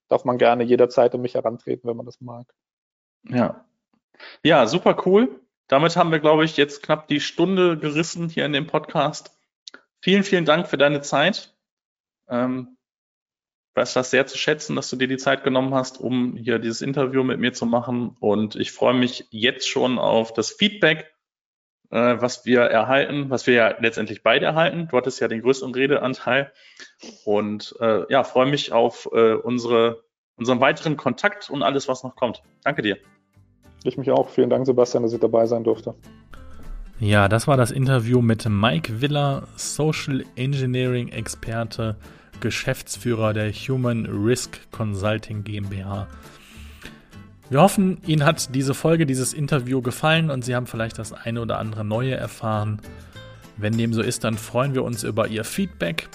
darf 0.08 0.24
man 0.24 0.38
gerne 0.38 0.64
jederzeit 0.64 1.14
an 1.14 1.20
mich 1.20 1.34
herantreten, 1.34 1.88
wenn 1.88 1.96
man 1.96 2.06
das 2.06 2.20
mag. 2.20 2.46
Ja. 3.28 3.66
Ja, 4.42 4.66
super 4.66 5.02
cool. 5.04 5.40
Damit 5.68 5.96
haben 5.96 6.10
wir, 6.10 6.20
glaube 6.20 6.44
ich, 6.44 6.56
jetzt 6.56 6.82
knapp 6.82 7.08
die 7.08 7.20
Stunde 7.20 7.78
gerissen 7.78 8.28
hier 8.28 8.46
in 8.46 8.52
dem 8.52 8.66
Podcast. 8.66 9.36
Vielen, 10.00 10.24
vielen 10.24 10.44
Dank 10.44 10.66
für 10.66 10.78
deine 10.78 11.02
Zeit. 11.02 11.54
Ähm, 12.28 12.76
weiß 13.74 13.94
das 13.94 14.10
sehr 14.10 14.26
zu 14.26 14.38
schätzen, 14.38 14.76
dass 14.76 14.88
du 14.88 14.96
dir 14.96 15.08
die 15.08 15.16
Zeit 15.16 15.44
genommen 15.44 15.74
hast, 15.74 16.00
um 16.00 16.36
hier 16.36 16.58
dieses 16.58 16.80
Interview 16.80 17.24
mit 17.24 17.40
mir 17.40 17.52
zu 17.52 17.66
machen. 17.66 18.16
Und 18.20 18.56
ich 18.56 18.72
freue 18.72 18.94
mich 18.94 19.26
jetzt 19.30 19.68
schon 19.68 19.98
auf 19.98 20.32
das 20.32 20.50
Feedback, 20.50 21.12
äh, 21.90 22.16
was 22.20 22.44
wir 22.44 22.60
erhalten, 22.60 23.30
was 23.30 23.46
wir 23.46 23.54
ja 23.54 23.74
letztendlich 23.80 24.22
beide 24.22 24.46
erhalten. 24.46 24.88
Du 24.90 24.96
hattest 24.96 25.20
ja 25.20 25.28
den 25.28 25.42
größten 25.42 25.74
Redeanteil. 25.74 26.52
Und 27.24 27.74
äh, 27.80 28.10
ja, 28.10 28.22
freue 28.22 28.46
mich 28.46 28.72
auf 28.72 29.08
äh, 29.12 29.34
unsere, 29.34 30.04
unseren 30.36 30.60
weiteren 30.60 30.96
Kontakt 30.96 31.50
und 31.50 31.62
alles, 31.62 31.88
was 31.88 32.04
noch 32.04 32.14
kommt. 32.14 32.42
Danke 32.62 32.82
dir. 32.82 32.96
Ich 33.82 33.98
mich 33.98 34.10
auch. 34.10 34.30
Vielen 34.30 34.50
Dank, 34.50 34.66
Sebastian, 34.66 35.02
dass 35.02 35.12
ich 35.12 35.20
dabei 35.20 35.46
sein 35.46 35.64
durfte. 35.64 35.94
Ja, 37.00 37.28
das 37.28 37.48
war 37.48 37.56
das 37.56 37.72
Interview 37.72 38.22
mit 38.22 38.48
Mike 38.48 39.00
Willer, 39.00 39.48
Social 39.56 40.24
Engineering 40.36 41.08
Experte 41.08 41.96
Geschäftsführer 42.40 43.32
der 43.32 43.52
Human 43.52 44.06
Risk 44.06 44.60
Consulting 44.70 45.44
GmbH. 45.44 46.08
Wir 47.50 47.60
hoffen, 47.60 47.98
Ihnen 48.06 48.24
hat 48.24 48.54
diese 48.54 48.74
Folge, 48.74 49.06
dieses 49.06 49.32
Interview 49.32 49.82
gefallen 49.82 50.30
und 50.30 50.44
Sie 50.44 50.54
haben 50.54 50.66
vielleicht 50.66 50.98
das 50.98 51.12
eine 51.12 51.40
oder 51.40 51.58
andere 51.58 51.84
Neue 51.84 52.14
erfahren. 52.14 52.80
Wenn 53.56 53.76
dem 53.76 53.92
so 53.92 54.02
ist, 54.02 54.24
dann 54.24 54.36
freuen 54.36 54.74
wir 54.74 54.82
uns 54.82 55.04
über 55.04 55.28
Ihr 55.28 55.44
Feedback. 55.44 56.08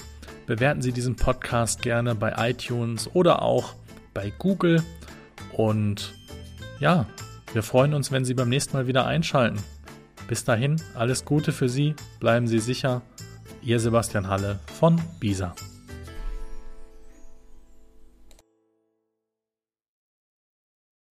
Bewerten 0.47 0.81
Sie 0.81 0.91
diesen 0.91 1.15
Podcast 1.15 1.81
gerne 1.81 2.15
bei 2.15 2.49
iTunes 2.49 3.09
oder 3.13 3.41
auch 3.41 3.75
bei 4.13 4.33
Google. 4.37 4.83
Und 5.53 6.13
ja, 6.79 7.05
wir 7.53 7.63
freuen 7.63 7.93
uns, 7.93 8.11
wenn 8.11 8.25
Sie 8.25 8.33
beim 8.33 8.49
nächsten 8.49 8.75
Mal 8.75 8.87
wieder 8.87 9.05
einschalten. 9.05 9.59
Bis 10.27 10.43
dahin, 10.43 10.81
alles 10.95 11.25
Gute 11.25 11.51
für 11.51 11.69
Sie, 11.69 11.95
bleiben 12.19 12.47
Sie 12.47 12.59
sicher. 12.59 13.01
Ihr 13.61 13.79
Sebastian 13.79 14.27
Halle 14.27 14.59
von 14.79 15.01
BISA. 15.19 15.53